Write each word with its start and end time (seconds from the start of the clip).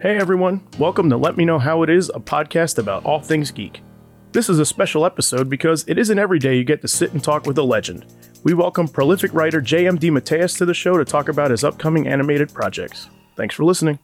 Hey 0.00 0.18
everyone, 0.18 0.66
welcome 0.78 1.08
to 1.10 1.16
Let 1.16 1.36
Me 1.36 1.44
Know 1.44 1.58
How 1.58 1.82
It 1.82 1.88
Is, 1.90 2.10
a 2.14 2.20
podcast 2.20 2.78
about 2.78 3.04
all 3.04 3.20
things 3.20 3.50
geek. 3.50 3.82
This 4.32 4.48
is 4.50 4.58
a 4.58 4.66
special 4.66 5.06
episode 5.06 5.48
because 5.48 5.84
it 5.88 5.98
isn't 5.98 6.18
every 6.18 6.38
day 6.38 6.56
you 6.56 6.64
get 6.64 6.82
to 6.82 6.88
sit 6.88 7.12
and 7.12 7.22
talk 7.24 7.46
with 7.46 7.56
a 7.58 7.62
legend. 7.62 8.04
We 8.42 8.52
welcome 8.54 8.86
prolific 8.88 9.32
writer 9.32 9.60
JMD 9.62 10.00
DeMatteis 10.00 10.58
to 10.58 10.66
the 10.66 10.74
show 10.74 10.98
to 10.98 11.04
talk 11.04 11.28
about 11.28 11.50
his 11.50 11.64
upcoming 11.64 12.06
animated 12.06 12.52
projects. 12.52 13.08
Thanks 13.36 13.54
for 13.54 13.64
listening. 13.64 13.98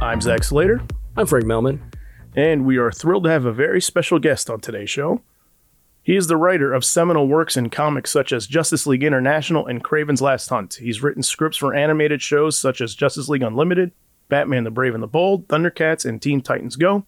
I'm 0.00 0.20
Zach 0.20 0.44
Slater, 0.44 0.82
I'm 1.16 1.26
Frank 1.26 1.46
Melman. 1.46 1.80
and 2.36 2.64
we 2.66 2.76
are 2.76 2.90
thrilled 2.92 3.24
to 3.24 3.30
have 3.30 3.44
a 3.44 3.52
very 3.52 3.80
special 3.80 4.18
guest 4.18 4.50
on 4.50 4.60
today's 4.60 4.90
show. 4.90 5.22
He 6.04 6.16
is 6.16 6.26
the 6.26 6.36
writer 6.36 6.74
of 6.74 6.84
seminal 6.84 7.26
works 7.26 7.56
in 7.56 7.70
comics 7.70 8.10
such 8.10 8.30
as 8.30 8.46
Justice 8.46 8.86
League 8.86 9.02
International 9.02 9.66
and 9.66 9.82
Kraven's 9.82 10.20
Last 10.20 10.50
Hunt. 10.50 10.74
He's 10.74 11.02
written 11.02 11.22
scripts 11.22 11.56
for 11.56 11.74
animated 11.74 12.20
shows 12.20 12.58
such 12.58 12.82
as 12.82 12.94
Justice 12.94 13.26
League 13.30 13.42
Unlimited, 13.42 13.90
Batman 14.28 14.64
the 14.64 14.70
Brave 14.70 14.92
and 14.92 15.02
the 15.02 15.08
Bold, 15.08 15.48
Thundercats, 15.48 16.04
and 16.04 16.20
Teen 16.20 16.42
Titans 16.42 16.76
Go. 16.76 17.06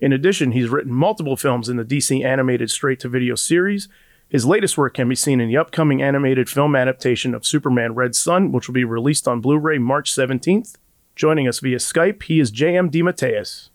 In 0.00 0.12
addition, 0.12 0.50
he's 0.50 0.68
written 0.68 0.92
multiple 0.92 1.36
films 1.36 1.68
in 1.68 1.76
the 1.76 1.84
DC 1.84 2.24
animated 2.24 2.72
straight 2.72 2.98
to 3.00 3.08
video 3.08 3.36
series. 3.36 3.88
His 4.28 4.44
latest 4.44 4.76
work 4.76 4.94
can 4.94 5.08
be 5.08 5.14
seen 5.14 5.40
in 5.40 5.48
the 5.48 5.56
upcoming 5.56 6.02
animated 6.02 6.48
film 6.48 6.74
adaptation 6.74 7.36
of 7.36 7.46
Superman 7.46 7.94
Red 7.94 8.16
Sun, 8.16 8.50
which 8.50 8.66
will 8.66 8.74
be 8.74 8.82
released 8.82 9.28
on 9.28 9.40
Blu 9.40 9.58
ray 9.58 9.78
March 9.78 10.12
17th. 10.12 10.74
Joining 11.14 11.46
us 11.46 11.60
via 11.60 11.76
Skype, 11.76 12.24
he 12.24 12.40
is 12.40 12.50
J.M. 12.50 12.90
DeMatteis. 12.90 13.68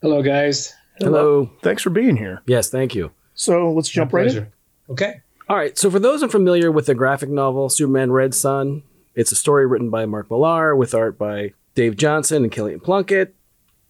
Hello, 0.00 0.22
guys. 0.22 0.72
Hello. 1.00 1.50
Thanks 1.62 1.82
for 1.82 1.90
being 1.90 2.16
here. 2.16 2.42
Yes, 2.46 2.70
thank 2.70 2.94
you. 2.94 3.10
So 3.34 3.72
let's 3.72 3.88
jump 3.88 4.12
My 4.12 4.18
right 4.20 4.26
in. 4.26 4.32
pleasure. 4.32 4.52
Okay. 4.90 5.20
All 5.48 5.56
right. 5.56 5.76
So, 5.76 5.90
for 5.90 5.98
those 5.98 6.22
unfamiliar 6.22 6.70
with 6.72 6.86
the 6.86 6.94
graphic 6.94 7.28
novel 7.28 7.68
Superman 7.68 8.12
Red 8.12 8.34
Sun, 8.34 8.82
it's 9.14 9.32
a 9.32 9.36
story 9.36 9.66
written 9.66 9.90
by 9.90 10.06
Mark 10.06 10.30
Millar 10.30 10.74
with 10.74 10.94
art 10.94 11.18
by 11.18 11.52
Dave 11.74 11.96
Johnson 11.96 12.44
and 12.44 12.52
Killian 12.52 12.80
Plunkett. 12.80 13.34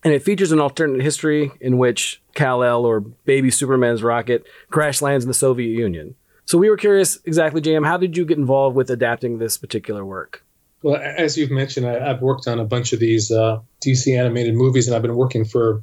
And 0.03 0.12
it 0.12 0.23
features 0.23 0.53
an 0.53 0.61
alternate 0.61 1.01
history 1.03 1.51
in 1.62 1.78
which 1.78 2.20
Kal-El, 2.34 2.84
or 2.84 3.01
baby 3.01 3.51
Superman's 3.51 4.03
rocket, 4.03 4.45
crash 4.69 5.01
lands 5.01 5.25
in 5.25 5.28
the 5.28 5.34
Soviet 5.34 5.73
Union. 5.73 6.14
So, 6.45 6.58
we 6.58 6.69
were 6.69 6.77
curious 6.77 7.19
exactly, 7.25 7.61
JM, 7.61 7.86
how 7.86 7.97
did 7.97 8.17
you 8.17 8.25
get 8.25 8.36
involved 8.39 8.77
with 8.77 8.91
adapting 8.91 9.39
this 9.39 9.56
particular 9.56 10.05
work? 10.05 10.45
Well, 10.83 10.97
as 10.97 11.39
you've 11.39 11.51
mentioned, 11.51 11.86
I, 11.86 12.11
I've 12.11 12.20
worked 12.20 12.47
on 12.47 12.58
a 12.61 12.64
bunch 12.64 12.92
of 12.92 13.01
these 13.01 13.31
uh, 13.31 13.61
DC 13.83 14.19
animated 14.19 14.55
movies, 14.55 14.86
and 14.86 14.95
I've 14.95 15.01
been 15.03 15.17
working 15.17 15.47
for 15.47 15.83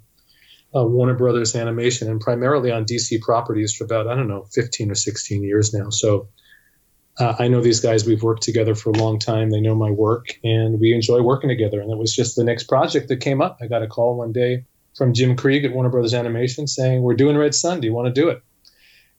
uh, 0.75 0.85
Warner 0.85 1.15
Brothers 1.15 1.55
Animation 1.55 2.09
and 2.09 2.21
primarily 2.21 2.71
on 2.71 2.85
DC 2.85 3.21
properties 3.21 3.73
for 3.73 3.83
about, 3.83 4.07
I 4.07 4.15
don't 4.15 4.27
know, 4.27 4.45
15 4.53 4.91
or 4.91 4.95
16 4.95 5.43
years 5.43 5.73
now. 5.73 5.89
So 5.89 6.29
uh, 7.17 7.35
I 7.37 7.49
know 7.49 7.61
these 7.61 7.81
guys. 7.81 8.05
We've 8.05 8.23
worked 8.23 8.43
together 8.43 8.73
for 8.73 8.89
a 8.89 8.93
long 8.93 9.19
time. 9.19 9.49
They 9.49 9.61
know 9.61 9.75
my 9.75 9.91
work, 9.91 10.39
and 10.43 10.79
we 10.79 10.93
enjoy 10.93 11.21
working 11.21 11.49
together. 11.49 11.81
And 11.81 11.91
it 11.91 11.97
was 11.97 12.15
just 12.15 12.35
the 12.35 12.43
next 12.43 12.63
project 12.63 13.09
that 13.09 13.17
came 13.17 13.41
up. 13.41 13.57
I 13.61 13.67
got 13.67 13.83
a 13.83 13.87
call 13.87 14.17
one 14.17 14.31
day 14.31 14.65
from 14.95 15.13
Jim 15.13 15.35
Krieg 15.35 15.65
at 15.65 15.73
Warner 15.73 15.89
Brothers 15.89 16.13
Animation 16.13 16.67
saying, 16.67 17.01
We're 17.01 17.15
doing 17.15 17.37
Red 17.37 17.53
Sun. 17.53 17.81
Do 17.81 17.87
you 17.87 17.93
want 17.93 18.13
to 18.13 18.21
do 18.21 18.29
it? 18.29 18.41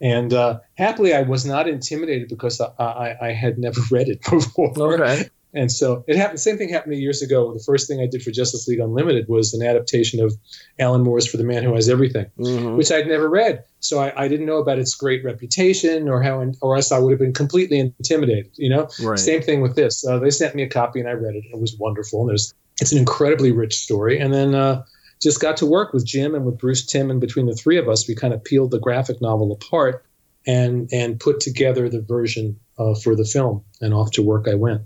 And 0.01 0.33
uh, 0.33 0.61
happily, 0.77 1.15
I 1.15 1.23
was 1.23 1.47
not 1.47 1.69
intimidated 1.69 2.29
because 2.29 2.61
I, 2.61 2.73
I, 2.79 3.29
I 3.29 3.33
had 3.33 3.59
never 3.59 3.81
read 3.91 4.09
it 4.09 4.23
before. 4.23 4.73
Okay. 4.77 5.29
And 5.55 5.71
so 5.71 6.03
it 6.07 6.17
happened. 6.17 6.41
Same 6.41 6.57
thing 6.57 6.71
happened 6.71 6.95
years 6.97 7.21
ago. 7.21 7.53
The 7.53 7.63
first 7.63 7.87
thing 7.87 8.01
I 8.01 8.07
did 8.07 8.23
for 8.23 8.31
Justice 8.31 8.67
League 8.69 8.81
Unlimited 8.81 9.29
was 9.29 9.53
an 9.53 9.63
adaptation 9.63 10.25
of 10.25 10.35
Alan 10.79 11.03
Moore's 11.03 11.27
For 11.27 11.37
the 11.37 11.45
Man 11.45 11.63
Who 11.63 11.75
Has 11.75 11.89
Everything, 11.91 12.27
Mhm. 12.39 12.77
which 12.77 12.91
I'd 12.91 13.07
never 13.07 13.29
read. 13.29 13.65
So 13.81 13.99
I, 14.01 14.25
I 14.25 14.29
didn't 14.29 14.47
know 14.47 14.59
about 14.59 14.79
its 14.79 14.95
great 14.95 15.23
reputation 15.25 16.09
or 16.09 16.23
how, 16.23 16.43
or 16.63 16.77
else 16.77 16.91
I 16.91 16.99
would 16.99 17.11
have 17.11 17.19
been 17.19 17.35
completely 17.35 17.79
intimidated. 17.81 18.51
You 18.57 18.71
know. 18.71 18.89
Right. 19.03 19.19
Same 19.19 19.43
thing 19.43 19.61
with 19.61 19.77
this. 19.77 20.07
Uh, 20.07 20.19
they 20.19 20.31
sent 20.31 20.55
me 20.55 20.63
a 20.63 20.69
copy 20.69 21.01
and 21.01 21.09
I 21.09 21.13
read 21.13 21.35
it. 21.35 21.45
It 21.53 21.59
was 21.61 21.77
wonderful. 21.79 22.21
And 22.21 22.31
there's 22.31 22.55
it's 22.81 22.93
an 22.93 22.99
incredibly 22.99 23.53
rich 23.53 23.75
story. 23.77 24.19
And 24.19 24.33
then 24.33 24.55
uh, 24.55 24.85
just 25.21 25.39
got 25.41 25.59
to 25.59 25.67
work 25.67 25.93
with 25.93 26.07
Jim 26.07 26.35
and 26.35 26.47
with 26.47 26.59
Bruce 26.59 26.87
Timm, 26.87 27.11
and 27.11 27.21
between 27.21 27.47
the 27.47 27.55
three 27.55 27.77
of 27.77 27.89
us, 27.89 28.09
we 28.09 28.15
kind 28.15 28.33
of 28.33 28.43
peeled 28.43 28.71
the 28.71 28.81
graphic 28.81 29.21
novel 29.21 29.53
apart 29.53 30.05
and 30.47 30.89
and 30.93 31.21
put 31.21 31.41
together 31.41 31.89
the 31.91 32.01
version 32.01 32.59
uh, 32.79 32.95
for 32.95 33.15
the 33.15 33.25
film. 33.27 33.65
And 33.83 33.93
off 33.93 34.13
to 34.13 34.23
work 34.23 34.49
I 34.49 34.55
went. 34.55 34.83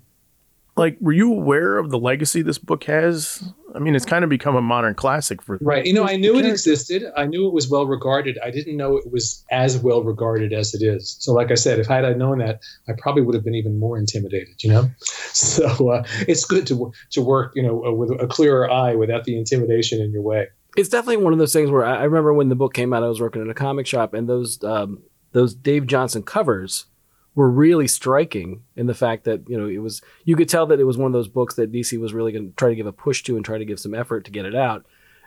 Like, 0.76 0.98
were 1.00 1.12
you 1.12 1.32
aware 1.32 1.78
of 1.78 1.90
the 1.90 1.98
legacy 1.98 2.42
this 2.42 2.58
book 2.58 2.84
has? 2.84 3.42
I 3.74 3.78
mean, 3.78 3.94
it's 3.94 4.04
kind 4.04 4.24
of 4.24 4.30
become 4.30 4.56
a 4.56 4.62
modern 4.62 4.94
classic 4.94 5.40
for 5.40 5.58
Right. 5.62 5.86
You 5.86 5.94
know, 5.94 6.04
I 6.04 6.16
knew 6.16 6.38
it 6.38 6.44
existed. 6.44 7.04
I 7.16 7.24
knew 7.24 7.46
it 7.46 7.54
was 7.54 7.68
well 7.68 7.86
regarded. 7.86 8.38
I 8.44 8.50
didn't 8.50 8.76
know 8.76 8.96
it 8.96 9.10
was 9.10 9.44
as 9.50 9.78
well 9.78 10.02
regarded 10.02 10.52
as 10.52 10.74
it 10.74 10.82
is. 10.82 11.16
So, 11.18 11.32
like 11.32 11.50
I 11.50 11.54
said, 11.54 11.78
if 11.78 11.90
I 11.90 12.02
had 12.02 12.18
known 12.18 12.38
that, 12.38 12.60
I 12.88 12.92
probably 12.98 13.22
would 13.22 13.34
have 13.34 13.44
been 13.44 13.54
even 13.54 13.78
more 13.78 13.96
intimidated. 13.98 14.62
You 14.62 14.70
know, 14.70 14.90
so 15.00 15.90
uh, 15.90 16.04
it's 16.28 16.44
good 16.44 16.66
to 16.68 16.92
to 17.12 17.22
work, 17.22 17.52
you 17.54 17.62
know, 17.62 17.84
uh, 17.86 17.92
with 17.92 18.10
a 18.10 18.26
clearer 18.26 18.70
eye 18.70 18.94
without 18.94 19.24
the 19.24 19.38
intimidation 19.38 20.00
in 20.02 20.12
your 20.12 20.22
way. 20.22 20.48
it's 20.76 20.90
definitely 20.90 21.24
one 21.24 21.32
of 21.32 21.38
those 21.38 21.54
things 21.54 21.70
where 21.70 21.86
I, 21.86 22.00
I 22.00 22.04
remember 22.04 22.34
when 22.34 22.50
the 22.50 22.54
book 22.54 22.74
came 22.74 22.92
out, 22.92 23.02
I 23.02 23.08
was 23.08 23.20
working 23.20 23.40
in 23.40 23.48
a 23.48 23.54
comic 23.54 23.86
shop, 23.86 24.12
and 24.12 24.28
those 24.28 24.62
um, 24.62 25.02
those 25.32 25.54
Dave 25.54 25.86
Johnson 25.86 26.22
covers 26.22 26.86
were 27.36 27.50
really 27.50 27.86
striking 27.86 28.62
in 28.74 28.86
the 28.86 28.94
fact 28.94 29.24
that 29.24 29.48
you 29.48 29.56
know 29.56 29.68
it 29.68 29.78
was 29.78 30.02
you 30.24 30.34
could 30.34 30.48
tell 30.48 30.66
that 30.66 30.80
it 30.80 30.84
was 30.84 30.98
one 30.98 31.06
of 31.06 31.12
those 31.12 31.28
books 31.28 31.54
that 31.54 31.70
DC 31.70 31.96
was 32.00 32.12
really 32.12 32.32
going 32.32 32.48
to 32.48 32.56
try 32.56 32.70
to 32.70 32.74
give 32.74 32.86
a 32.86 32.92
push 32.92 33.22
to 33.22 33.36
and 33.36 33.44
try 33.44 33.58
to 33.58 33.64
give 33.64 33.78
some 33.78 33.94
effort 33.94 34.24
to 34.24 34.32
get 34.32 34.44
it 34.46 34.56
out, 34.56 34.84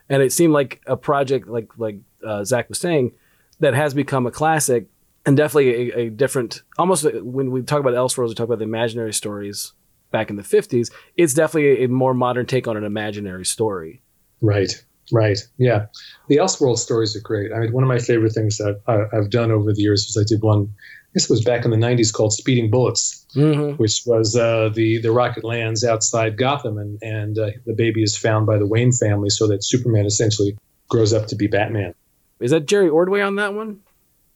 and 0.09 0.21
it 0.21 0.33
seemed 0.33 0.51
like 0.51 0.81
a 0.85 0.97
project 0.97 1.47
like 1.47 1.69
like 1.77 1.99
uh, 2.25 2.43
Zach 2.43 2.67
was 2.67 2.79
saying 2.79 3.13
that 3.59 3.73
has 3.73 3.93
become 3.93 4.25
a 4.25 4.31
classic 4.31 4.87
and 5.25 5.37
definitely 5.37 5.91
a, 5.91 5.99
a 5.99 6.09
different 6.09 6.63
almost 6.77 7.05
a- 7.05 7.23
when 7.23 7.51
we 7.51 7.61
talk 7.61 7.79
about 7.79 7.93
Elseworlds, 7.93 8.29
we 8.29 8.35
talk 8.35 8.45
about 8.45 8.59
the 8.59 8.65
imaginary 8.65 9.13
stories 9.13 9.73
back 10.11 10.31
in 10.31 10.35
the 10.35 10.43
fifties. 10.43 10.89
It's 11.15 11.35
definitely 11.35 11.83
a, 11.83 11.85
a 11.85 11.87
more 11.87 12.15
modern 12.15 12.47
take 12.47 12.67
on 12.67 12.75
an 12.75 12.83
imaginary 12.83 13.45
story. 13.45 14.01
Right. 14.41 14.73
Right. 15.11 15.39
Yeah. 15.57 15.87
The 16.27 16.37
Elseworld 16.37 16.77
stories 16.77 17.15
are 17.15 17.21
great. 17.21 17.51
I 17.51 17.59
mean, 17.59 17.73
one 17.73 17.83
of 17.83 17.87
my 17.87 17.99
favorite 17.99 18.31
things 18.31 18.57
that 18.57 18.79
I've, 18.87 19.07
I've 19.13 19.29
done 19.29 19.51
over 19.51 19.73
the 19.73 19.81
years 19.81 20.05
was 20.07 20.23
I 20.23 20.25
did 20.27 20.41
one. 20.43 20.73
This 21.13 21.29
was 21.29 21.43
back 21.43 21.65
in 21.65 21.71
the 21.71 21.77
'90s 21.77 22.13
called 22.13 22.33
Speeding 22.33 22.69
Bullets. 22.69 23.25
Mm-hmm. 23.35 23.75
which 23.75 24.01
was 24.07 24.35
uh, 24.35 24.69
the 24.73 25.01
the 25.01 25.11
rocket 25.11 25.43
lands 25.43 25.83
outside 25.83 26.35
Gotham, 26.35 26.79
and 26.79 26.97
and 27.03 27.37
uh, 27.37 27.51
the 27.63 27.73
baby 27.73 28.01
is 28.01 28.17
found 28.17 28.47
by 28.47 28.57
the 28.57 28.65
Wayne 28.65 28.91
family, 28.91 29.29
so 29.29 29.49
that 29.49 29.63
Superman 29.63 30.07
essentially 30.07 30.57
grows 30.87 31.13
up 31.13 31.27
to 31.27 31.35
be 31.35 31.45
Batman. 31.45 31.93
Is 32.39 32.49
that 32.49 32.65
Jerry 32.65 32.89
Ordway 32.89 33.21
on 33.21 33.35
that 33.35 33.53
one? 33.53 33.81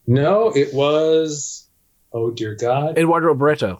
No, 0.06 0.52
it 0.56 0.76
was 0.76 1.68
oh 2.12 2.30
dear 2.30 2.54
God, 2.54 3.00
Eduardo 3.00 3.34
Barreto. 3.34 3.78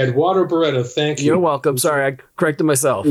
Wrong. 0.00 0.08
Eduardo 0.10 0.44
Barreto, 0.46 0.82
thank 0.82 1.20
you, 1.20 1.26
You're 1.26 1.38
welcome. 1.38 1.78
Sorry, 1.78 2.06
I 2.12 2.16
corrected 2.36 2.66
myself. 2.66 3.06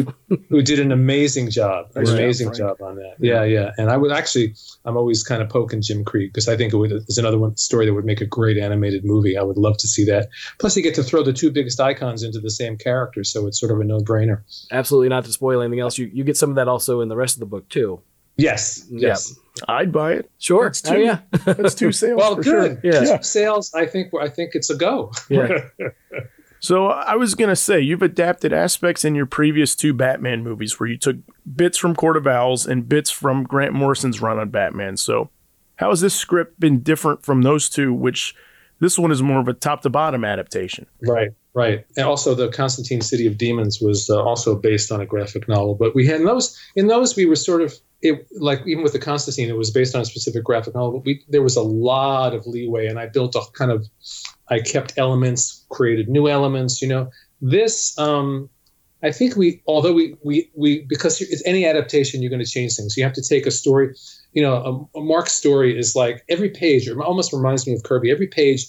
who 0.49 0.61
did 0.61 0.79
an 0.79 0.91
amazing 0.91 1.49
job, 1.49 1.87
an 1.95 2.01
Nice 2.03 2.09
job, 2.11 2.19
amazing 2.19 2.47
Frank. 2.47 2.57
job 2.57 2.81
on 2.81 2.95
that. 2.97 3.15
Yeah, 3.19 3.43
yeah. 3.43 3.71
And 3.77 3.89
I 3.89 3.97
would 3.97 4.11
actually, 4.11 4.55
I'm 4.85 4.97
always 4.97 5.23
kind 5.23 5.41
of 5.41 5.49
poking 5.49 5.81
Jim 5.81 6.03
Krieg 6.03 6.29
because 6.33 6.47
I 6.47 6.57
think 6.57 6.73
it 6.73 6.77
would 6.77 6.91
is 6.91 7.17
another 7.17 7.37
one 7.37 7.55
story 7.57 7.85
that 7.85 7.93
would 7.93 8.05
make 8.05 8.21
a 8.21 8.25
great 8.25 8.57
animated 8.57 9.05
movie. 9.05 9.37
I 9.37 9.43
would 9.43 9.57
love 9.57 9.77
to 9.79 9.87
see 9.87 10.05
that. 10.05 10.29
Plus, 10.59 10.75
you 10.77 10.83
get 10.83 10.95
to 10.95 11.03
throw 11.03 11.23
the 11.23 11.33
two 11.33 11.51
biggest 11.51 11.79
icons 11.79 12.23
into 12.23 12.39
the 12.39 12.51
same 12.51 12.77
character, 12.77 13.23
so 13.23 13.47
it's 13.47 13.59
sort 13.59 13.71
of 13.71 13.79
a 13.79 13.83
no 13.83 13.99
brainer. 13.99 14.41
Absolutely 14.71 15.09
not 15.09 15.25
to 15.25 15.31
spoil 15.31 15.61
anything 15.61 15.79
else. 15.79 15.97
You 15.97 16.09
you 16.13 16.23
get 16.23 16.37
some 16.37 16.49
of 16.49 16.55
that 16.57 16.67
also 16.67 17.01
in 17.01 17.09
the 17.09 17.15
rest 17.17 17.35
of 17.35 17.39
the 17.39 17.45
book 17.45 17.69
too. 17.69 18.01
Yes, 18.37 18.85
yes. 18.89 19.37
I'd 19.67 19.91
buy 19.91 20.13
it. 20.13 20.31
Sure. 20.37 20.63
That's 20.65 20.89
Oh, 20.89 20.93
two. 20.93 21.01
yeah. 21.01 21.19
That's 21.43 21.75
two 21.75 21.91
sales 22.01 22.17
Well, 22.19 22.35
for 22.37 22.41
good. 22.43 22.79
sure. 22.81 22.91
Yeah. 22.93 23.03
Yeah. 23.03 23.19
Sales, 23.19 23.73
I 23.73 23.85
think 23.85 24.13
I 24.17 24.29
think 24.29 24.51
it's 24.55 24.69
a 24.69 24.75
go. 24.77 25.11
Yeah. 25.29 25.47
So 26.59 26.87
I 26.87 27.15
was 27.15 27.35
gonna 27.35 27.55
say 27.55 27.79
you've 27.79 28.01
adapted 28.01 28.53
aspects 28.53 29.05
in 29.05 29.15
your 29.15 29.25
previous 29.25 29.75
two 29.75 29.93
Batman 29.93 30.43
movies 30.43 30.79
where 30.79 30.89
you 30.89 30.97
took 30.97 31.17
bits 31.55 31.77
from 31.77 31.95
Court 31.95 32.17
of 32.17 32.27
Owls 32.27 32.65
and 32.65 32.87
bits 32.87 33.09
from 33.09 33.43
Grant 33.43 33.73
Morrison's 33.73 34.21
run 34.21 34.39
on 34.39 34.49
Batman. 34.49 34.97
So 34.97 35.29
how 35.77 35.89
has 35.89 36.01
this 36.01 36.13
script 36.13 36.59
been 36.59 36.81
different 36.81 37.23
from 37.23 37.41
those 37.41 37.69
two? 37.69 37.93
Which 37.93 38.35
this 38.79 38.99
one 38.99 39.11
is 39.11 39.21
more 39.21 39.39
of 39.39 39.47
a 39.47 39.53
top 39.53 39.81
to 39.83 39.89
bottom 39.89 40.25
adaptation. 40.25 40.85
Right, 41.01 41.29
right. 41.53 41.85
And 41.95 42.05
also, 42.05 42.35
the 42.35 42.49
Constantine 42.49 43.01
City 43.01 43.27
of 43.27 43.37
Demons 43.37 43.79
was 43.81 44.09
uh, 44.09 44.21
also 44.21 44.55
based 44.55 44.91
on 44.91 45.01
a 45.01 45.05
graphic 45.05 45.47
novel. 45.47 45.75
But 45.75 45.95
we 45.95 46.05
had 46.05 46.19
in 46.19 46.25
those 46.25 46.57
in 46.75 46.87
those 46.87 47.15
we 47.15 47.25
were 47.25 47.35
sort 47.35 47.61
of 47.61 47.73
it 48.01 48.27
like 48.37 48.65
even 48.65 48.83
with 48.83 48.93
the 48.93 48.99
Constantine, 48.99 49.49
it 49.49 49.57
was 49.57 49.71
based 49.71 49.95
on 49.95 50.01
a 50.01 50.05
specific 50.05 50.43
graphic 50.43 50.73
novel. 50.75 50.93
But 50.93 51.05
we 51.05 51.23
there 51.27 51.41
was 51.41 51.55
a 51.55 51.61
lot 51.61 52.33
of 52.33 52.47
leeway, 52.47 52.87
and 52.87 52.99
I 52.99 53.07
built 53.07 53.35
a 53.35 53.41
kind 53.53 53.71
of 53.71 53.87
I 54.47 54.59
kept 54.59 54.93
elements, 54.97 55.65
created 55.69 56.07
new 56.07 56.27
elements. 56.27 56.81
You 56.81 56.87
know, 56.87 57.11
this 57.41 57.97
um, 57.99 58.49
I 59.03 59.11
think 59.11 59.35
we 59.35 59.61
although 59.67 59.93
we 59.93 60.15
we 60.23 60.49
we 60.55 60.81
because 60.81 61.21
it's 61.21 61.43
any 61.45 61.65
adaptation 61.65 62.21
you're 62.21 62.29
going 62.29 62.43
to 62.43 62.49
change 62.49 62.75
things. 62.75 62.95
You 62.95 63.03
have 63.03 63.13
to 63.13 63.23
take 63.23 63.45
a 63.45 63.51
story. 63.51 63.95
You 64.33 64.43
know, 64.43 64.89
a, 64.93 64.99
a 64.99 65.01
Mark's 65.01 65.33
story 65.33 65.77
is 65.77 65.95
like 65.95 66.23
every 66.29 66.49
page. 66.49 66.87
It 66.87 66.97
almost 66.97 67.33
reminds 67.33 67.67
me 67.67 67.73
of 67.73 67.83
Kirby. 67.83 68.11
Every 68.11 68.27
page 68.27 68.67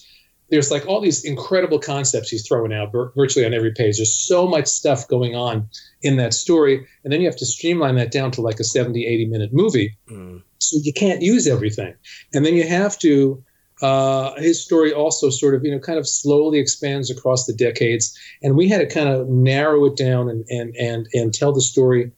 there's 0.51 0.71
like 0.71 0.87
all 0.87 1.01
these 1.01 1.25
incredible 1.25 1.79
concepts 1.79 2.29
he's 2.29 2.47
throwing 2.47 2.73
out 2.73 2.93
vir- 2.93 3.13
virtually 3.17 3.47
on 3.47 3.55
every 3.55 3.73
page. 3.73 3.97
There's 3.99 4.15
so 4.15 4.47
much 4.47 4.67
stuff 4.67 5.09
going 5.09 5.35
on 5.35 5.69
in 6.03 6.17
that 6.17 6.35
story. 6.35 6.87
And 7.05 7.13
then 7.13 7.21
you 7.21 7.27
have 7.27 7.37
to 7.37 7.47
streamline 7.47 7.97
that 7.97 8.11
down 8.11 8.33
to 8.33 8.41
like 8.41 8.61
a 8.61 8.65
70, 8.65 9.07
80 9.07 9.27
minute 9.27 9.51
movie. 9.53 9.97
Mm. 10.09 10.43
So 10.59 10.79
you 10.83 10.93
can't 10.93 11.23
use 11.23 11.47
everything. 11.47 11.95
And 12.35 12.45
then 12.45 12.55
you 12.55 12.67
have 12.67 12.99
to 13.01 13.43
uh, 13.83 14.35
his 14.37 14.63
story 14.63 14.93
also 14.93 15.31
sort 15.31 15.55
of, 15.55 15.65
you 15.65 15.71
know, 15.71 15.79
kind 15.79 15.99
of 15.99 16.07
slowly 16.07 16.59
expands 16.59 17.11
across 17.11 17.47
the 17.47 17.55
decades, 17.55 18.19
and 18.43 18.55
we 18.55 18.69
had 18.69 18.79
to 18.79 18.87
kind 18.87 19.09
of 19.09 19.29
narrow 19.29 19.87
it 19.87 19.97
down 19.97 20.29
and 20.29 20.45
and 20.51 20.77
and 20.77 21.07
and 21.15 21.33
tell 21.33 21.53
the 21.53 21.63
story 21.63 22.13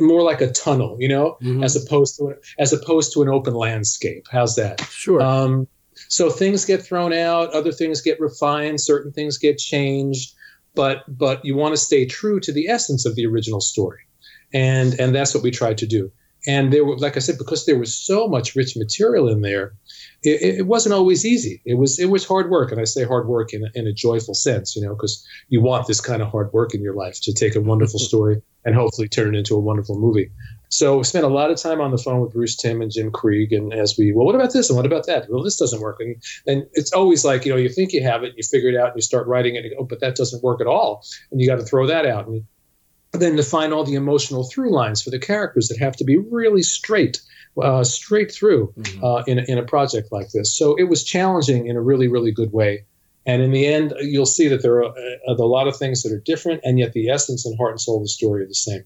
more 0.00 0.22
like 0.22 0.40
a 0.40 0.50
tunnel, 0.50 0.96
you 1.00 1.08
know, 1.08 1.38
mm-hmm. 1.42 1.64
as 1.64 1.74
opposed 1.76 2.16
to 2.18 2.34
as 2.58 2.72
opposed 2.72 3.12
to 3.14 3.22
an 3.22 3.28
open 3.28 3.54
landscape. 3.54 4.26
How's 4.30 4.56
that? 4.56 4.80
Sure. 4.82 5.20
Um, 5.20 5.66
so 6.08 6.30
things 6.30 6.64
get 6.64 6.82
thrown 6.82 7.12
out, 7.12 7.52
other 7.52 7.72
things 7.72 8.02
get 8.02 8.20
refined, 8.20 8.80
certain 8.80 9.12
things 9.12 9.38
get 9.38 9.58
changed, 9.58 10.34
but 10.74 11.04
but 11.08 11.44
you 11.44 11.56
want 11.56 11.74
to 11.74 11.80
stay 11.80 12.06
true 12.06 12.38
to 12.40 12.52
the 12.52 12.68
essence 12.68 13.06
of 13.06 13.16
the 13.16 13.26
original 13.26 13.60
story, 13.60 14.02
and 14.52 14.98
and 15.00 15.14
that's 15.14 15.34
what 15.34 15.42
we 15.42 15.50
tried 15.50 15.78
to 15.78 15.86
do. 15.86 16.12
And 16.46 16.72
there 16.72 16.84
were, 16.84 16.96
like 16.96 17.16
I 17.16 17.20
said, 17.20 17.38
because 17.38 17.66
there 17.66 17.78
was 17.78 17.96
so 17.96 18.28
much 18.28 18.54
rich 18.54 18.76
material 18.76 19.28
in 19.28 19.40
there, 19.40 19.74
it, 20.22 20.58
it, 20.58 20.66
wasn't 20.66 20.94
always 20.94 21.26
easy. 21.26 21.60
It 21.64 21.74
was 21.74 21.98
it 21.98 22.06
was 22.06 22.24
hard 22.24 22.50
work, 22.50 22.70
and 22.70 22.80
I 22.80 22.84
say 22.84 23.04
hard 23.04 23.26
work 23.26 23.52
in 23.52 23.64
a, 23.64 23.70
in 23.74 23.88
a 23.88 23.92
joyful 23.92 24.34
sense, 24.34 24.76
you 24.76 24.82
know, 24.82 24.94
because 24.94 25.26
you 25.48 25.60
want 25.60 25.88
this 25.88 26.00
kind 26.00 26.22
of 26.22 26.30
hard 26.30 26.52
work 26.52 26.74
in 26.74 26.82
your 26.82 26.94
life 26.94 27.20
to 27.22 27.32
take 27.32 27.56
a 27.56 27.60
wonderful 27.60 27.98
mm-hmm. 27.98 28.06
story 28.06 28.42
and 28.64 28.74
hopefully 28.74 29.08
turn 29.08 29.34
it 29.34 29.38
into 29.38 29.56
a 29.56 29.60
wonderful 29.60 29.98
movie. 29.98 30.30
So 30.68 30.98
we 30.98 31.04
spent 31.04 31.24
a 31.24 31.28
lot 31.28 31.50
of 31.50 31.58
time 31.58 31.80
on 31.80 31.90
the 31.90 31.98
phone 31.98 32.20
with 32.20 32.32
Bruce 32.32 32.56
Timm 32.56 32.82
and 32.82 32.90
Jim 32.90 33.10
Krieg, 33.10 33.52
and 33.52 33.72
as 33.72 33.96
we, 33.96 34.12
well, 34.12 34.26
what 34.26 34.34
about 34.34 34.52
this 34.52 34.68
and 34.68 34.76
what 34.76 34.86
about 34.86 35.06
that? 35.06 35.30
Well, 35.30 35.42
this 35.42 35.56
doesn't 35.56 35.80
work, 35.80 36.00
and 36.00 36.16
and 36.46 36.66
it's 36.72 36.92
always 36.92 37.24
like 37.24 37.44
you 37.44 37.52
know 37.52 37.58
you 37.58 37.68
think 37.68 37.92
you 37.92 38.02
have 38.02 38.24
it, 38.24 38.34
you 38.36 38.42
figure 38.42 38.70
it 38.70 38.76
out, 38.76 38.88
and 38.88 38.96
you 38.96 39.02
start 39.02 39.26
writing 39.26 39.54
it, 39.54 39.58
and 39.58 39.66
you 39.66 39.76
go, 39.76 39.82
oh, 39.82 39.84
but 39.84 40.00
that 40.00 40.16
doesn't 40.16 40.42
work 40.42 40.60
at 40.60 40.66
all, 40.66 41.04
and 41.30 41.40
you 41.40 41.46
got 41.46 41.56
to 41.56 41.64
throw 41.64 41.86
that 41.86 42.06
out, 42.06 42.26
and 42.26 42.44
then 43.12 43.36
to 43.36 43.42
find 43.42 43.72
all 43.72 43.84
the 43.84 43.94
emotional 43.94 44.44
through 44.44 44.72
lines 44.72 45.02
for 45.02 45.10
the 45.10 45.18
characters 45.18 45.68
that 45.68 45.78
have 45.78 45.96
to 45.96 46.04
be 46.04 46.16
really 46.16 46.62
straight 46.62 47.20
uh, 47.60 47.84
straight 47.84 48.32
through 48.32 48.72
mm-hmm. 48.76 49.04
uh, 49.04 49.22
in, 49.26 49.38
a, 49.38 49.42
in 49.48 49.58
a 49.58 49.62
project 49.62 50.12
like 50.12 50.30
this. 50.30 50.54
So 50.54 50.76
it 50.76 50.84
was 50.84 51.04
challenging 51.04 51.66
in 51.68 51.76
a 51.76 51.80
really, 51.80 52.08
really 52.08 52.32
good 52.32 52.52
way. 52.52 52.84
And 53.24 53.42
in 53.42 53.50
the 53.50 53.66
end, 53.66 53.94
you'll 54.00 54.26
see 54.26 54.48
that 54.48 54.62
there 54.62 54.84
are, 54.84 54.96
uh, 54.96 55.34
a 55.34 55.42
lot 55.42 55.66
of 55.66 55.76
things 55.76 56.02
that 56.02 56.12
are 56.12 56.20
different, 56.20 56.60
and 56.64 56.78
yet 56.78 56.92
the 56.92 57.08
essence 57.08 57.44
and 57.44 57.56
heart 57.56 57.72
and 57.72 57.80
soul 57.80 57.96
of 57.96 58.04
the 58.04 58.08
story 58.08 58.44
are 58.44 58.46
the 58.46 58.54
same. 58.54 58.84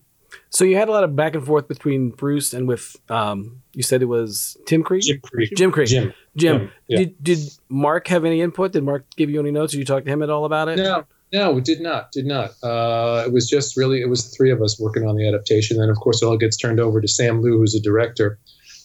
So 0.51 0.65
you 0.65 0.77
had 0.77 0.89
a 0.89 0.93
lot 0.93 1.05
of 1.05 1.15
back 1.17 1.35
and 1.35 1.45
forth 1.45 1.69
between 1.69 2.11
Bruce 2.11 2.53
and 2.53 2.69
with, 2.69 2.97
um, 3.09 3.63
you 3.73 3.83
said 3.83 4.03
it 4.03 4.07
was 4.07 4.57
Tim 4.67 4.83
Krieg? 4.83 5.03
Jim 5.03 5.21
Krieg. 5.23 5.51
Jim 5.57 5.73
Krieg. 5.73 5.89
Jim. 5.89 6.13
Jim. 6.37 6.59
Jim 6.59 6.73
yeah. 6.89 6.99
did, 6.99 7.23
did 7.23 7.39
Mark 7.69 8.09
have 8.09 8.25
any 8.25 8.41
input? 8.41 8.73
Did 8.73 8.85
Mark 8.85 9.05
give 9.17 9.31
you 9.31 9.41
any 9.41 9.51
notes? 9.51 9.73
Did 9.73 9.79
you 9.79 9.85
talk 9.85 10.05
to 10.05 10.11
him 10.11 10.23
at 10.23 10.31
all 10.31 10.45
about 10.45 10.69
it? 10.69 10.77
No, 10.77 11.05
no, 11.33 11.53
we 11.53 11.61
did 11.61 11.81
not. 11.81 12.13
Did 12.13 12.27
not. 12.27 12.51
Uh, 12.63 13.25
it 13.27 13.33
was 13.33 13.49
just 13.49 13.77
really, 13.77 14.01
it 14.01 14.09
was 14.09 14.35
three 14.37 14.51
of 14.51 14.63
us 14.63 14.81
working 14.81 15.07
on 15.07 15.17
the 15.17 15.27
adaptation. 15.27 15.81
And 15.81 15.91
of 15.91 15.97
course, 15.99 16.23
it 16.23 16.27
all 16.27 16.37
gets 16.37 16.57
turned 16.57 16.81
over 16.81 17.01
to 17.01 17.09
Sam 17.09 17.43
Liu, 17.43 17.59
who's 17.59 17.75
a 17.75 17.81
director 17.81 18.39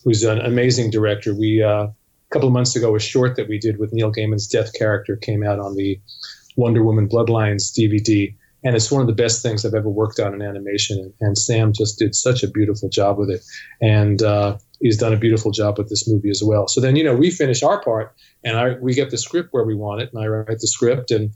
who's 0.06 0.24
an 0.24 0.40
amazing 0.40 0.92
director. 0.92 1.34
We 1.34 1.62
uh, 1.62 1.88
a 1.88 1.94
couple 2.30 2.48
of 2.48 2.54
months 2.54 2.78
ago, 2.78 2.96
a 2.96 3.00
short 3.00 3.36
that 3.36 3.50
we 3.50 3.60
did 3.60 3.78
with 3.78 3.92
Neil 3.92 4.12
Gaiman's 4.12 4.48
death 4.48 4.72
character 4.74 5.18
came 5.18 5.44
out 5.44 5.60
on 5.60 5.76
the 5.76 6.00
Wonder 6.56 6.84
Woman 6.84 7.10
Bloodlines 7.10 7.74
DVD, 7.74 8.34
and 8.66 8.76
it's 8.76 8.92
one 8.92 9.00
of 9.00 9.08
the 9.08 9.14
best 9.14 9.44
things 9.44 9.64
I've 9.64 9.76
ever 9.76 9.90
worked 9.90 10.20
on 10.20 10.34
in 10.34 10.42
animation. 10.42 11.14
And 11.22 11.38
Sam 11.38 11.72
just 11.72 12.00
did 12.00 12.16
such 12.16 12.42
a 12.42 12.50
beautiful 12.50 12.90
job 12.90 13.20
with 13.20 13.30
it, 13.30 13.46
and 13.80 14.22
uh, 14.22 14.58
he's 14.82 14.98
done 14.98 15.14
a 15.14 15.18
beautiful 15.18 15.52
job 15.52 15.78
with 15.78 15.88
this 15.88 16.10
movie 16.10 16.32
as 16.32 16.42
well. 16.44 16.68
So 16.68 16.82
then, 16.82 16.96
you 16.96 17.04
know, 17.04 17.16
we 17.16 17.30
finish 17.30 17.62
our 17.62 17.82
part, 17.82 18.16
and 18.44 18.58
I, 18.58 18.74
we 18.82 18.96
get 18.96 19.12
the 19.12 19.18
script 19.20 19.50
where 19.54 19.64
we 19.64 19.76
want 19.76 20.02
it, 20.02 20.12
and 20.12 20.22
I 20.22 20.28
write 20.28 20.60
the 20.60 20.68
script, 20.68 21.12
and 21.12 21.32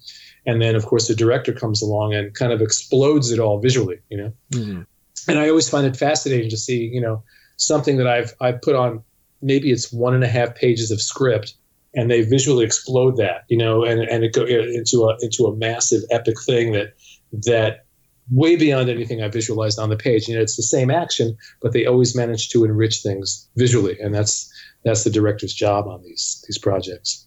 and 0.45 0.61
then 0.61 0.75
of 0.75 0.85
course 0.85 1.07
the 1.07 1.15
director 1.15 1.53
comes 1.53 1.81
along 1.81 2.15
and 2.15 2.33
kind 2.33 2.51
of 2.51 2.61
explodes 2.61 3.31
it 3.31 3.39
all 3.39 3.59
visually, 3.59 3.99
you 4.09 4.17
know. 4.17 4.33
Mm-hmm. 4.51 4.81
And 5.27 5.39
I 5.39 5.49
always 5.49 5.69
find 5.69 5.85
it 5.85 5.95
fascinating 5.95 6.49
to 6.49 6.57
see, 6.57 6.85
you 6.85 7.01
know, 7.01 7.23
something 7.57 7.97
that 7.97 8.07
I've 8.07 8.33
I've 8.41 8.61
put 8.61 8.75
on 8.75 9.03
maybe 9.41 9.71
it's 9.71 9.93
one 9.93 10.15
and 10.15 10.23
a 10.23 10.27
half 10.27 10.55
pages 10.55 10.89
of 10.91 11.01
script 11.01 11.53
and 11.95 12.09
they 12.09 12.21
visually 12.21 12.65
explode 12.65 13.17
that 13.17 13.45
you 13.47 13.57
know 13.57 13.83
and 13.83 14.01
and 14.01 14.23
it 14.23 14.33
go 14.33 14.43
into 14.43 15.05
a 15.05 15.17
into 15.21 15.45
a 15.45 15.55
massive 15.55 16.01
epic 16.11 16.35
thing 16.41 16.71
that 16.73 16.93
that 17.31 17.85
way 18.31 18.55
beyond 18.55 18.89
anything 18.89 19.21
I 19.21 19.27
visualized 19.27 19.79
on 19.79 19.89
the 19.89 19.97
page. 19.97 20.27
You 20.27 20.35
know, 20.35 20.41
it's 20.41 20.55
the 20.55 20.63
same 20.63 20.91
action, 20.91 21.37
but 21.61 21.73
they 21.73 21.85
always 21.85 22.15
manage 22.15 22.49
to 22.49 22.63
enrich 22.65 23.01
things 23.01 23.47
visually, 23.55 23.99
and 23.99 24.13
that's 24.13 24.51
that's 24.83 25.03
the 25.03 25.09
director's 25.09 25.53
job 25.53 25.87
on 25.87 26.03
these 26.03 26.43
these 26.47 26.57
projects. 26.57 27.25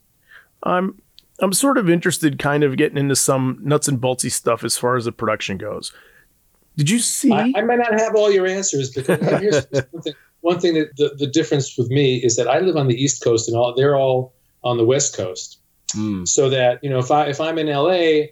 I'm 0.62 1.00
I'm 1.40 1.52
sort 1.52 1.78
of 1.78 1.90
interested, 1.90 2.38
kind 2.38 2.62
of 2.62 2.76
getting 2.76 2.98
into 2.98 3.16
some 3.16 3.58
nuts 3.62 3.88
and 3.88 4.00
boltsy 4.00 4.30
stuff 4.30 4.64
as 4.64 4.78
far 4.78 4.96
as 4.96 5.04
the 5.04 5.12
production 5.12 5.58
goes. 5.58 5.92
Did 6.76 6.88
you 6.88 7.00
see? 7.00 7.32
I, 7.32 7.52
I 7.56 7.62
might 7.62 7.78
not 7.78 7.98
have 7.98 8.14
all 8.14 8.30
your 8.30 8.46
answers, 8.46 8.94
but 8.94 9.06
here's 9.40 9.66
one 9.70 10.02
thing. 10.02 10.14
One 10.40 10.58
thing 10.58 10.74
that 10.74 10.96
the, 10.96 11.14
the 11.16 11.26
difference 11.28 11.78
with 11.78 11.88
me 11.88 12.16
is 12.16 12.34
that 12.36 12.48
I 12.48 12.58
live 12.60 12.76
on 12.76 12.88
the 12.88 13.00
East 13.00 13.22
Coast, 13.22 13.48
and 13.48 13.56
all 13.56 13.74
they're 13.74 13.96
all 13.96 14.34
on 14.64 14.76
the 14.76 14.84
West 14.84 15.16
Coast. 15.16 15.58
Mm. 15.94 16.26
So 16.26 16.48
that 16.50 16.82
you 16.82 16.90
know, 16.90 16.98
if 16.98 17.10
I 17.10 17.26
if 17.26 17.40
I'm 17.40 17.58
in 17.58 17.66
LA, 17.66 18.28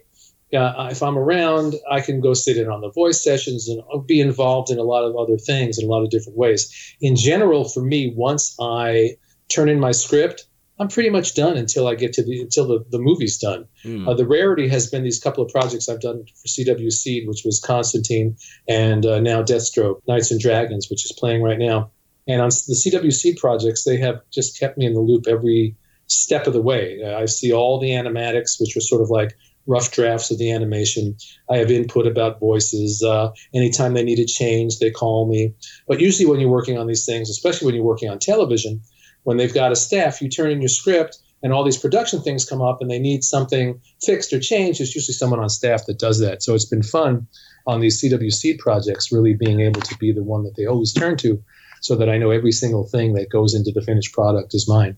uh, 0.53 0.89
if 0.91 1.01
I'm 1.01 1.17
around, 1.17 1.75
I 1.89 2.01
can 2.01 2.21
go 2.21 2.33
sit 2.33 2.57
in 2.57 2.69
on 2.69 2.81
the 2.81 2.91
voice 2.91 3.23
sessions 3.23 3.69
and 3.69 3.81
be 4.05 4.19
involved 4.19 4.69
in 4.69 4.79
a 4.79 4.83
lot 4.83 5.03
of 5.05 5.15
other 5.15 5.37
things 5.37 5.77
in 5.77 5.85
a 5.85 5.87
lot 5.87 6.03
of 6.03 6.09
different 6.09 6.37
ways. 6.37 6.95
In 6.99 7.15
general, 7.15 7.67
for 7.67 7.81
me, 7.81 8.13
once 8.15 8.55
I 8.59 9.17
turn 9.49 9.69
in 9.69 9.79
my 9.79 9.91
script, 9.91 10.45
I'm 10.79 10.87
pretty 10.87 11.11
much 11.11 11.35
done 11.35 11.57
until 11.57 11.87
I 11.87 11.93
get 11.93 12.13
to 12.13 12.23
the 12.23 12.41
until 12.41 12.67
the, 12.67 12.85
the 12.89 12.97
movie's 12.97 13.37
done. 13.37 13.67
Mm. 13.85 14.07
Uh, 14.07 14.15
the 14.15 14.25
rarity 14.25 14.67
has 14.67 14.89
been 14.89 15.03
these 15.03 15.19
couple 15.19 15.43
of 15.43 15.51
projects 15.51 15.87
I've 15.87 16.01
done 16.01 16.25
for 16.25 16.47
CW 16.47 16.91
Seed, 16.91 17.27
which 17.27 17.43
was 17.45 17.59
Constantine, 17.59 18.37
and 18.67 19.05
uh, 19.05 19.19
now 19.19 19.43
Deathstroke, 19.43 20.01
Knights 20.07 20.31
and 20.31 20.39
Dragons, 20.39 20.89
which 20.89 21.05
is 21.05 21.11
playing 21.11 21.43
right 21.43 21.59
now. 21.59 21.91
And 22.27 22.41
on 22.41 22.49
the 22.49 22.73
CW 22.73 23.13
Seed 23.13 23.37
projects, 23.37 23.83
they 23.83 23.97
have 23.97 24.21
just 24.31 24.59
kept 24.59 24.77
me 24.77 24.85
in 24.85 24.93
the 24.93 24.99
loop 24.99 25.27
every 25.27 25.75
step 26.07 26.47
of 26.47 26.53
the 26.53 26.61
way. 26.61 26.99
Uh, 27.03 27.17
I 27.17 27.25
see 27.25 27.53
all 27.53 27.79
the 27.79 27.91
animatics, 27.91 28.59
which 28.59 28.75
are 28.75 28.81
sort 28.81 29.01
of 29.01 29.09
like 29.09 29.37
rough 29.67 29.91
drafts 29.91 30.31
of 30.31 30.37
the 30.37 30.51
animation. 30.51 31.15
I 31.49 31.57
have 31.57 31.71
input 31.71 32.07
about 32.07 32.39
voices. 32.39 33.03
Uh, 33.03 33.31
anytime 33.53 33.93
they 33.93 34.03
need 34.03 34.19
a 34.19 34.25
change, 34.25 34.79
they 34.79 34.91
call 34.91 35.27
me. 35.27 35.53
But 35.87 35.99
usually, 35.99 36.29
when 36.29 36.39
you're 36.39 36.49
working 36.49 36.77
on 36.77 36.87
these 36.87 37.05
things, 37.05 37.29
especially 37.29 37.67
when 37.67 37.75
you're 37.75 37.83
working 37.83 38.09
on 38.09 38.19
television, 38.19 38.81
when 39.23 39.37
they've 39.37 39.53
got 39.53 39.71
a 39.71 39.75
staff, 39.75 40.21
you 40.21 40.29
turn 40.29 40.51
in 40.51 40.61
your 40.61 40.69
script 40.69 41.19
and 41.43 41.53
all 41.53 41.63
these 41.63 41.77
production 41.77 42.21
things 42.21 42.45
come 42.45 42.61
up 42.61 42.81
and 42.81 42.89
they 42.89 42.99
need 42.99 43.23
something 43.23 43.79
fixed 44.03 44.33
or 44.33 44.39
changed. 44.39 44.79
There's 44.79 44.95
usually 44.95 45.13
someone 45.13 45.39
on 45.39 45.49
staff 45.49 45.85
that 45.87 45.99
does 45.99 46.19
that. 46.19 46.43
So 46.43 46.53
it's 46.53 46.65
been 46.65 46.83
fun 46.83 47.27
on 47.67 47.79
these 47.79 48.01
CW 48.01 48.31
Seed 48.31 48.59
projects, 48.59 49.11
really 49.11 49.33
being 49.33 49.59
able 49.61 49.81
to 49.81 49.97
be 49.97 50.11
the 50.11 50.23
one 50.23 50.43
that 50.43 50.55
they 50.55 50.65
always 50.65 50.93
turn 50.93 51.17
to 51.17 51.43
so 51.81 51.95
that 51.95 52.09
I 52.09 52.17
know 52.17 52.31
every 52.31 52.51
single 52.51 52.87
thing 52.87 53.13
that 53.13 53.29
goes 53.29 53.55
into 53.55 53.71
the 53.73 53.81
finished 53.81 54.13
product 54.13 54.53
is 54.53 54.67
mine. 54.67 54.97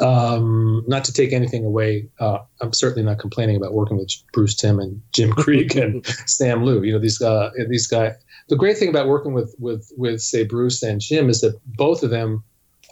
Um, 0.00 0.82
not 0.88 1.04
to 1.04 1.12
take 1.12 1.32
anything 1.32 1.64
away, 1.64 2.08
uh, 2.18 2.38
I'm 2.60 2.72
certainly 2.72 3.04
not 3.04 3.20
complaining 3.20 3.56
about 3.56 3.72
working 3.72 3.96
with 3.96 4.10
Bruce 4.32 4.56
Timm 4.56 4.80
and 4.80 5.00
Jim 5.12 5.32
Krieg 5.36 5.76
and 5.76 6.04
Sam 6.26 6.64
Liu. 6.64 6.82
You 6.82 6.92
know 6.92 6.98
these 6.98 7.20
uh, 7.22 7.50
these 7.68 7.86
guys. 7.86 8.14
The 8.48 8.56
great 8.56 8.76
thing 8.76 8.88
about 8.88 9.06
working 9.06 9.32
with 9.32 9.54
with 9.58 9.90
with 9.96 10.20
say 10.20 10.44
Bruce 10.44 10.82
and 10.82 11.00
Jim 11.00 11.30
is 11.30 11.40
that 11.42 11.58
both 11.64 12.02
of 12.02 12.10
them 12.10 12.42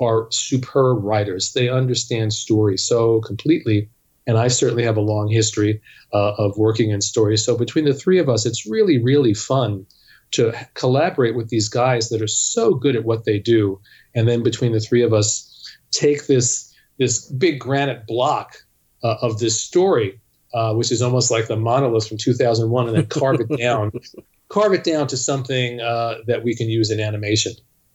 are 0.00 0.28
superb 0.30 1.02
writers. 1.02 1.52
They 1.52 1.68
understand 1.68 2.32
story 2.32 2.78
so 2.78 3.20
completely. 3.20 3.90
And 4.26 4.38
I 4.38 4.48
certainly 4.48 4.84
have 4.84 4.96
a 4.96 5.02
long 5.02 5.28
history 5.28 5.80
uh, 6.12 6.34
of 6.38 6.56
working 6.56 6.90
in 6.90 7.00
stories. 7.00 7.44
So 7.44 7.56
between 7.56 7.84
the 7.84 7.94
three 7.94 8.18
of 8.18 8.28
us, 8.28 8.46
it's 8.46 8.66
really, 8.66 9.02
really 9.02 9.34
fun 9.34 9.86
to 10.32 10.52
collaborate 10.74 11.34
with 11.34 11.48
these 11.48 11.68
guys 11.68 12.08
that 12.08 12.22
are 12.22 12.28
so 12.28 12.74
good 12.74 12.96
at 12.96 13.04
what 13.04 13.24
they 13.24 13.38
do. 13.38 13.80
And 14.14 14.28
then 14.28 14.42
between 14.42 14.72
the 14.72 14.80
three 14.80 15.02
of 15.02 15.12
us, 15.12 15.48
take 15.90 16.26
this 16.26 16.71
this 16.98 17.26
big 17.26 17.60
granite 17.60 18.06
block 18.06 18.56
uh, 19.02 19.16
of 19.22 19.38
this 19.38 19.60
story, 19.60 20.20
uh, 20.54 20.74
which 20.74 20.92
is 20.92 21.02
almost 21.02 21.30
like 21.30 21.48
the 21.48 21.56
monolith 21.56 22.08
from 22.08 22.18
2001, 22.18 22.88
and 22.88 22.96
then 22.96 23.06
carve 23.06 23.40
it 23.40 23.48
down, 23.58 23.92
carve 24.48 24.72
it 24.72 24.84
down 24.84 25.06
to 25.08 25.16
something 25.16 25.80
uh, 25.80 26.18
that 26.26 26.44
we 26.44 26.54
can 26.54 26.68
use 26.68 26.90
in 26.90 27.00
animation 27.00 27.52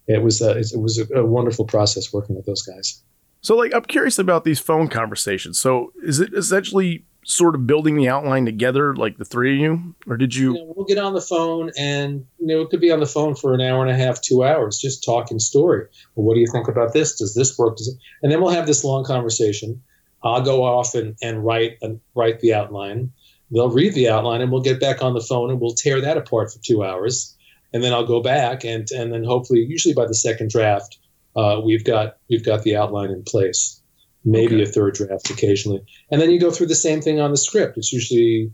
it 0.07 0.23
was 0.23 0.41
a, 0.41 0.57
it 0.57 0.79
was 0.79 0.97
a, 0.97 1.19
a 1.19 1.25
wonderful 1.25 1.65
process 1.65 2.13
working 2.13 2.35
with 2.35 2.45
those 2.45 2.61
guys. 2.61 3.03
So, 3.41 3.55
like, 3.55 3.73
I'm 3.73 3.83
curious 3.83 4.17
about 4.17 4.45
these 4.45 4.59
phone 4.59 4.87
conversations. 4.87 5.59
So, 5.59 5.91
is 6.03 6.19
it 6.19 6.33
essentially 6.33 7.05
sort 7.29 7.55
of 7.55 7.67
building 7.67 7.95
the 7.95 8.07
outline 8.09 8.45
together, 8.45 8.95
like 8.95 9.17
the 9.17 9.25
three 9.25 9.55
of 9.55 9.59
you, 9.59 9.95
or 10.07 10.17
did 10.17 10.33
you? 10.33 10.53
you 10.53 10.65
know, 10.65 10.73
we'll 10.75 10.85
get 10.85 10.97
on 10.97 11.13
the 11.13 11.21
phone, 11.21 11.71
and 11.77 12.25
you 12.39 12.47
know, 12.47 12.61
it 12.61 12.69
could 12.69 12.81
be 12.81 12.91
on 12.91 12.99
the 12.99 13.05
phone 13.05 13.35
for 13.35 13.53
an 13.53 13.61
hour 13.61 13.85
and 13.85 13.91
a 13.91 13.95
half, 13.95 14.21
two 14.21 14.43
hours, 14.43 14.79
just 14.79 15.03
talking 15.03 15.39
story. 15.39 15.87
Well, 16.15 16.25
what 16.25 16.35
do 16.35 16.39
you 16.39 16.47
think 16.51 16.67
about 16.67 16.93
this? 16.93 17.17
Does 17.17 17.33
this 17.33 17.57
work? 17.57 17.77
Does 17.77 17.89
it? 17.89 17.95
And 18.23 18.31
then 18.31 18.41
we'll 18.41 18.53
have 18.53 18.67
this 18.67 18.83
long 18.83 19.03
conversation. 19.03 19.83
I'll 20.23 20.41
go 20.41 20.63
off 20.63 20.95
and, 20.95 21.15
and 21.21 21.45
write 21.45 21.77
and 21.81 21.99
write 22.15 22.39
the 22.39 22.53
outline. 22.53 23.11
They'll 23.51 23.69
read 23.69 23.93
the 23.93 24.09
outline, 24.09 24.41
and 24.41 24.51
we'll 24.51 24.61
get 24.61 24.79
back 24.79 25.03
on 25.03 25.13
the 25.13 25.21
phone, 25.21 25.51
and 25.51 25.59
we'll 25.59 25.75
tear 25.75 26.01
that 26.01 26.17
apart 26.17 26.51
for 26.51 26.59
two 26.63 26.83
hours 26.83 27.37
and 27.73 27.83
then 27.83 27.93
I'll 27.93 28.05
go 28.05 28.21
back 28.21 28.63
and 28.63 28.89
and 28.91 29.11
then 29.13 29.23
hopefully, 29.23 29.61
usually 29.61 29.93
by 29.93 30.05
the 30.05 30.15
second 30.15 30.49
draft, 30.49 30.97
uh, 31.35 31.61
we've 31.63 31.83
got 31.83 32.17
we've 32.29 32.45
got 32.45 32.63
the 32.63 32.75
outline 32.75 33.11
in 33.11 33.23
place. 33.23 33.81
Maybe 34.29 34.55
okay. 34.55 34.63
a 34.63 34.65
third 34.65 34.95
draft 34.95 35.29
occasionally, 35.29 35.85
and 36.11 36.19
then 36.21 36.31
you 36.31 36.39
go 36.39 36.51
through 36.51 36.67
the 36.67 36.75
same 36.75 37.01
thing 37.01 37.21
on 37.21 37.31
the 37.31 37.37
script. 37.37 37.77
It's 37.77 37.93
usually 37.93 38.51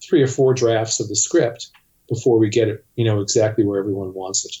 three 0.00 0.22
or 0.22 0.28
four 0.28 0.54
drafts 0.54 1.00
of 1.00 1.08
the 1.08 1.16
script 1.16 1.70
before 2.08 2.38
we 2.38 2.48
get 2.48 2.68
it, 2.68 2.84
you 2.94 3.04
know, 3.04 3.20
exactly 3.20 3.64
where 3.64 3.80
everyone 3.80 4.14
wants 4.14 4.44
it. 4.44 4.54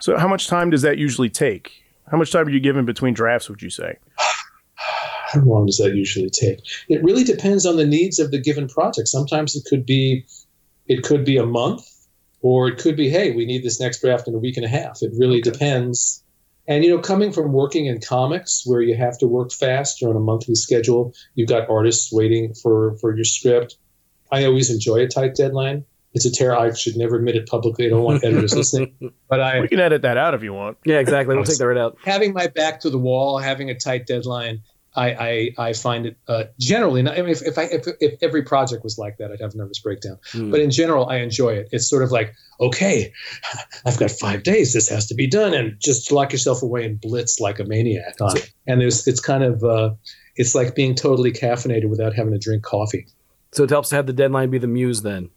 So, 0.00 0.18
how 0.18 0.28
much 0.28 0.46
time 0.46 0.70
does 0.70 0.82
that 0.82 0.98
usually 0.98 1.30
take? 1.30 1.82
How 2.10 2.18
much 2.18 2.32
time 2.32 2.46
are 2.46 2.50
you 2.50 2.60
given 2.60 2.84
between 2.84 3.14
drafts? 3.14 3.48
Would 3.48 3.62
you 3.62 3.70
say? 3.70 3.96
how 5.32 5.40
long 5.40 5.66
does 5.66 5.78
that 5.78 5.94
usually 5.94 6.30
take? 6.30 6.60
It 6.88 7.02
really 7.02 7.24
depends 7.24 7.64
on 7.64 7.76
the 7.76 7.86
needs 7.86 8.18
of 8.18 8.30
the 8.30 8.40
given 8.40 8.68
project. 8.68 9.08
Sometimes 9.08 9.56
it 9.56 9.64
could 9.68 9.86
be, 9.86 10.26
it 10.86 11.02
could 11.02 11.24
be 11.24 11.38
a 11.38 11.46
month, 11.46 11.88
or 12.40 12.68
it 12.68 12.78
could 12.78 12.96
be, 12.96 13.08
hey, 13.08 13.30
we 13.30 13.46
need 13.46 13.64
this 13.64 13.80
next 13.80 14.02
draft 14.02 14.28
in 14.28 14.34
a 14.34 14.38
week 14.38 14.56
and 14.56 14.66
a 14.66 14.68
half. 14.68 14.98
It 15.00 15.12
really 15.16 15.40
okay. 15.40 15.50
depends. 15.50 16.21
And 16.66 16.84
you 16.84 16.90
know, 16.90 17.02
coming 17.02 17.32
from 17.32 17.52
working 17.52 17.86
in 17.86 18.00
comics 18.00 18.62
where 18.64 18.80
you 18.80 18.94
have 18.94 19.18
to 19.18 19.26
work 19.26 19.52
fast, 19.52 20.00
you're 20.00 20.10
on 20.10 20.16
a 20.16 20.20
monthly 20.20 20.54
schedule, 20.54 21.14
you've 21.34 21.48
got 21.48 21.68
artists 21.68 22.12
waiting 22.12 22.54
for 22.54 22.96
for 22.98 23.14
your 23.14 23.24
script. 23.24 23.76
I 24.30 24.44
always 24.44 24.70
enjoy 24.70 25.00
a 25.00 25.08
tight 25.08 25.34
deadline. 25.34 25.84
It's 26.14 26.26
a 26.26 26.30
terror. 26.30 26.56
I 26.56 26.72
should 26.74 26.96
never 26.96 27.16
admit 27.16 27.36
it 27.36 27.48
publicly. 27.48 27.86
I 27.86 27.88
don't 27.88 28.02
want 28.02 28.22
editors 28.24 28.54
listening. 28.54 28.94
But 29.28 29.40
I 29.40 29.60
we 29.62 29.68
can 29.68 29.80
edit 29.80 30.02
that 30.02 30.18
out 30.18 30.34
if 30.34 30.42
you 30.42 30.52
want. 30.52 30.76
Yeah, 30.84 30.98
exactly. 30.98 31.34
We'll 31.34 31.44
take 31.44 31.56
that 31.56 31.66
right 31.66 31.78
out. 31.78 31.96
Having 32.04 32.34
my 32.34 32.48
back 32.48 32.80
to 32.80 32.90
the 32.90 32.98
wall, 32.98 33.38
having 33.38 33.70
a 33.70 33.74
tight 33.74 34.06
deadline, 34.06 34.60
I 34.94 35.10
I, 35.10 35.68
I 35.68 35.72
find 35.72 36.06
it 36.06 36.16
uh, 36.28 36.44
generally. 36.58 37.02
Not, 37.02 37.18
I 37.18 37.22
mean, 37.22 37.30
if 37.30 37.42
if, 37.42 37.58
I, 37.58 37.62
if, 37.64 37.86
if 38.00 38.22
every 38.22 38.42
project 38.42 38.84
was 38.84 38.98
like 38.98 39.18
that, 39.18 39.30
I'd 39.30 39.40
have 39.40 39.54
a 39.54 39.56
nervous 39.56 39.80
breakdown. 39.80 40.18
Mm. 40.32 40.50
But 40.50 40.60
in 40.60 40.70
general, 40.70 41.08
I 41.08 41.16
enjoy 41.16 41.54
it. 41.54 41.68
It's 41.72 41.88
sort 41.88 42.02
of 42.02 42.10
like, 42.10 42.34
okay, 42.60 43.12
I've 43.86 43.98
got 43.98 44.10
five 44.10 44.42
days. 44.42 44.72
This 44.72 44.88
has 44.90 45.06
to 45.06 45.14
be 45.14 45.26
done, 45.26 45.54
and 45.54 45.76
just 45.80 46.12
lock 46.12 46.32
yourself 46.32 46.62
away 46.62 46.84
and 46.84 47.00
blitz 47.00 47.40
like 47.40 47.58
a 47.58 47.64
maniac 47.64 48.20
on 48.20 48.36
it. 48.36 48.52
And 48.66 48.80
there's 48.80 49.06
it's 49.06 49.20
kind 49.20 49.44
of 49.44 49.64
uh, 49.64 49.90
it's 50.36 50.54
like 50.54 50.74
being 50.74 50.94
totally 50.94 51.32
caffeinated 51.32 51.88
without 51.88 52.14
having 52.14 52.32
to 52.32 52.38
drink 52.38 52.62
coffee. 52.62 53.06
So 53.52 53.64
it 53.64 53.70
helps 53.70 53.90
to 53.90 53.96
have 53.96 54.06
the 54.06 54.12
deadline 54.12 54.50
be 54.50 54.58
the 54.58 54.66
muse 54.66 55.02
then. 55.02 55.30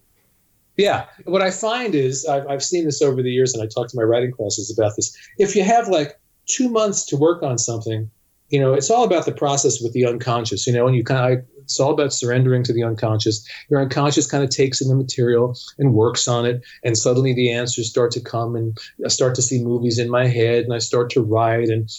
Yeah, 0.78 1.06
what 1.24 1.42
I 1.42 1.52
find 1.52 1.96
is 1.96 2.26
I've, 2.26 2.48
I've 2.48 2.64
seen 2.64 2.84
this 2.84 3.02
over 3.02 3.22
the 3.22 3.32
years, 3.32 3.54
and 3.54 3.64
I 3.64 3.68
talk 3.68 3.88
to 3.90 3.96
my 3.96 4.04
writing 4.04 4.32
classes 4.32 4.78
about 4.78 4.96
this. 4.98 5.16
If 5.38 5.56
you 5.56 5.64
have 5.64 5.88
like 5.88 6.20
two 6.46 6.70
months 6.70 7.06
to 7.08 7.18
work 7.18 7.44
on 7.44 7.58
something, 7.58 8.12
you 8.50 8.60
know, 8.60 8.74
it's 8.74 8.90
all 8.90 9.04
about 9.04 9.26
the 9.26 9.32
process 9.32 9.82
with 9.82 9.94
the 9.94 10.06
unconscious, 10.06 10.68
you 10.68 10.74
know, 10.74 10.88
and 10.88 10.96
you 10.96 11.04
kind 11.04 11.34
of, 11.34 11.46
it's 11.58 11.80
all 11.80 11.92
about 11.92 12.14
surrendering 12.14 12.64
to 12.64 12.74
the 12.74 12.84
unconscious. 12.84 13.48
Your 13.70 13.82
unconscious 13.82 14.30
kind 14.30 14.44
of 14.44 14.52
takes 14.52 14.82
in 14.82 14.88
the 14.88 14.96
material 14.96 15.58
and 15.80 15.94
works 15.94 16.28
on 16.28 16.46
it, 16.46 16.62
and 16.84 16.96
suddenly 16.96 17.34
the 17.34 17.52
answers 17.52 17.90
start 17.90 18.12
to 18.12 18.22
come, 18.22 18.56
and 18.56 18.78
I 19.04 19.08
start 19.08 19.34
to 19.36 19.42
see 19.42 19.64
movies 19.64 19.98
in 19.98 20.10
my 20.10 20.28
head, 20.28 20.66
and 20.66 20.74
I 20.74 20.78
start 20.78 21.10
to 21.12 21.22
write. 21.22 21.70
And 21.70 21.90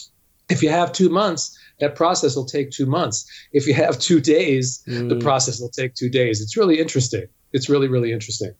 if 0.49 0.63
you 0.63 0.69
have 0.69 0.93
two 0.93 1.09
months, 1.09 1.57
that 1.79 1.95
process 1.95 2.35
will 2.35 2.45
take 2.45 2.71
two 2.71 2.85
months. 2.85 3.29
If 3.51 3.67
you 3.67 3.73
have 3.73 3.99
two 3.99 4.21
days, 4.21 4.81
mm. 4.87 5.09
the 5.09 5.17
process 5.17 5.59
will 5.59 5.69
take 5.69 5.95
two 5.95 6.09
days. 6.09 6.41
It's 6.41 6.55
really 6.55 6.79
interesting. 6.79 7.25
It's 7.51 7.69
really, 7.69 7.89
really 7.89 8.13
interesting. 8.13 8.53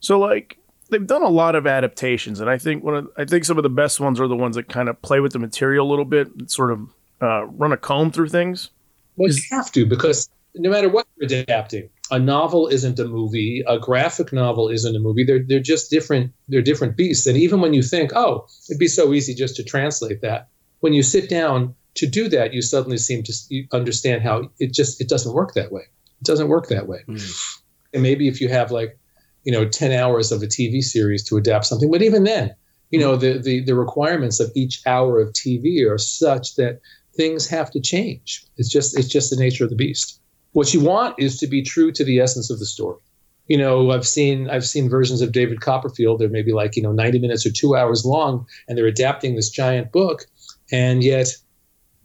So 0.00 0.18
like 0.18 0.58
they've 0.90 1.06
done 1.06 1.22
a 1.22 1.28
lot 1.28 1.54
of 1.54 1.66
adaptations, 1.66 2.40
and 2.40 2.50
I 2.50 2.58
think 2.58 2.84
one 2.84 2.94
of 2.94 3.08
I 3.16 3.24
think 3.24 3.44
some 3.44 3.56
of 3.56 3.62
the 3.62 3.70
best 3.70 4.00
ones 4.00 4.20
are 4.20 4.28
the 4.28 4.36
ones 4.36 4.56
that 4.56 4.68
kind 4.68 4.88
of 4.88 5.00
play 5.00 5.20
with 5.20 5.32
the 5.32 5.38
material 5.38 5.86
a 5.86 5.90
little 5.90 6.04
bit, 6.04 6.50
sort 6.50 6.72
of 6.72 6.88
uh, 7.20 7.44
run 7.46 7.72
a 7.72 7.76
comb 7.76 8.10
through 8.10 8.28
things. 8.28 8.70
Well, 9.16 9.30
you 9.30 9.40
have 9.50 9.70
to 9.72 9.86
because 9.86 10.28
no 10.54 10.70
matter 10.70 10.88
what 10.88 11.06
you're 11.16 11.40
adapting, 11.40 11.90
a 12.10 12.18
novel 12.18 12.68
isn't 12.68 12.98
a 12.98 13.04
movie, 13.04 13.62
a 13.66 13.78
graphic 13.78 14.32
novel 14.32 14.68
isn't 14.68 14.94
a 14.94 14.98
movie. 14.98 15.24
They're 15.24 15.44
they're 15.46 15.60
just 15.60 15.90
different. 15.90 16.32
They're 16.48 16.62
different 16.62 16.96
beasts. 16.96 17.26
And 17.26 17.36
even 17.36 17.60
when 17.60 17.74
you 17.74 17.82
think, 17.82 18.12
oh, 18.14 18.46
it'd 18.68 18.78
be 18.78 18.88
so 18.88 19.12
easy 19.12 19.34
just 19.34 19.56
to 19.56 19.64
translate 19.64 20.20
that, 20.22 20.48
when 20.80 20.92
you 20.92 21.02
sit 21.02 21.28
down 21.28 21.74
to 21.94 22.06
do 22.06 22.28
that, 22.28 22.52
you 22.52 22.62
suddenly 22.62 22.98
seem 22.98 23.22
to 23.22 23.32
understand 23.72 24.22
how 24.22 24.50
it 24.58 24.72
just 24.72 25.00
it 25.00 25.08
doesn't 25.08 25.32
work 25.32 25.54
that 25.54 25.72
way. 25.72 25.82
It 26.20 26.24
doesn't 26.24 26.48
work 26.48 26.68
that 26.68 26.86
way. 26.88 27.04
Mm. 27.08 27.58
And 27.94 28.02
maybe 28.02 28.28
if 28.28 28.40
you 28.40 28.48
have 28.48 28.70
like 28.70 28.98
you 29.44 29.52
know 29.52 29.68
10 29.68 29.92
hours 29.92 30.32
of 30.32 30.42
a 30.42 30.46
tv 30.46 30.82
series 30.82 31.22
to 31.24 31.36
adapt 31.36 31.66
something 31.66 31.90
but 31.90 32.02
even 32.02 32.24
then 32.24 32.54
you 32.90 32.98
know 32.98 33.16
the, 33.16 33.38
the 33.38 33.60
the 33.60 33.74
requirements 33.74 34.40
of 34.40 34.50
each 34.54 34.82
hour 34.86 35.20
of 35.20 35.32
tv 35.32 35.88
are 35.88 35.98
such 35.98 36.56
that 36.56 36.80
things 37.16 37.46
have 37.46 37.70
to 37.70 37.80
change 37.80 38.44
it's 38.56 38.68
just 38.68 38.98
it's 38.98 39.08
just 39.08 39.30
the 39.30 39.36
nature 39.36 39.64
of 39.64 39.70
the 39.70 39.76
beast 39.76 40.20
what 40.52 40.72
you 40.72 40.80
want 40.80 41.14
is 41.18 41.38
to 41.38 41.46
be 41.46 41.62
true 41.62 41.90
to 41.92 42.04
the 42.04 42.20
essence 42.20 42.50
of 42.50 42.58
the 42.58 42.66
story 42.66 43.00
you 43.46 43.58
know 43.58 43.90
i've 43.90 44.06
seen 44.06 44.48
i've 44.50 44.66
seen 44.66 44.88
versions 44.88 45.20
of 45.20 45.32
david 45.32 45.60
copperfield 45.60 46.20
they're 46.20 46.28
maybe 46.28 46.52
like 46.52 46.76
you 46.76 46.82
know 46.82 46.92
90 46.92 47.18
minutes 47.18 47.46
or 47.46 47.50
two 47.50 47.76
hours 47.76 48.04
long 48.04 48.46
and 48.68 48.76
they're 48.76 48.86
adapting 48.86 49.34
this 49.34 49.50
giant 49.50 49.92
book 49.92 50.26
and 50.72 51.02
yet 51.02 51.28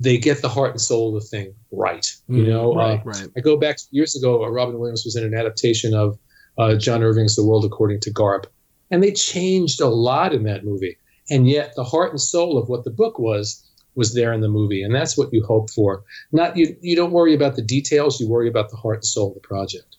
they 0.01 0.18
get 0.18 0.42
the 0.42 0.50
heart 0.50 0.72
and 0.72 0.82
soul 0.82 1.16
of 1.16 1.22
the 1.22 1.28
thing 1.28 1.54
right 1.72 2.16
you 2.28 2.44
mm, 2.44 2.48
know 2.48 2.74
right, 2.74 3.00
uh, 3.00 3.04
right. 3.04 3.28
i 3.38 3.39
go 3.39 3.58
back 3.58 3.78
years 3.92 4.16
ago 4.16 4.44
uh, 4.44 4.50
robin 4.50 4.80
williams 4.80 5.04
was 5.06 5.16
in 5.16 5.24
an 5.24 5.34
adaptation 5.34 5.94
of 5.94 6.18
uh, 6.60 6.75
John 6.75 7.01
Irving's 7.01 7.36
The 7.36 7.46
World 7.46 7.66
According 7.66 8.01
to 8.01 8.13
Garp. 8.13 8.46
And 8.92 9.01
they 9.01 9.13
changed 9.13 9.82
a 9.82 9.88
lot 9.88 10.34
in 10.34 10.44
that 10.44 10.66
movie. 10.66 10.98
And 11.30 11.48
yet 11.48 11.74
the 11.75 11.84
heart 11.84 12.12
and 12.12 12.20
soul 12.20 12.58
of 12.58 12.70
what 12.70 12.84
the 12.84 12.92
book 12.92 13.18
was 13.18 13.66
was 14.00 14.15
there 14.15 14.34
in 14.34 14.41
the 14.41 14.48
movie. 14.48 14.82
And 14.82 14.96
that's 14.96 15.15
what 15.15 15.29
you 15.32 15.46
hope 15.46 15.70
for. 15.70 16.03
Not 16.32 16.58
you 16.58 16.75
you 16.82 16.96
don't 16.96 17.12
worry 17.12 17.36
about 17.36 17.56
the 17.56 17.62
details, 17.62 18.20
you 18.20 18.27
worry 18.27 18.48
about 18.50 18.72
the 18.72 18.77
heart 18.77 18.98
and 18.98 19.06
soul 19.06 19.27
of 19.27 19.34
the 19.36 19.41
project. 19.41 19.98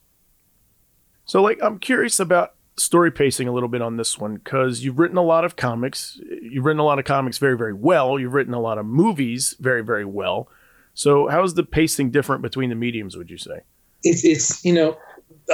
So 1.26 1.40
like 1.40 1.60
I'm 1.62 1.78
curious 1.78 2.18
about 2.18 2.54
story 2.76 3.10
pacing 3.10 3.46
a 3.46 3.52
little 3.52 3.68
bit 3.68 3.82
on 3.82 3.96
this 3.96 4.18
one 4.18 4.36
because 4.36 4.82
you've 4.82 4.98
written 4.98 5.18
a 5.18 5.22
lot 5.22 5.44
of 5.44 5.54
comics. 5.54 6.18
You've 6.42 6.64
written 6.64 6.80
a 6.80 6.84
lot 6.84 6.98
of 6.98 7.04
comics 7.04 7.38
very, 7.38 7.56
very 7.56 7.74
well. 7.74 8.18
You've 8.18 8.34
written 8.34 8.54
a 8.54 8.60
lot 8.60 8.78
of 8.78 8.86
movies 8.86 9.54
very, 9.60 9.84
very 9.84 10.04
well. 10.04 10.48
So 10.94 11.28
how's 11.28 11.54
the 11.54 11.62
pacing 11.62 12.10
different 12.10 12.42
between 12.42 12.70
the 12.70 12.74
mediums, 12.74 13.16
would 13.16 13.30
you 13.30 13.38
say? 13.38 13.60
It's 14.02 14.24
it's 14.24 14.64
you 14.64 14.72
know, 14.72 14.96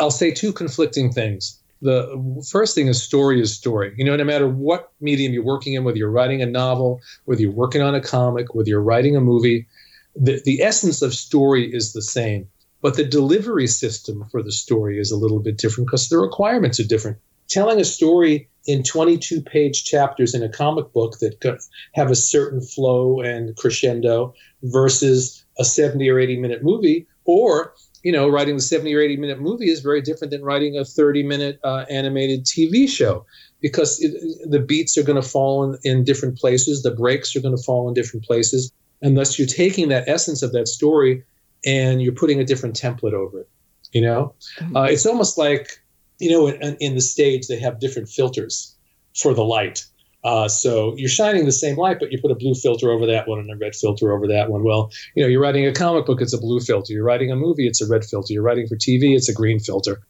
I'll 0.01 0.11
say 0.11 0.31
two 0.31 0.53
conflicting 0.53 1.13
things. 1.13 1.61
The 1.87 2.45
first 2.51 2.75
thing 2.75 2.89
is 2.89 3.01
story 3.01 3.41
is 3.41 3.55
story. 3.55 3.95
You 3.97 4.05
know, 4.05 4.17
no 4.17 4.25
matter 4.25 4.49
what 4.49 4.93
medium 5.01 5.33
you're 5.33 5.45
working 5.45 5.75
in, 5.75 5.85
whether 5.85 5.99
you're 5.99 6.11
writing 6.11 6.43
a 6.43 6.47
novel, 6.47 7.01
whether 7.27 7.41
you're 7.41 7.53
working 7.53 7.81
on 7.81 7.95
a 7.95 8.01
comic, 8.01 8.55
whether 8.57 8.69
you're 8.69 8.83
writing 8.83 9.15
a 9.15 9.21
movie, 9.21 9.69
the, 10.17 10.43
the 10.45 10.63
essence 10.63 11.01
of 11.01 11.15
story 11.15 11.73
is 11.73 11.93
the 11.93 12.03
same. 12.03 12.49
But 12.83 12.97
the 12.97 13.05
delivery 13.05 13.69
system 13.69 14.25
for 14.33 14.43
the 14.43 14.51
story 14.51 14.99
is 14.99 15.13
a 15.13 15.17
little 15.17 15.39
bit 15.39 15.59
different 15.59 15.87
because 15.87 16.09
the 16.09 16.19
requirements 16.19 16.81
are 16.81 16.85
different. 16.85 17.19
Telling 17.49 17.81
a 17.81 17.85
story 17.85 18.49
in 18.67 18.83
22 18.83 19.43
page 19.43 19.85
chapters 19.85 20.35
in 20.35 20.43
a 20.43 20.49
comic 20.49 20.93
book 20.93 21.19
that 21.21 21.61
have 21.95 22.11
a 22.11 22.17
certain 22.17 22.61
flow 22.61 23.21
and 23.21 23.57
crescendo 23.57 24.35
versus 24.65 25.45
a 25.57 25.65
70 25.65 26.11
or 26.11 26.19
80 26.19 26.41
minute 26.41 26.65
movie, 26.65 27.07
or 27.25 27.75
you 28.07 28.13
know, 28.13 28.29
writing 28.29 28.55
the 28.55 28.63
70 28.63 28.95
or 28.95 29.01
80 29.01 29.17
minute 29.17 29.41
movie 29.41 29.69
is 29.69 29.81
very 29.81 30.01
different 30.01 30.31
than 30.31 30.45
writing 30.45 30.79
a 30.79 30.85
30 30.85 31.25
minute 31.25 31.59
uh, 31.65 31.87
animated 31.91 32.45
TV 32.45 32.89
show 32.89 33.27
because 33.61 34.01
it, 34.01 34.49
the 34.49 34.61
beats 34.61 34.97
are 34.97 35.03
going 35.03 35.21
to 35.21 35.29
fall 35.29 35.65
in, 35.65 35.79
in 35.83 36.05
different 36.05 36.39
places, 36.39 36.85
the 36.85 36.93
breaks 36.93 37.35
are 37.35 37.41
going 37.41 37.57
to 37.57 37.61
fall 37.61 37.89
in 37.89 37.95
different 37.95 38.25
places. 38.25 38.71
And 39.03 39.19
thus, 39.19 39.41
you're 39.41 39.49
taking 39.49 39.89
that 39.89 40.05
essence 40.07 40.45
of 40.45 40.53
that 40.53 40.69
story 40.69 41.25
and 41.67 42.01
you're 42.01 42.13
putting 42.13 42.39
a 42.39 42.45
different 42.45 42.77
template 42.77 43.13
over 43.13 43.41
it. 43.41 43.49
You 43.91 44.03
know, 44.03 44.35
mm-hmm. 44.61 44.77
uh, 44.77 44.85
it's 44.85 45.05
almost 45.05 45.37
like, 45.37 45.83
you 46.21 46.31
know, 46.31 46.47
in, 46.47 46.77
in 46.79 46.95
the 46.95 47.01
stage, 47.01 47.49
they 47.49 47.59
have 47.59 47.81
different 47.81 48.09
filters 48.09 48.77
for 49.17 49.35
the 49.35 49.43
light. 49.43 49.85
Uh, 50.27 50.49
so 50.49 50.93
you're 50.97 51.09
shining 51.09 51.45
the 51.45 51.53
same 51.53 51.77
light, 51.77 51.99
but 52.01 52.11
you 52.11 52.21
put 52.21 52.33
a 52.33 52.35
blue 52.35 52.53
filter 52.53 52.91
over 52.91 53.07
that 53.07 53.29
one 53.29 53.39
and 53.39 53.49
a 53.49 53.57
red 53.57 53.77
filter 53.77 54.13
over 54.13 54.27
that 54.27 54.51
one. 54.51 54.65
Well, 54.65 54.91
you 55.15 55.23
know, 55.23 55.29
you're 55.29 55.41
writing 55.41 55.65
a 55.67 55.73
comic 55.73 56.07
book, 56.07 56.21
it's 56.21 56.33
a 56.33 56.39
blue 56.39 56.59
filter. 56.59 56.93
You're 56.93 57.05
writing 57.05 57.31
a 57.31 57.37
movie, 57.37 57.69
it's 57.69 57.81
a 57.81 57.87
red 57.87 58.05
filter. 58.05 58.33
You're 58.33 58.43
writing 58.43 58.67
for 58.67 58.75
TV, 58.75 59.15
it's 59.15 59.29
a 59.29 59.33
green 59.33 59.61
filter. 59.61 60.01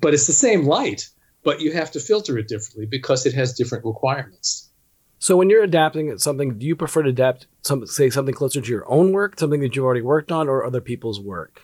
But 0.00 0.14
it's 0.14 0.28
the 0.28 0.32
same 0.32 0.62
light, 0.62 1.08
but 1.42 1.60
you 1.60 1.72
have 1.72 1.90
to 1.90 1.98
filter 1.98 2.38
it 2.38 2.46
differently 2.46 2.86
because 2.86 3.26
it 3.26 3.34
has 3.34 3.52
different 3.54 3.84
requirements. 3.84 4.70
So 5.18 5.36
when 5.36 5.50
you're 5.50 5.64
adapting 5.64 6.16
something, 6.18 6.56
do 6.56 6.66
you 6.66 6.76
prefer 6.76 7.02
to 7.02 7.08
adapt 7.08 7.48
some, 7.62 7.84
say 7.84 8.10
something 8.10 8.34
closer 8.34 8.60
to 8.60 8.70
your 8.70 8.88
own 8.88 9.10
work, 9.10 9.40
something 9.40 9.60
that 9.60 9.74
you've 9.74 9.84
already 9.84 10.02
worked 10.02 10.30
on, 10.30 10.48
or 10.48 10.64
other 10.64 10.80
people's 10.80 11.18
work? 11.18 11.62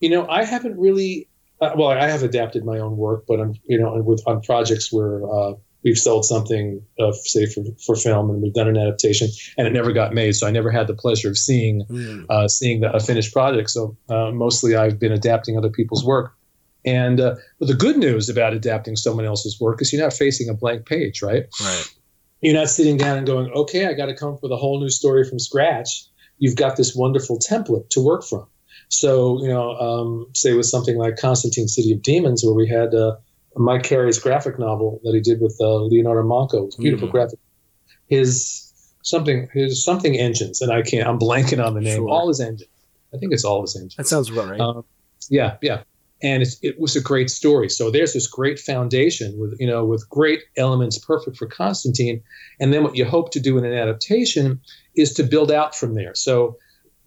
You 0.00 0.08
know, 0.08 0.26
I 0.26 0.44
haven't 0.44 0.78
really. 0.78 1.28
Uh, 1.60 1.72
well, 1.76 1.90
I 1.90 2.08
have 2.08 2.22
adapted 2.22 2.64
my 2.64 2.78
own 2.78 2.96
work, 2.96 3.24
but 3.28 3.40
I'm 3.40 3.54
you 3.64 3.78
know 3.78 4.00
with 4.02 4.22
on 4.26 4.40
projects 4.40 4.90
where 4.90 5.20
uh, 5.30 5.52
we've 5.84 5.98
sold 5.98 6.24
something, 6.24 6.82
uh, 6.98 7.12
say 7.12 7.46
for, 7.46 7.62
for 7.84 7.96
film, 7.96 8.30
and 8.30 8.42
we've 8.42 8.54
done 8.54 8.68
an 8.68 8.76
adaptation, 8.76 9.28
and 9.58 9.66
it 9.66 9.72
never 9.72 9.92
got 9.92 10.14
made. 10.14 10.32
So 10.32 10.46
I 10.46 10.50
never 10.50 10.70
had 10.70 10.86
the 10.86 10.94
pleasure 10.94 11.30
of 11.30 11.38
seeing 11.38 11.84
mm. 11.86 12.26
uh, 12.28 12.48
seeing 12.48 12.80
the, 12.80 12.92
a 12.92 13.00
finished 13.00 13.32
project. 13.32 13.70
So 13.70 13.96
uh, 14.08 14.30
mostly 14.30 14.76
I've 14.76 14.98
been 14.98 15.12
adapting 15.12 15.56
other 15.56 15.70
people's 15.70 16.04
work. 16.04 16.34
And 16.84 17.20
uh, 17.20 17.36
the 17.60 17.74
good 17.74 17.96
news 17.96 18.28
about 18.28 18.54
adapting 18.54 18.96
someone 18.96 19.24
else's 19.24 19.60
work 19.60 19.80
is 19.80 19.92
you're 19.92 20.02
not 20.02 20.12
facing 20.12 20.48
a 20.48 20.54
blank 20.54 20.84
page, 20.84 21.22
right? 21.22 21.44
Right. 21.60 21.84
You're 22.40 22.54
not 22.54 22.70
sitting 22.70 22.96
down 22.96 23.18
and 23.18 23.26
going, 23.26 23.52
okay, 23.52 23.86
I 23.86 23.92
got 23.92 24.06
to 24.06 24.16
come 24.16 24.34
up 24.34 24.42
with 24.42 24.50
a 24.50 24.56
whole 24.56 24.80
new 24.80 24.88
story 24.88 25.24
from 25.24 25.38
scratch. 25.38 26.06
You've 26.38 26.56
got 26.56 26.76
this 26.76 26.92
wonderful 26.92 27.38
template 27.38 27.88
to 27.90 28.00
work 28.00 28.24
from. 28.24 28.48
So, 28.88 29.40
you 29.40 29.48
know, 29.48 29.76
um, 29.76 30.26
say 30.34 30.54
with 30.54 30.66
something 30.66 30.98
like 30.98 31.16
Constantine 31.16 31.68
City 31.68 31.92
of 31.92 32.02
Demons, 32.02 32.42
where 32.44 32.52
we 32.54 32.66
had 32.66 32.92
uh, 32.94 33.16
Mike 33.56 33.82
Carey's 33.82 34.18
graphic 34.18 34.58
novel 34.58 35.00
that 35.04 35.14
he 35.14 35.20
did 35.20 35.40
with 35.40 35.56
uh, 35.60 35.74
Leonardo 35.74 36.22
Manco. 36.22 36.66
It's 36.66 36.76
beautiful 36.76 37.08
mm-hmm. 37.08 37.16
graphic. 37.16 37.38
His 38.06 38.72
something 39.02 39.48
his 39.52 39.84
something 39.84 40.16
engines, 40.16 40.60
and 40.62 40.72
I 40.72 40.82
can't. 40.82 41.06
I'm 41.06 41.18
blanking 41.18 41.64
on 41.64 41.74
the 41.74 41.80
name. 41.80 41.96
Sure. 41.96 42.08
All 42.08 42.28
his 42.28 42.40
engines. 42.40 42.68
I 43.14 43.18
think 43.18 43.32
it's 43.32 43.44
all 43.44 43.60
his 43.62 43.76
engines. 43.76 43.96
That 43.96 44.06
sounds 44.06 44.30
about 44.30 44.48
right. 44.48 44.60
Um, 44.60 44.84
yeah, 45.28 45.56
yeah. 45.60 45.82
And 46.22 46.44
it 46.62 46.78
was 46.78 46.94
a 46.94 47.00
great 47.00 47.30
story. 47.30 47.68
So 47.68 47.90
there's 47.90 48.12
this 48.12 48.28
great 48.28 48.60
foundation 48.60 49.38
with 49.38 49.56
you 49.58 49.66
know 49.66 49.84
with 49.84 50.08
great 50.08 50.40
elements, 50.56 50.98
perfect 50.98 51.36
for 51.36 51.46
Constantine. 51.46 52.22
And 52.60 52.72
then 52.72 52.84
what 52.84 52.96
you 52.96 53.04
hope 53.04 53.32
to 53.32 53.40
do 53.40 53.58
in 53.58 53.64
an 53.64 53.74
adaptation 53.74 54.60
is 54.94 55.14
to 55.14 55.24
build 55.24 55.50
out 55.50 55.74
from 55.74 55.94
there. 55.94 56.14
So 56.14 56.58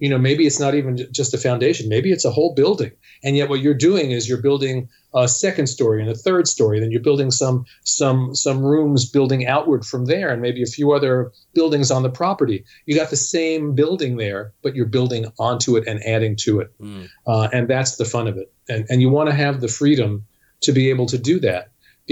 you 0.05 0.11
know 0.11 0.19
maybe 0.29 0.45
it's 0.45 0.59
not 0.59 0.75
even 0.75 0.91
just 1.19 1.33
a 1.33 1.37
foundation 1.47 1.89
maybe 1.89 2.11
it's 2.15 2.25
a 2.25 2.35
whole 2.37 2.53
building. 2.61 2.91
And 3.23 3.35
yet 3.35 3.49
what 3.49 3.61
you're 3.63 3.81
doing 3.89 4.07
is 4.11 4.29
you're 4.29 4.45
building 4.49 4.89
a 5.15 5.27
second 5.27 5.67
story 5.67 5.99
and 6.01 6.09
a 6.11 6.19
third 6.25 6.45
story 6.55 6.79
then 6.79 6.91
you're 6.91 7.07
building 7.09 7.31
some 7.31 7.65
some 7.83 8.19
some 8.35 8.59
rooms 8.71 9.09
building 9.09 9.41
outward 9.55 9.83
from 9.91 10.05
there 10.05 10.29
and 10.31 10.41
maybe 10.45 10.61
a 10.61 10.71
few 10.77 10.87
other 10.97 11.31
buildings 11.57 11.89
on 11.89 12.03
the 12.03 12.13
property. 12.21 12.57
You 12.85 12.93
got 13.01 13.09
the 13.09 13.23
same 13.35 13.73
building 13.81 14.17
there 14.17 14.43
but 14.63 14.75
you're 14.75 14.93
building 14.97 15.23
onto 15.47 15.75
it 15.77 15.83
and 15.87 15.97
adding 16.15 16.35
to 16.45 16.51
it. 16.61 16.69
Mm. 16.79 17.09
uh, 17.31 17.47
and 17.55 17.67
that's 17.67 17.95
the 17.95 18.05
fun 18.05 18.27
of 18.27 18.37
it. 18.37 18.47
And 18.69 18.85
and 18.89 19.01
you 19.01 19.09
want 19.17 19.29
to 19.29 19.35
have 19.35 19.59
the 19.59 19.71
freedom 19.79 20.25
to 20.65 20.71
be 20.71 20.85
able 20.93 21.07
to 21.07 21.17
do 21.31 21.39
that 21.39 21.63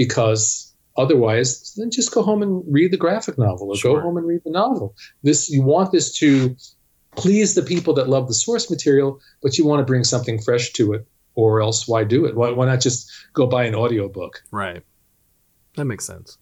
because 0.02 0.72
otherwise 0.96 1.74
then 1.76 1.90
just 1.90 2.12
go 2.16 2.22
home 2.22 2.42
and 2.42 2.64
read 2.68 2.90
the 2.92 3.02
graphic 3.06 3.36
novel 3.38 3.68
or 3.68 3.76
Sure. 3.76 3.96
go 3.98 4.02
home 4.06 4.16
and 4.16 4.26
read 4.26 4.42
the 4.44 4.50
novel. 4.50 4.94
This 5.22 5.50
you 5.50 5.62
want 5.62 5.92
this 5.92 6.06
to 6.22 6.56
please 7.16 7.54
the 7.54 7.62
people 7.62 7.94
that 7.94 8.08
love 8.08 8.28
the 8.28 8.34
source 8.34 8.70
material 8.70 9.20
but 9.42 9.56
you 9.58 9.66
want 9.66 9.80
to 9.80 9.84
bring 9.84 10.04
something 10.04 10.40
fresh 10.40 10.72
to 10.72 10.92
it 10.92 11.06
or 11.34 11.60
else 11.60 11.86
why 11.88 12.04
do 12.04 12.24
it 12.26 12.34
why, 12.36 12.50
why 12.50 12.66
not 12.66 12.80
just 12.80 13.10
go 13.32 13.46
buy 13.46 13.64
an 13.64 13.74
audiobook 13.74 14.42
Right. 14.50 14.82
That 15.76 15.86
makes 15.86 16.04
sense. 16.06 16.38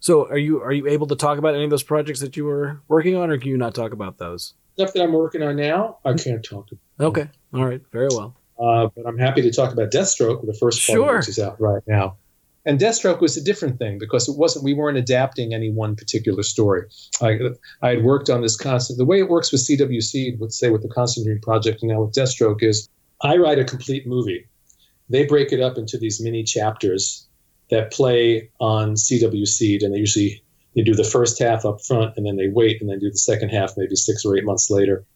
So, 0.00 0.28
are 0.28 0.38
you 0.38 0.62
are 0.62 0.72
you 0.72 0.86
able 0.86 1.08
to 1.08 1.16
talk 1.16 1.38
about 1.38 1.54
any 1.56 1.64
of 1.64 1.70
those 1.70 1.82
projects 1.82 2.20
that 2.20 2.36
you 2.36 2.44
were 2.44 2.80
working 2.86 3.16
on, 3.16 3.30
or 3.30 3.38
can 3.38 3.48
you 3.48 3.56
not 3.56 3.74
talk 3.74 3.92
about 3.92 4.18
those? 4.18 4.54
stuff 4.74 4.92
that 4.92 5.02
i'm 5.02 5.12
working 5.12 5.42
on 5.42 5.56
now 5.56 5.98
i 6.04 6.12
can't 6.14 6.44
talk 6.44 6.68
about 6.70 7.08
Okay. 7.08 7.28
All 7.52 7.64
right. 7.64 7.80
Very 7.92 8.06
well. 8.12 8.36
Uh, 8.60 8.88
but 8.94 9.06
I'm 9.06 9.18
happy 9.18 9.42
to 9.42 9.50
talk 9.52 9.72
about 9.72 9.90
Deathstroke, 9.90 10.44
the 10.46 10.54
first 10.54 10.86
part 10.86 10.96
Sure. 10.96 11.16
which 11.18 11.28
is 11.28 11.38
out 11.40 11.60
right 11.60 11.82
now. 11.88 12.16
And 12.68 12.78
Deathstroke 12.78 13.22
was 13.22 13.34
a 13.38 13.42
different 13.42 13.78
thing 13.78 13.98
because 13.98 14.28
it 14.28 14.36
wasn't 14.36 14.62
we 14.62 14.74
weren't 14.74 14.98
adapting 14.98 15.54
any 15.54 15.70
one 15.70 15.96
particular 15.96 16.42
story. 16.42 16.82
I, 17.22 17.38
I 17.80 17.88
had 17.94 18.04
worked 18.04 18.28
on 18.28 18.42
this 18.42 18.58
constant. 18.58 18.98
The 18.98 19.06
way 19.06 19.20
it 19.20 19.30
works 19.30 19.50
with 19.50 19.62
CW 19.62 20.02
Seed, 20.02 20.38
let's 20.38 20.58
say 20.58 20.68
with 20.68 20.82
the 20.82 20.88
Constantine 20.90 21.40
project, 21.40 21.80
and 21.80 21.90
now 21.90 22.02
with 22.02 22.12
Deathstroke, 22.12 22.62
is 22.62 22.86
I 23.22 23.38
write 23.38 23.58
a 23.58 23.64
complete 23.64 24.06
movie. 24.06 24.48
They 25.08 25.24
break 25.24 25.50
it 25.50 25.62
up 25.62 25.78
into 25.78 25.96
these 25.96 26.20
mini 26.20 26.44
chapters 26.44 27.26
that 27.70 27.90
play 27.90 28.50
on 28.60 28.96
CW 28.96 29.48
Seed, 29.48 29.82
and 29.82 29.94
they 29.94 29.98
usually 29.98 30.44
they 30.76 30.82
do 30.82 30.94
the 30.94 31.04
first 31.04 31.38
half 31.38 31.64
up 31.64 31.82
front, 31.82 32.18
and 32.18 32.26
then 32.26 32.36
they 32.36 32.48
wait, 32.48 32.82
and 32.82 32.90
then 32.90 32.98
do 32.98 33.10
the 33.10 33.16
second 33.16 33.48
half 33.48 33.78
maybe 33.78 33.96
six 33.96 34.26
or 34.26 34.36
eight 34.36 34.44
months 34.44 34.68
later. 34.68 35.06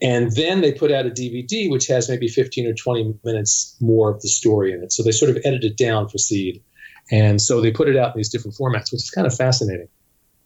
And 0.00 0.32
then 0.32 0.62
they 0.62 0.72
put 0.72 0.90
out 0.90 1.04
a 1.04 1.10
DVD 1.10 1.70
which 1.70 1.88
has 1.88 2.08
maybe 2.08 2.28
15 2.28 2.68
or 2.68 2.74
20 2.74 3.18
minutes 3.22 3.76
more 3.80 4.10
of 4.10 4.22
the 4.22 4.28
story 4.28 4.72
in 4.72 4.82
it. 4.82 4.92
So 4.92 5.02
they 5.02 5.12
sort 5.12 5.30
of 5.30 5.42
edit 5.44 5.62
it 5.62 5.76
down 5.76 6.08
for 6.08 6.16
Seed. 6.16 6.62
And 7.10 7.40
so 7.40 7.60
they 7.60 7.70
put 7.70 7.88
it 7.88 7.96
out 7.96 8.14
in 8.14 8.18
these 8.18 8.30
different 8.30 8.56
formats, 8.56 8.92
which 8.92 9.02
is 9.02 9.10
kind 9.10 9.26
of 9.26 9.34
fascinating. 9.34 9.88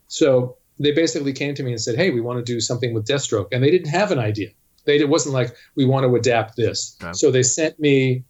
So 0.07 0.57
they 0.79 0.91
basically 0.91 1.33
came 1.33 1.55
to 1.55 1.63
me 1.63 1.71
and 1.71 1.81
said, 1.81 1.95
Hey, 1.95 2.09
we 2.09 2.21
want 2.21 2.39
to 2.39 2.43
do 2.43 2.59
something 2.59 2.93
with 2.93 3.07
Deathstroke. 3.07 3.47
And 3.51 3.63
they 3.63 3.71
didn't 3.71 3.89
have 3.89 4.11
an 4.11 4.19
idea. 4.19 4.49
They, 4.85 4.97
it 4.97 5.09
wasn't 5.09 5.33
like, 5.33 5.55
we 5.75 5.85
want 5.85 6.05
to 6.05 6.15
adapt 6.15 6.55
this. 6.55 6.97
Okay. 7.01 7.13
So 7.13 7.31
they 7.31 7.43
sent 7.43 7.79
me, 7.79 8.23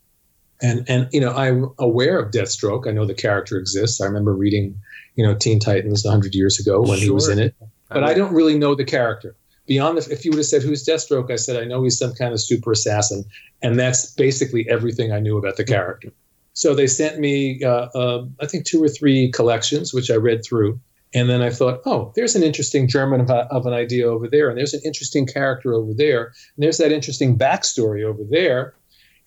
and, 0.61 0.85
and, 0.89 1.07
you 1.11 1.21
know, 1.21 1.31
I'm 1.31 1.69
aware 1.77 2.19
of 2.19 2.31
Deathstroke. 2.31 2.87
I 2.87 2.91
know 2.91 3.05
the 3.05 3.13
character 3.13 3.57
exists. 3.57 4.01
I 4.01 4.05
remember 4.05 4.33
reading, 4.33 4.79
you 5.15 5.25
know, 5.25 5.35
Teen 5.35 5.59
Titans 5.59 6.03
100 6.03 6.33
years 6.33 6.59
ago 6.59 6.81
when 6.81 6.97
he 6.97 7.11
was 7.11 7.29
in 7.29 7.39
it 7.39 7.55
but 7.89 8.03
I 8.03 8.13
don't 8.13 8.33
really 8.33 8.57
know 8.57 8.75
the 8.75 8.85
character. 8.85 9.35
Beyond 9.65 9.97
the, 9.97 10.11
if 10.11 10.23
you 10.23 10.31
would 10.31 10.37
have 10.37 10.45
said 10.45 10.61
who's 10.61 10.85
Deathstroke, 10.85 11.31
I 11.31 11.35
said 11.35 11.61
I 11.61 11.65
know 11.65 11.83
he's 11.83 11.97
some 11.97 12.13
kind 12.13 12.33
of 12.33 12.41
super 12.41 12.71
assassin, 12.71 13.25
and 13.61 13.77
that's 13.77 14.13
basically 14.13 14.67
everything 14.69 15.11
I 15.11 15.19
knew 15.19 15.37
about 15.37 15.57
the 15.57 15.65
character. 15.65 16.13
So 16.57 16.73
they 16.73 16.87
sent 16.87 17.19
me, 17.19 17.63
uh, 17.63 17.87
uh, 17.93 18.25
I 18.41 18.47
think, 18.47 18.65
two 18.65 18.83
or 18.83 18.89
three 18.89 19.29
collections, 19.31 19.93
which 19.93 20.09
I 20.09 20.15
read 20.15 20.43
through, 20.43 20.79
and 21.13 21.29
then 21.29 21.43
I 21.43 21.51
thought, 21.51 21.81
oh, 21.85 22.11
there's 22.15 22.35
an 22.35 22.41
interesting 22.41 22.87
German 22.87 23.21
of, 23.21 23.29
of 23.29 23.67
an 23.67 23.73
idea 23.73 24.07
over 24.07 24.27
there, 24.27 24.49
and 24.49 24.57
there's 24.57 24.73
an 24.73 24.81
interesting 24.83 25.27
character 25.27 25.75
over 25.75 25.93
there, 25.93 26.33
and 26.55 26.63
there's 26.63 26.79
that 26.79 26.91
interesting 26.91 27.37
backstory 27.37 28.03
over 28.03 28.23
there, 28.27 28.73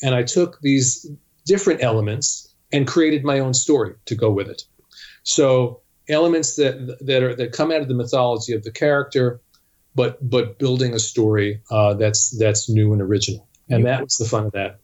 and 0.03 0.13
I 0.13 0.25
took 0.25 0.61
these 0.61 1.09
different 1.47 1.85
elements 1.85 2.53
and 2.73 2.85
created 2.85 3.23
my 3.23 3.39
own 3.39 3.55
story 3.55 3.95
to 4.07 4.17
go 4.17 4.33
with 4.33 4.49
it. 4.49 4.65
So 5.23 5.83
elements 6.09 6.57
that 6.57 6.99
that 7.01 7.23
are 7.23 7.37
that 7.37 7.53
come 7.53 7.71
out 7.71 7.81
of 7.81 7.87
the 7.87 7.95
mythology 7.95 8.55
of 8.55 8.65
the 8.65 8.73
character, 8.73 9.41
but 9.95 10.19
but 10.29 10.59
building 10.59 10.95
a 10.95 10.99
story 10.99 11.63
uh, 11.71 11.95
that's 11.95 12.37
that's 12.37 12.69
new 12.69 12.93
and 12.93 13.01
original, 13.01 13.47
and 13.69 13.87
that 13.87 14.03
was 14.03 14.17
the 14.17 14.25
fun 14.25 14.47
of 14.47 14.53
that. 14.53 14.80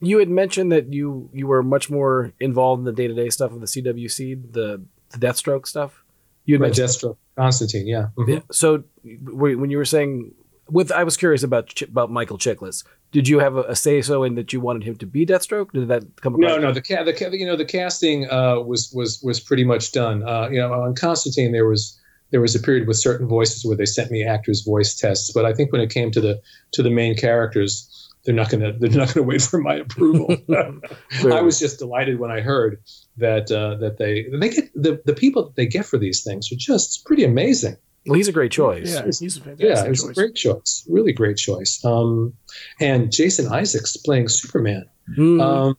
You 0.00 0.18
had 0.18 0.28
mentioned 0.28 0.72
that 0.72 0.92
you 0.92 1.30
you 1.32 1.46
were 1.46 1.62
much 1.62 1.88
more 1.90 2.32
involved 2.40 2.80
in 2.80 2.84
the 2.84 2.92
day 2.92 3.08
to 3.08 3.14
day 3.14 3.30
stuff 3.30 3.52
of 3.52 3.60
the 3.60 3.66
CW 3.66 4.10
Seed, 4.10 4.52
the 4.52 4.82
the 5.10 5.18
Deathstroke 5.18 5.66
stuff. 5.66 6.02
You 6.44 6.54
had 6.54 6.60
Right, 6.60 6.68
mentioned 6.68 6.88
Deathstroke, 6.88 7.16
Constantine, 7.36 7.86
yeah. 7.86 8.08
Mhm. 8.18 8.28
Yeah. 8.28 8.40
So 8.50 8.84
when 9.04 9.70
you 9.70 9.78
were 9.78 9.84
saying 9.84 10.32
with, 10.68 10.90
I 10.92 11.04
was 11.04 11.16
curious 11.16 11.42
about 11.42 11.80
about 11.82 12.10
Michael 12.10 12.38
Chiklis. 12.38 12.84
Did 13.12 13.28
you 13.28 13.38
have 13.38 13.56
a, 13.56 13.62
a 13.62 13.76
say 13.76 14.02
so 14.02 14.24
in 14.24 14.34
that 14.34 14.52
you 14.52 14.60
wanted 14.60 14.82
him 14.84 14.96
to 14.96 15.06
be 15.06 15.24
Deathstroke? 15.24 15.72
Did 15.72 15.88
that 15.88 16.02
come 16.20 16.34
No, 16.38 16.58
no, 16.58 16.72
the, 16.72 16.82
ca- 16.82 17.04
the 17.04 17.12
ca- 17.12 17.30
you 17.30 17.46
know 17.46 17.56
the 17.56 17.64
casting 17.64 18.28
uh, 18.30 18.60
was 18.60 18.92
was 18.92 19.20
was 19.22 19.40
pretty 19.40 19.64
much 19.64 19.92
done. 19.92 20.22
Uh, 20.28 20.48
you 20.50 20.58
know, 20.58 20.72
on 20.72 20.94
Constantine 20.94 21.52
there 21.52 21.66
was 21.66 21.98
there 22.32 22.40
was 22.40 22.54
a 22.56 22.60
period 22.60 22.88
with 22.88 22.96
certain 22.98 23.28
voices 23.28 23.64
where 23.64 23.76
they 23.76 23.86
sent 23.86 24.10
me 24.10 24.24
actors' 24.24 24.62
voice 24.62 24.96
tests, 24.96 25.30
but 25.32 25.44
I 25.44 25.54
think 25.54 25.70
when 25.72 25.80
it 25.80 25.90
came 25.90 26.10
to 26.10 26.20
the 26.20 26.40
to 26.72 26.82
the 26.82 26.90
main 26.90 27.16
characters, 27.16 28.05
they're 28.26 28.34
not 28.34 28.50
gonna 28.50 28.72
they're 28.78 28.90
not 28.90 29.14
gonna 29.14 29.26
wait 29.26 29.40
for 29.40 29.58
my 29.58 29.76
approval. 29.76 30.36
I 31.24 31.40
was 31.40 31.58
just 31.58 31.78
delighted 31.78 32.18
when 32.18 32.30
I 32.30 32.40
heard 32.40 32.82
that 33.16 33.50
uh, 33.50 33.76
that 33.76 33.96
they 33.96 34.26
they 34.30 34.50
get 34.50 34.72
the, 34.74 35.00
the 35.04 35.14
people 35.14 35.44
that 35.44 35.56
they 35.56 35.66
get 35.66 35.86
for 35.86 35.96
these 35.96 36.24
things 36.24 36.52
are 36.52 36.56
just 36.56 37.06
pretty 37.06 37.24
amazing. 37.24 37.76
Well, 38.04 38.16
he's 38.16 38.28
a 38.28 38.32
great 38.32 38.52
choice. 38.52 38.92
Yeah, 38.92 39.04
he's 39.04 39.36
a 39.36 39.40
fantastic 39.40 39.66
Yeah, 39.66 39.84
it 39.84 39.88
was 39.88 40.02
choice. 40.02 40.10
a 40.10 40.14
great 40.14 40.34
choice, 40.34 40.86
really 40.88 41.12
great 41.12 41.36
choice. 41.36 41.84
Um, 41.84 42.34
and 42.80 43.10
Jason 43.10 43.50
Isaacs 43.50 43.96
playing 43.96 44.28
Superman. 44.28 44.86
Mm. 45.16 45.40
Um, 45.42 45.76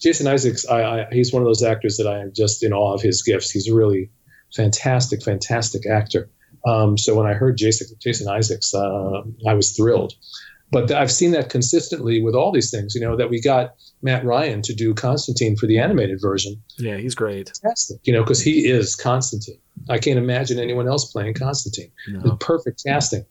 Jason 0.00 0.26
Isaacs, 0.26 0.66
I, 0.66 0.82
I, 0.82 1.06
he's 1.10 1.32
one 1.32 1.42
of 1.42 1.46
those 1.46 1.62
actors 1.62 1.98
that 1.98 2.06
I 2.06 2.20
am 2.20 2.32
just 2.34 2.62
in 2.62 2.72
awe 2.72 2.94
of 2.94 3.02
his 3.02 3.22
gifts. 3.22 3.50
He's 3.50 3.68
a 3.68 3.74
really 3.74 4.10
fantastic, 4.54 5.22
fantastic 5.22 5.86
actor. 5.86 6.30
Um, 6.66 6.96
so 6.98 7.14
when 7.14 7.26
I 7.26 7.34
heard 7.34 7.56
Jason, 7.58 7.88
Jason 8.00 8.28
Isaacs, 8.28 8.74
uh, 8.74 9.22
I 9.46 9.54
was 9.54 9.72
thrilled. 9.72 10.14
But 10.72 10.90
I've 10.90 11.12
seen 11.12 11.30
that 11.30 11.48
consistently 11.48 12.20
with 12.20 12.34
all 12.34 12.50
these 12.50 12.70
things. 12.70 12.94
You 12.94 13.00
know 13.00 13.16
that 13.16 13.30
we 13.30 13.40
got 13.40 13.74
Matt 14.02 14.24
Ryan 14.24 14.62
to 14.62 14.74
do 14.74 14.94
Constantine 14.94 15.56
for 15.56 15.66
the 15.66 15.78
animated 15.78 16.20
version. 16.20 16.62
yeah, 16.78 16.96
he's 16.96 17.14
great. 17.14 17.52
Fantastic, 17.62 18.00
you 18.04 18.12
know, 18.12 18.22
because 18.22 18.42
he 18.42 18.68
is 18.68 18.96
Constantine. 18.96 19.60
I 19.88 19.98
can't 19.98 20.18
imagine 20.18 20.58
anyone 20.58 20.88
else 20.88 21.10
playing 21.12 21.34
Constantine 21.34 21.92
the 22.08 22.36
perfect 22.36 22.82
casting. 22.84 23.24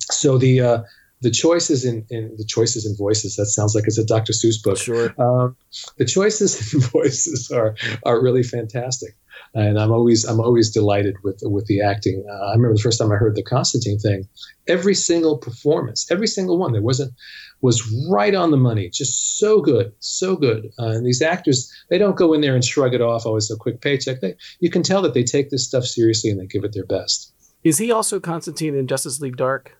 So 0.00 0.38
the 0.38 0.60
uh, 0.60 0.82
the 1.20 1.30
choices 1.30 1.84
in, 1.84 2.06
in 2.10 2.34
the 2.36 2.44
choices 2.44 2.86
in 2.86 2.96
voices 2.96 3.36
that 3.36 3.46
sounds 3.46 3.74
like 3.74 3.84
it's 3.86 3.98
a 3.98 4.04
Dr. 4.04 4.32
Seuss 4.32 4.62
book. 4.62 4.76
Sure. 4.76 5.14
Um, 5.18 5.56
the 5.96 6.04
choices 6.04 6.74
in 6.74 6.80
voices 6.80 7.50
are 7.50 7.76
are 8.04 8.22
really 8.22 8.42
fantastic, 8.42 9.16
and 9.54 9.78
I'm 9.78 9.92
always 9.92 10.24
I'm 10.24 10.40
always 10.40 10.70
delighted 10.70 11.16
with 11.22 11.40
with 11.44 11.66
the 11.66 11.80
acting. 11.80 12.24
Uh, 12.28 12.46
I 12.46 12.52
remember 12.52 12.74
the 12.74 12.82
first 12.82 12.98
time 12.98 13.12
I 13.12 13.16
heard 13.16 13.36
the 13.36 13.42
Constantine 13.42 13.98
thing. 13.98 14.28
Every 14.66 14.94
single 14.94 15.38
performance, 15.38 16.10
every 16.10 16.26
single 16.26 16.58
one, 16.58 16.72
there 16.72 16.82
wasn't 16.82 17.12
was 17.60 17.82
right 18.10 18.34
on 18.34 18.50
the 18.50 18.56
money. 18.56 18.90
Just 18.90 19.38
so 19.38 19.60
good, 19.60 19.92
so 20.00 20.36
good. 20.36 20.70
Uh, 20.78 20.88
and 20.88 21.06
these 21.06 21.22
actors, 21.22 21.72
they 21.88 21.98
don't 21.98 22.16
go 22.16 22.32
in 22.34 22.40
there 22.40 22.54
and 22.54 22.64
shrug 22.64 22.94
it 22.94 23.00
off. 23.00 23.24
Oh, 23.26 23.36
it's 23.36 23.50
a 23.50 23.56
quick 23.56 23.80
paycheck. 23.80 24.20
They, 24.20 24.34
you 24.60 24.70
can 24.70 24.82
tell 24.82 25.02
that 25.02 25.14
they 25.14 25.24
take 25.24 25.50
this 25.50 25.66
stuff 25.66 25.84
seriously 25.84 26.30
and 26.30 26.38
they 26.38 26.46
give 26.46 26.64
it 26.64 26.74
their 26.74 26.84
best. 26.84 27.32
Is 27.62 27.78
he 27.78 27.90
also 27.90 28.20
Constantine 28.20 28.74
in 28.74 28.86
Justice 28.86 29.20
League 29.20 29.38
Dark? 29.38 29.78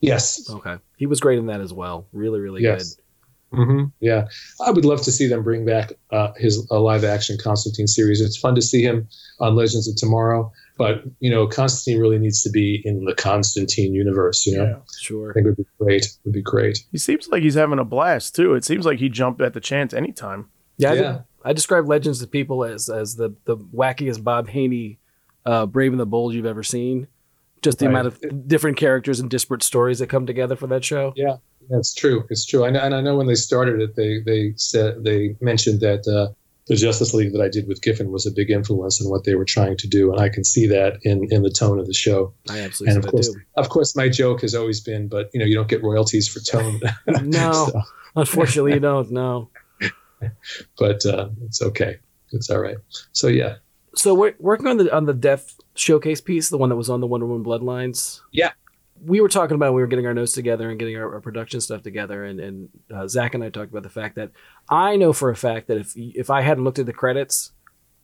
Yes. 0.00 0.48
Okay. 0.48 0.76
He 0.96 1.06
was 1.06 1.20
great 1.20 1.38
in 1.38 1.46
that 1.46 1.60
as 1.60 1.72
well. 1.72 2.06
Really, 2.12 2.40
really 2.40 2.62
Yes. 2.62 2.96
Hmm 3.52 3.84
Yeah, 4.00 4.28
I 4.64 4.70
would 4.70 4.84
love 4.84 5.02
to 5.02 5.12
see 5.12 5.26
them 5.26 5.42
bring 5.42 5.64
back 5.64 5.92
uh, 6.10 6.32
his 6.36 6.66
a 6.70 6.78
live 6.78 7.04
action 7.04 7.36
Constantine 7.42 7.86
series. 7.86 8.20
It's 8.20 8.36
fun 8.36 8.54
to 8.54 8.62
see 8.62 8.82
him 8.82 9.08
on 9.40 9.54
Legends 9.56 9.88
of 9.88 9.96
Tomorrow, 9.96 10.52
but 10.76 11.02
you 11.20 11.30
know, 11.30 11.46
Constantine 11.46 12.00
really 12.00 12.18
needs 12.18 12.42
to 12.42 12.50
be 12.50 12.82
in 12.84 13.04
the 13.04 13.14
Constantine 13.14 13.94
universe. 13.94 14.46
You 14.46 14.58
know, 14.58 14.64
Yeah. 14.64 14.72
good. 14.72 14.80
I 14.82 15.00
Sure. 15.00 15.32
think 15.34 15.46
it 15.46 15.48
would 15.50 15.56
be 15.56 15.66
great. 15.80 16.04
It 16.04 16.18
would 16.24 16.34
be 16.34 16.42
great. 16.42 16.78
He 16.92 16.98
seems 16.98 17.28
like 17.28 17.42
he's 17.42 17.54
having 17.54 17.78
a 17.78 17.84
blast 17.84 18.34
too. 18.36 18.54
It 18.54 18.64
seems 18.64 18.84
like 18.84 18.98
he 18.98 19.08
jumped 19.08 19.40
at 19.40 19.54
the 19.54 19.60
chance 19.60 19.94
anytime. 19.94 20.46
Yeah. 20.76 20.90
I, 20.90 20.94
Yeah. 20.94 21.18
I 21.44 21.52
describe 21.52 21.88
Legends 21.88 22.20
to 22.20 22.26
people 22.26 22.64
as 22.64 22.88
as 22.90 23.16
the 23.16 23.30
the 23.44 23.56
wackiest 23.56 24.22
Bob 24.24 24.48
Haney, 24.48 24.98
uh, 25.46 25.64
Brave 25.66 25.92
and 25.92 26.00
the 26.00 26.06
Bold 26.06 26.34
you've 26.34 26.44
ever 26.46 26.62
seen. 26.62 27.06
Just 27.62 27.78
the 27.78 27.86
Right. 27.86 27.90
amount 27.92 28.06
of 28.08 28.46
different 28.48 28.76
characters 28.76 29.18
and 29.18 29.28
disparate 29.30 29.62
stories 29.62 29.98
that 30.00 30.08
come 30.08 30.26
together 30.26 30.54
for 30.54 30.66
that 30.68 30.84
show. 30.84 31.12
Yeah, 31.16 31.36
it's 31.70 31.94
true. 31.94 32.24
It's 32.30 32.44
true. 32.46 32.64
I 32.64 32.70
know, 32.70 32.80
and 32.80 32.94
I 32.94 33.00
know 33.00 33.16
when 33.16 33.26
they 33.26 33.34
started 33.34 33.80
it, 33.80 33.96
they 33.96 34.20
they 34.20 34.52
said 34.56 35.04
they 35.04 35.36
mentioned 35.40 35.80
that 35.80 36.06
uh, 36.08 36.32
the 36.66 36.76
Justice 36.76 37.14
League 37.14 37.32
that 37.32 37.40
I 37.40 37.48
did 37.48 37.66
with 37.66 37.80
Giffen 37.82 38.10
was 38.10 38.26
a 38.26 38.30
big 38.30 38.50
influence 38.50 39.00
in 39.00 39.08
what 39.10 39.24
they 39.24 39.34
were 39.34 39.44
trying 39.44 39.76
to 39.78 39.86
do, 39.88 40.12
and 40.12 40.20
I 40.20 40.28
can 40.28 40.44
see 40.44 40.66
that 40.68 40.98
in 41.02 41.26
in 41.30 41.42
the 41.42 41.50
tone 41.50 41.78
of 41.78 41.86
the 41.86 41.94
show. 41.94 42.32
I 42.50 42.60
absolutely 42.60 42.96
And 42.96 43.04
of 43.04 43.10
course, 43.10 43.28
too. 43.32 43.40
of 43.56 43.68
course, 43.68 43.96
my 43.96 44.08
joke 44.08 44.42
has 44.42 44.54
always 44.54 44.80
been, 44.80 45.08
but 45.08 45.30
you 45.32 45.40
know, 45.40 45.46
you 45.46 45.54
don't 45.54 45.68
get 45.68 45.82
royalties 45.82 46.28
for 46.28 46.40
tone. 46.40 46.80
No. 47.22 47.52
So- 47.52 47.82
Unfortunately, 48.16 48.72
you 48.74 48.80
don't 48.80 49.10
No, 49.12 49.50
but 50.78 51.04
uh, 51.06 51.28
it's 51.44 51.62
okay. 51.62 51.98
It's 52.32 52.50
all 52.50 52.58
right. 52.58 52.76
So 53.12 53.28
yeah, 53.28 53.56
So 53.94 54.14
we're 54.14 54.34
working 54.38 54.66
on 54.66 54.76
the 54.78 54.94
on 54.94 55.06
the 55.06 55.14
Death 55.14 55.54
Showcase 55.74 56.20
piece, 56.20 56.48
the 56.48 56.58
one 56.58 56.68
that 56.70 56.76
was 56.76 56.90
on 56.90 57.00
the 57.00 57.06
Wonder 57.06 57.26
Woman 57.26 57.44
Bloodlines. 57.44 58.20
Yeah. 58.32 58.52
We 59.04 59.20
were 59.20 59.28
talking 59.28 59.54
about 59.54 59.66
when 59.66 59.76
we 59.76 59.82
were 59.82 59.86
getting 59.88 60.06
our 60.06 60.14
notes 60.14 60.32
together 60.32 60.70
and 60.70 60.78
getting 60.78 60.96
our, 60.96 61.14
our 61.14 61.20
production 61.20 61.60
stuff 61.60 61.82
together, 61.82 62.24
and 62.24 62.40
and 62.40 62.68
uh, 62.94 63.06
Zach 63.08 63.34
and 63.34 63.42
I 63.44 63.50
talked 63.50 63.70
about 63.70 63.82
the 63.82 63.88
fact 63.90 64.16
that 64.16 64.30
I 64.68 64.96
know 64.96 65.12
for 65.12 65.30
a 65.30 65.36
fact 65.36 65.68
that 65.68 65.78
if 65.78 65.92
if 65.96 66.30
I 66.30 66.42
hadn't 66.42 66.64
looked 66.64 66.78
at 66.78 66.86
the 66.86 66.92
credits, 66.92 67.52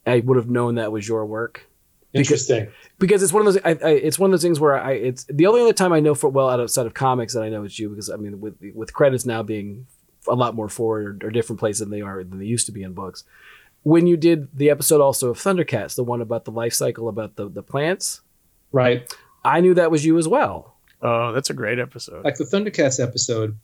I 0.07 0.21
would 0.21 0.37
have 0.37 0.49
known 0.49 0.77
that 0.77 0.93
was 0.93 1.07
your 1.07 1.27
work. 1.27 1.67
Interesting. 2.13 2.69
Because 3.01 3.25
it's 3.25 3.33
one 3.33 3.45
of 3.45 3.53
those, 3.53 3.63
I, 3.65 3.71
I, 3.71 3.91
it's 3.91 4.21
one 4.21 4.31
of 4.31 4.33
those 4.33 4.43
things 4.43 4.61
where 4.61 4.79
I, 4.81 4.93
it's 4.93 5.25
the 5.25 5.47
only 5.47 5.63
other 5.63 5.73
time 5.73 5.93
I 5.93 5.99
know 5.99 6.15
for 6.15 6.31
well 6.31 6.49
outside 6.49 6.87
of 6.87 6.95
comics 6.95 7.35
that 7.35 7.43
I 7.43 7.49
know 7.49 7.65
it's 7.65 7.79
you. 7.79 7.89
Because 7.89 8.09
I 8.09 8.17
mean, 8.17 8.41
with 8.41 8.55
with 8.75 8.93
credits 8.93 9.27
now 9.27 9.43
being 9.43 9.87
a 10.29 10.35
lot 10.35 10.55
more 10.55 10.69
forward 10.69 11.23
or, 11.23 11.29
or 11.29 11.31
different 11.31 11.59
places 11.59 11.81
than 11.81 11.91
they 11.91 12.01
are 12.01 12.23
than 12.23 12.39
they 12.39 12.47
used 12.47 12.67
to 12.67 12.73
be 12.73 12.83
in 12.83 12.93
books. 12.93 13.25
When 13.83 14.07
you 14.07 14.17
did 14.17 14.57
the 14.57 14.71
episode 14.71 15.01
also 15.01 15.29
of 15.31 15.39
Thundercats, 15.39 15.95
the 15.95 16.05
one 16.05 16.23
about 16.23 16.45
the 16.45 16.51
life 16.53 16.73
cycle 16.73 17.09
about 17.09 17.37
the 17.37 17.49
the 17.49 17.63
plants, 17.63 18.23
Right. 18.75 19.09
I 19.45 19.61
knew 19.61 19.75
that 19.75 19.93
was 19.93 20.05
you 20.05 20.19
as 20.19 20.27
well. 20.27 20.74
Oh, 21.05 21.33
that's 21.33 21.51
a 21.51 21.55
great 21.55 21.79
episode. 21.79 22.25
Like 22.25 22.37
the 22.37 22.45
Thundercats 22.45 22.99
episode, 22.99 23.59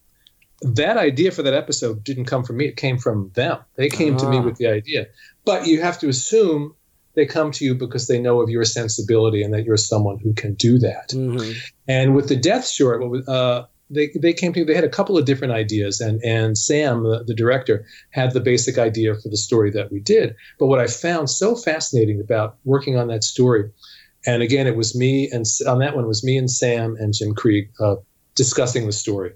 that 0.62 0.98
idea 0.98 1.30
for 1.30 1.42
that 1.42 1.54
episode 1.54 2.04
didn't 2.04 2.26
come 2.26 2.44
from 2.44 2.58
me. 2.58 2.66
It 2.66 2.76
came 2.76 2.98
from 2.98 3.30
them. 3.34 3.58
They 3.76 3.88
came 3.88 4.16
to 4.18 4.28
me 4.28 4.36
Ah. 4.38 4.42
with 4.42 4.56
the 4.58 4.66
idea. 4.66 5.06
But 5.46 5.66
you 5.66 5.80
have 5.80 5.98
to 6.00 6.08
assume 6.08 6.74
they 7.14 7.24
come 7.26 7.50
to 7.52 7.64
you 7.64 7.74
because 7.74 8.06
they 8.06 8.20
know 8.20 8.40
of 8.42 8.50
your 8.50 8.64
sensibility 8.64 9.42
and 9.42 9.54
that 9.54 9.64
you're 9.64 9.78
someone 9.78 10.18
who 10.18 10.34
can 10.34 10.54
do 10.54 10.78
that. 10.80 11.08
Mm-hmm. 11.10 11.52
And 11.88 12.14
with 12.14 12.28
the 12.28 12.36
Death 12.36 12.68
Short, 12.68 13.00
what 13.00 13.10
was, 13.10 13.26
uh, 13.26 13.66
they 13.88 14.10
they 14.14 14.32
came 14.34 14.52
to 14.52 14.60
me, 14.60 14.64
they 14.66 14.74
had 14.74 14.84
a 14.84 14.88
couple 14.88 15.18
of 15.18 15.24
different 15.24 15.52
ideas, 15.54 16.00
and 16.00 16.22
and 16.22 16.56
Sam, 16.56 17.02
the, 17.02 17.24
the 17.26 17.34
director, 17.34 17.86
had 18.10 18.32
the 18.32 18.40
basic 18.40 18.78
idea 18.78 19.14
for 19.14 19.28
the 19.30 19.36
story 19.36 19.70
that 19.72 19.90
we 19.90 19.98
did. 19.98 20.36
But 20.60 20.66
what 20.66 20.78
I 20.78 20.86
found 20.86 21.28
so 21.28 21.56
fascinating 21.56 22.20
about 22.20 22.56
working 22.64 22.96
on 22.96 23.08
that 23.08 23.24
story, 23.24 23.70
and 24.26 24.42
again, 24.42 24.66
it 24.66 24.76
was 24.76 24.96
me 24.96 25.30
and 25.30 25.44
on 25.66 25.78
that 25.78 25.94
one 25.94 26.04
it 26.04 26.08
was 26.08 26.24
me 26.24 26.36
and 26.36 26.50
Sam 26.50 26.96
and 26.98 27.14
Jim 27.14 27.34
Krieg 27.34 27.70
uh, 27.80 27.96
discussing 28.34 28.86
the 28.86 28.92
story, 28.92 29.32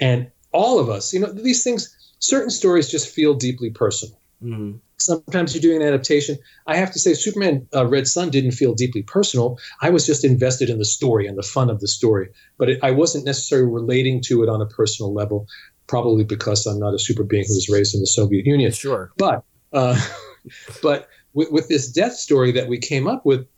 and 0.00 0.30
all 0.52 0.78
of 0.78 0.88
us, 0.88 1.12
you 1.12 1.20
know, 1.20 1.32
these 1.32 1.62
things, 1.64 1.94
certain 2.18 2.50
stories 2.50 2.90
just 2.90 3.14
feel 3.14 3.34
deeply 3.34 3.70
personal 3.70 4.18
Mm-hmm. 4.42 4.76
sometimes 4.98 5.52
you're 5.52 5.62
doing 5.62 5.82
an 5.82 5.88
adaptation. 5.88 6.38
I 6.64 6.76
have 6.76 6.92
to 6.92 7.00
say, 7.00 7.14
Superman 7.14 7.66
uh, 7.74 7.86
Red 7.86 8.06
Sun 8.06 8.30
didn't 8.30 8.52
feel 8.52 8.72
deeply 8.72 9.02
personal. 9.02 9.58
I 9.82 9.90
was 9.90 10.06
just 10.06 10.24
invested 10.24 10.70
in 10.70 10.78
the 10.78 10.84
story 10.84 11.26
and 11.26 11.36
the 11.36 11.42
fun 11.42 11.70
of 11.70 11.80
the 11.80 11.88
story, 11.88 12.28
but 12.56 12.68
it, 12.68 12.78
I 12.82 12.92
wasn't 12.92 13.24
necessarily 13.24 13.68
relating 13.68 14.20
to 14.26 14.44
it 14.44 14.48
on 14.48 14.62
a 14.62 14.66
personal 14.66 15.12
level, 15.12 15.48
probably 15.88 16.22
because 16.22 16.66
I'm 16.66 16.78
not 16.78 16.94
a 16.94 17.00
super 17.00 17.24
being 17.24 17.46
who 17.48 17.54
was 17.54 17.68
raised 17.68 17.94
in 17.96 18.00
the 18.00 18.06
Soviet 18.06 18.46
Union. 18.46 18.70
Sure. 18.70 19.10
But 19.16 19.42
uh, 19.72 20.00
but 20.82 21.08
with, 21.32 21.50
with 21.50 21.68
this 21.68 21.90
death 21.90 22.14
story 22.14 22.52
that 22.52 22.68
we 22.68 22.78
came 22.78 23.08
up 23.08 23.26
with, 23.26 23.48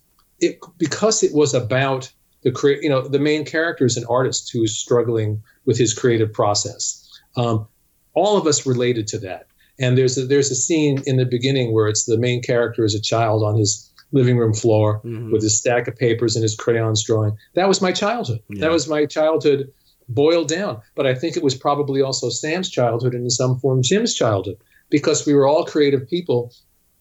it 0.41 0.59
because 0.77 1.23
it 1.23 1.33
was 1.33 1.53
about 1.53 2.11
the 2.43 2.51
crea- 2.51 2.79
you 2.81 2.89
know 2.89 3.07
the 3.07 3.19
main 3.19 3.45
character 3.45 3.85
is 3.85 3.97
an 3.97 4.05
artist 4.09 4.49
who 4.51 4.63
is 4.63 4.77
struggling 4.77 5.41
with 5.65 5.77
his 5.77 5.93
creative 5.93 6.33
process. 6.33 7.07
Um, 7.37 7.67
all 8.13 8.37
of 8.37 8.45
us 8.47 8.65
related 8.65 9.07
to 9.07 9.19
that. 9.19 9.47
And 9.79 9.97
there's 9.97 10.17
a, 10.17 10.25
there's 10.25 10.51
a 10.51 10.55
scene 10.55 11.01
in 11.05 11.15
the 11.17 11.25
beginning 11.25 11.73
where 11.73 11.87
it's 11.87 12.03
the 12.05 12.17
main 12.17 12.41
character 12.41 12.83
is 12.83 12.93
a 12.93 13.01
child 13.01 13.41
on 13.43 13.55
his 13.57 13.89
living 14.11 14.37
room 14.37 14.53
floor 14.53 14.99
Mhm. 15.05 15.31
with 15.31 15.41
his 15.41 15.57
stack 15.57 15.87
of 15.87 15.95
papers 15.95 16.35
and 16.35 16.43
his 16.43 16.55
crayons 16.55 17.03
drawing. 17.03 17.37
That 17.53 17.69
was 17.69 17.81
my 17.81 17.93
childhood. 17.93 18.41
Yeah. 18.49 18.61
That 18.61 18.71
was 18.71 18.89
my 18.89 19.05
childhood 19.05 19.71
boiled 20.09 20.49
down. 20.49 20.81
But 20.95 21.07
I 21.07 21.15
think 21.15 21.37
it 21.37 21.43
was 21.43 21.55
probably 21.55 22.01
also 22.01 22.29
Sam's 22.29 22.69
childhood 22.69 23.13
and 23.13 23.23
in 23.23 23.29
some 23.29 23.59
form 23.59 23.81
Jim's 23.81 24.13
childhood 24.13 24.57
because 24.89 25.25
we 25.25 25.33
were 25.33 25.47
all 25.47 25.63
creative 25.63 26.05
people 26.09 26.51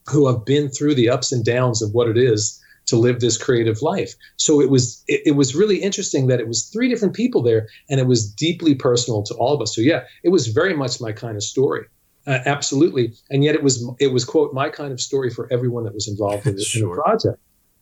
who 0.09 0.29
have 0.29 0.45
been 0.45 0.69
through 0.69 0.95
the 0.95 1.09
ups 1.11 1.33
and 1.33 1.45
downs 1.45 1.83
of 1.83 1.93
what 1.93 2.09
it 2.09 2.17
is 2.17 2.60
to 2.87 2.97
live 2.97 3.21
this 3.21 3.37
creative 3.37 3.83
life. 3.83 4.15
So 4.37 4.61
it 4.61 4.71
was 4.71 5.03
it, 5.07 5.23
it 5.27 5.33
was 5.33 5.55
really 5.55 5.77
interesting 5.77 6.27
that 6.27 6.41
it 6.41 6.49
was 6.49 6.69
three 6.69 6.89
different 6.89 7.15
people 7.15 7.43
there 7.43 7.69
and 7.89 8.01
it 8.01 8.07
was 8.07 8.31
deeply 8.31 8.75
personal 8.75 9.23
to 9.25 9.35
all 9.35 9.55
of 9.55 9.63
us. 9.63 9.75
So 9.75 9.81
yeah, 9.81 10.05
it 10.23 10.31
was 10.31 10.49
very 10.49 10.75
much 10.75 11.01
my 11.01 11.13
kind 11.13 11.37
of 11.37 11.43
story. 11.43 11.87
Uh, 12.27 12.39
absolutely. 12.45 13.15
And 13.31 13.43
yet 13.43 13.55
it 13.55 13.63
was 13.63 13.89
it 13.99 14.09
was 14.09 14.25
quote 14.25 14.53
my 14.53 14.69
kind 14.69 14.93
of 14.93 15.01
story 15.01 15.31
for 15.31 15.49
everyone 15.51 15.85
that 15.85 15.95
was 15.95 16.09
involved 16.09 16.47
in, 16.47 16.57
the, 16.57 16.67
in 16.75 16.83
the 16.83 16.95
project. 16.95 17.39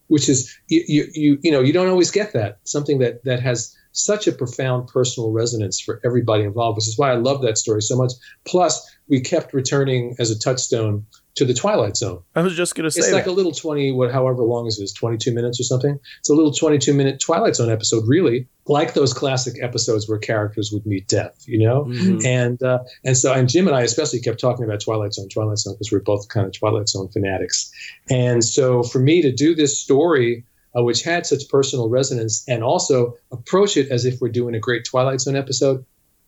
Which 0.06 0.28
is 0.28 0.56
you, 0.68 0.84
you 0.86 1.04
you 1.12 1.38
you 1.42 1.52
know 1.52 1.60
you 1.60 1.72
don't 1.72 1.88
always 1.88 2.10
get 2.10 2.32
that 2.32 2.60
something 2.64 2.98
that 3.00 3.24
that 3.24 3.40
has 3.40 3.76
such 3.98 4.26
a 4.26 4.32
profound 4.32 4.88
personal 4.88 5.30
resonance 5.32 5.80
for 5.80 6.00
everybody 6.04 6.44
involved, 6.44 6.76
which 6.76 6.86
is 6.88 6.96
why 6.96 7.10
I 7.10 7.16
love 7.16 7.42
that 7.42 7.58
story 7.58 7.82
so 7.82 7.96
much. 7.96 8.12
Plus, 8.46 8.88
we 9.08 9.20
kept 9.20 9.52
returning 9.54 10.14
as 10.18 10.30
a 10.30 10.38
touchstone 10.38 11.06
to 11.34 11.44
the 11.44 11.54
Twilight 11.54 11.96
Zone. 11.96 12.20
I 12.34 12.42
was 12.42 12.54
just 12.56 12.74
gonna 12.74 12.90
say 12.90 13.00
It's 13.00 13.12
like 13.12 13.24
that. 13.24 13.30
a 13.30 13.32
little 13.32 13.52
20, 13.52 13.92
what, 13.92 14.10
however 14.12 14.42
long 14.42 14.66
is 14.66 14.76
this, 14.78 14.92
22 14.92 15.32
minutes 15.32 15.60
or 15.60 15.62
something? 15.64 15.98
It's 16.18 16.28
a 16.28 16.34
little 16.34 16.52
22 16.52 16.92
minute 16.92 17.20
Twilight 17.20 17.54
Zone 17.56 17.70
episode, 17.70 18.04
really, 18.08 18.48
like 18.66 18.94
those 18.94 19.12
classic 19.14 19.54
episodes 19.62 20.08
where 20.08 20.18
characters 20.18 20.70
would 20.72 20.84
meet 20.84 21.06
death, 21.06 21.44
you 21.46 21.64
know? 21.64 21.84
Mhm. 21.84 22.24
And 22.26 22.62
uh, 22.62 22.80
and 23.04 23.16
so 23.16 23.32
and 23.32 23.48
Jim 23.48 23.66
and 23.68 23.76
I 23.76 23.82
especially 23.82 24.20
kept 24.20 24.40
talking 24.40 24.64
about 24.64 24.80
Twilight 24.80 25.14
Zone, 25.14 25.28
Twilight 25.28 25.58
Zone, 25.58 25.74
because 25.74 25.92
we're 25.92 26.00
both 26.00 26.28
kind 26.28 26.46
of 26.46 26.52
Twilight 26.52 26.88
Zone 26.88 27.08
fanatics. 27.08 27.70
And 28.10 28.44
so 28.44 28.82
for 28.82 28.98
me 28.98 29.22
to 29.22 29.30
do 29.32 29.54
this 29.54 29.78
story, 29.80 30.44
uh, 30.76 30.82
which 30.82 31.02
had 31.02 31.26
such 31.26 31.48
personal 31.48 31.88
resonance, 31.88 32.44
and 32.48 32.62
also 32.62 33.14
approach 33.32 33.76
it 33.76 33.90
as 33.90 34.04
if 34.04 34.20
we're 34.20 34.28
doing 34.28 34.54
a 34.54 34.60
great 34.60 34.84
Twilight 34.84 35.20
Zone 35.20 35.36
episode, 35.36 35.84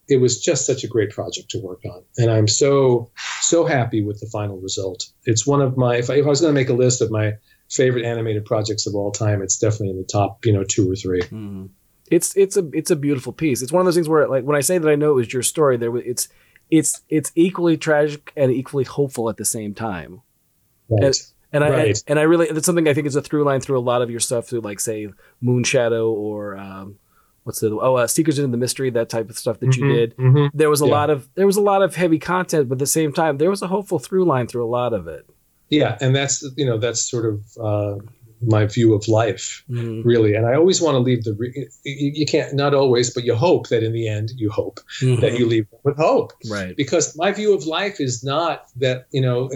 it 0.09 0.17
was 0.17 0.41
just 0.41 0.67
such 0.67 0.83
a 0.85 0.89
great 0.89 1.11
project 1.11 1.51
to 1.51 1.59
work 1.61 1.81
on. 1.85 2.03
And 2.19 2.31
I'm 2.31 2.49
so 2.49 3.11
so 3.43 3.65
happy 3.65 4.03
with 4.03 4.21
the 4.21 4.27
final 4.27 4.59
result. 4.59 5.07
It's 5.25 5.47
one 5.47 5.61
of 5.61 5.77
my 5.77 5.97
if 5.97 6.11
I, 6.11 6.15
if 6.17 6.27
I 6.27 6.29
was 6.29 6.41
going 6.41 6.55
to 6.55 6.61
make 6.61 6.69
a 6.69 6.75
list 6.75 7.01
of 7.01 7.11
my 7.11 7.35
favorite 7.71 8.05
animated 8.05 8.45
projects 8.45 8.87
of 8.87 8.95
all 8.97 9.13
time, 9.13 9.43
it's 9.43 9.59
definitely 9.59 9.91
in 9.91 9.99
the 9.99 10.05
top, 10.05 10.45
you 10.45 10.53
know, 10.53 10.65
two 10.65 10.91
or 10.91 10.97
three. 10.97 11.21
Mhm. 11.23 11.69
It's 12.11 12.37
it's 12.37 12.57
a 12.57 12.69
it's 12.73 12.91
a 12.91 12.97
beautiful 12.97 13.33
piece. 13.33 13.63
It's 13.63 13.71
one 13.71 13.81
of 13.81 13.85
those 13.87 13.95
things 13.95 14.09
where 14.09 14.27
like 14.27 14.43
when 14.45 14.57
I 14.57 14.61
say 14.61 14.79
that 14.79 14.89
I 14.91 14.97
know 14.97 15.13
it 15.13 15.15
was 15.15 15.33
your 15.33 15.45
story, 15.45 15.77
there 15.77 15.93
was- 15.93 16.03
it's 16.05 16.29
it's 16.71 17.03
it's 17.09 17.31
equally 17.37 17.77
tragic 17.77 18.33
and 18.37 18.51
equally 18.51 18.85
hopeful 18.85 19.29
at 19.31 19.37
the 19.37 19.45
same 19.45 19.75
time. 19.75 20.23
Right. 20.89 21.15
And 21.53 21.65
I 21.65 21.71
Right. 21.71 22.03
and 22.07 22.19
I 22.19 22.23
really 22.23 22.47
that's 22.51 22.67
something 22.67 22.87
I 22.89 22.95
think 22.95 23.07
is 23.07 23.17
a 23.17 23.23
through 23.23 23.45
line 23.45 23.61
through 23.61 23.79
a 23.79 23.81
lot 23.81 24.03
of 24.03 24.11
your 24.11 24.21
stuff 24.21 24.47
through 24.47 24.61
like 24.61 24.79
say 24.81 25.09
Moonshadow 25.43 26.09
or 26.11 26.57
um, 26.57 26.97
what's 27.45 27.61
the 27.61 27.71
oh 27.71 27.97
uh, 27.97 28.07
Seekers 28.07 28.39
into 28.39 28.51
the 28.51 28.57
Mystery 28.57 28.91
that 28.91 29.09
type 29.09 29.29
of 29.31 29.37
stuff 29.39 29.59
that 29.61 29.77
you 29.77 29.85
Mhm, 29.85 29.89
did. 29.89 30.17
mhm. 30.17 30.51
There 30.55 30.71
was 30.71 30.81
a 30.81 30.87
Yeah. 30.87 30.93
lot 30.93 31.11
of 31.11 31.29
there 31.35 31.47
was 31.47 31.57
a 31.57 31.61
lot 31.63 31.83
of 31.83 31.97
heavy 31.97 32.19
content, 32.19 32.69
but 32.69 32.77
at 32.77 32.79
the 32.79 32.87
same 32.87 33.13
time 33.13 33.39
there 33.39 33.51
was 33.51 33.63
a 33.63 33.67
hopeful 33.67 33.99
through 33.99 34.25
line 34.27 34.47
through 34.47 34.65
a 34.65 34.71
lot 34.71 34.93
of 34.93 35.09
it. 35.09 35.29
Yeah, 35.71 35.97
and 36.01 36.15
that's 36.15 36.45
you 36.57 36.67
know 36.67 36.79
that's 36.79 37.03
sort 37.03 37.27
of 37.27 37.43
uh, 37.61 37.97
my 38.43 38.67
view 38.67 38.95
of 38.95 39.07
life, 39.09 39.65
Mhm. 39.71 40.03
really. 40.05 40.35
And 40.35 40.47
I 40.47 40.55
always 40.55 40.81
want 40.81 40.95
to 40.95 41.01
leave 41.01 41.25
the 41.25 41.35
re- 41.35 41.69
you, 41.85 42.13
you 42.15 42.27
can't 42.27 42.55
not 42.55 42.75
always, 42.75 43.13
but 43.13 43.25
you 43.25 43.35
hope 43.35 43.69
that 43.69 43.83
in 43.83 43.93
the 43.93 44.09
end 44.09 44.31
you 44.37 44.51
hope 44.51 44.81
that 45.01 45.39
you 45.39 45.47
leave 45.47 45.67
with 45.85 45.97
hope. 45.97 46.33
right. 46.51 46.75
Because 46.77 47.17
my 47.17 47.33
view 47.33 47.55
of 47.55 47.67
life 47.67 48.01
is 48.01 48.25
not 48.25 48.65
that 48.77 49.07
you 49.13 49.21
know. 49.21 49.51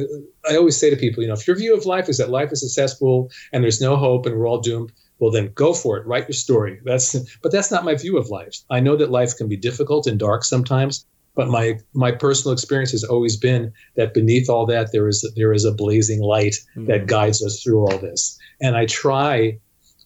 I 0.49 0.57
always 0.57 0.77
say 0.77 0.90
to 0.90 0.97
people, 0.97 1.23
you 1.23 1.29
know, 1.29 1.35
if 1.35 1.47
your 1.47 1.57
view 1.57 1.75
of 1.75 1.87
life 1.87 2.09
is 2.09 2.18
that 2.18 2.29
life 2.29 2.53
is 2.53 2.61
successful 2.61 3.31
and 3.53 3.64
there's 3.64 3.81
no 3.81 3.97
hope 3.97 4.27
and 4.27 4.37
we're 4.37 4.47
all 4.49 4.61
doomed, 4.61 4.92
well 5.18 5.31
then 5.31 5.51
go 5.55 5.73
for 5.73 5.97
it. 5.99 6.07
Write 6.07 6.29
your 6.29 6.35
story. 6.35 6.81
That's 6.85 7.16
but 7.42 7.53
that's 7.53 7.70
not 7.70 7.85
my 7.85 7.94
view 7.94 8.18
of 8.18 8.29
life. 8.29 8.57
I 8.68 8.81
know 8.81 8.97
that 8.97 9.11
life 9.11 9.37
can 9.37 9.49
be 9.49 9.57
difficult 9.57 10.07
and 10.07 10.18
dark 10.18 10.44
sometimes. 10.44 11.07
But 11.37 11.49
my 11.49 11.79
my 11.94 12.12
personal 12.12 12.53
experience 12.53 12.92
has 12.92 13.05
always 13.05 13.37
been 13.37 13.73
that 13.97 14.14
beneath 14.14 14.49
all 14.49 14.66
that 14.66 14.92
there 14.92 15.09
is 15.09 15.29
there 15.37 15.53
is 15.53 15.64
a 15.64 15.73
blazing 15.73 16.20
light 16.20 16.55
that 16.77 17.07
guides 17.07 17.44
us 17.44 17.61
through 17.62 17.81
all 17.81 17.99
this. 17.99 18.38
And 18.61 18.77
I 18.77 18.87
try 18.87 19.59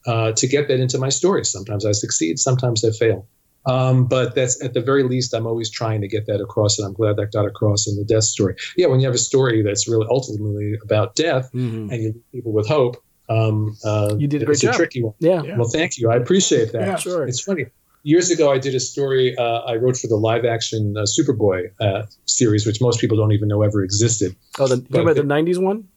uh, 0.06 0.32
to 0.32 0.46
get 0.46 0.68
that 0.68 0.80
into 0.80 0.98
my 0.98 1.10
stories. 1.10 1.50
Sometimes 1.50 1.84
I 1.84 1.92
succeed, 1.92 2.38
sometimes 2.38 2.82
I 2.84 2.90
fail. 2.92 3.26
Um, 3.66 4.06
but 4.06 4.34
that's 4.34 4.62
at 4.64 4.72
the 4.72 4.80
very 4.80 5.02
least, 5.02 5.34
I'm 5.34 5.46
always 5.46 5.70
trying 5.70 6.00
to 6.00 6.08
get 6.08 6.24
that 6.28 6.40
across, 6.40 6.78
and 6.78 6.86
I'm 6.86 6.94
glad 6.94 7.16
that 7.16 7.32
got 7.32 7.44
across 7.44 7.86
in 7.86 7.96
the 7.96 8.04
death 8.04 8.24
story. 8.24 8.54
Yeah, 8.78 8.86
when 8.86 9.00
you 9.00 9.06
have 9.06 9.14
a 9.14 9.18
story 9.18 9.60
that's 9.62 9.86
really 9.86 10.06
ultimately 10.08 10.78
about 10.82 11.14
death, 11.16 11.50
Mhm. 11.52 11.92
and 11.92 12.02
you 12.02 12.08
leave 12.14 12.22
people 12.32 12.52
with 12.52 12.66
hope, 12.66 12.96
um, 13.28 13.76
uh, 13.84 14.14
You 14.16 14.26
did 14.28 14.40
a 14.42 14.46
great 14.46 14.54
it's 14.54 14.62
job. 14.62 14.72
a 14.74 14.76
tricky 14.78 15.02
one. 15.02 15.12
Yeah. 15.18 15.42
Yeah. 15.42 15.58
Well, 15.58 15.68
thank 15.68 15.98
you. 15.98 16.08
I 16.10 16.16
appreciate 16.16 16.72
that. 16.72 16.80
Yeah. 16.86 16.96
Sure. 16.96 17.26
It's 17.26 17.40
funny. 17.42 17.66
Years 18.08 18.30
ago, 18.30 18.50
I 18.50 18.56
did 18.56 18.74
a 18.74 18.80
story 18.80 19.36
uh, 19.36 19.60
I 19.72 19.74
wrote 19.76 19.98
for 19.98 20.06
the 20.06 20.16
live 20.16 20.46
action 20.46 20.96
uh, 20.96 21.02
Superboy 21.02 21.72
uh, 21.78 22.06
series, 22.24 22.64
which 22.66 22.80
most 22.80 23.00
people 23.00 23.18
don't 23.18 23.32
even 23.32 23.48
know 23.48 23.60
ever 23.60 23.82
existed. 23.84 24.34
Oh, 24.58 24.66
the, 24.66 24.76
you 24.76 24.82
talking 24.82 25.02
about 25.02 25.16
the 25.16 25.22
'90s 25.22 25.62
one? 25.62 25.88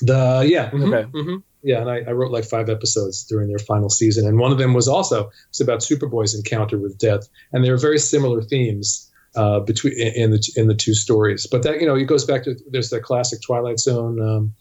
The 0.00 0.44
yeah, 0.44 0.70
mhm, 0.70 0.92
Okay. 0.92 1.08
mhm. 1.12 1.42
yeah, 1.62 1.80
and 1.80 1.88
I, 1.88 1.98
I 2.00 2.10
wrote 2.10 2.32
like 2.32 2.44
five 2.44 2.68
episodes 2.68 3.24
during 3.24 3.46
their 3.48 3.60
final 3.60 3.88
season, 3.88 4.26
and 4.26 4.36
one 4.36 4.50
of 4.50 4.58
them 4.58 4.74
was 4.74 4.88
also 4.88 5.30
it's 5.50 5.60
about 5.60 5.78
Superboy's 5.78 6.34
encounter 6.34 6.76
with 6.76 6.98
death, 6.98 7.28
and 7.52 7.64
there 7.64 7.72
are 7.74 7.78
very 7.78 8.00
similar 8.00 8.42
themes 8.42 9.08
uh, 9.36 9.60
between 9.60 9.94
in 9.96 10.32
the 10.32 10.52
in 10.56 10.66
the 10.66 10.74
two 10.74 10.94
stories. 10.94 11.46
But 11.46 11.62
that 11.62 11.80
you 11.80 11.86
know, 11.86 11.94
it 11.94 12.06
goes 12.06 12.24
back 12.24 12.42
to 12.44 12.56
there's 12.68 12.90
the 12.90 12.98
classic 12.98 13.42
Twilight 13.42 13.78
Zone. 13.78 14.20
Um, 14.20 14.54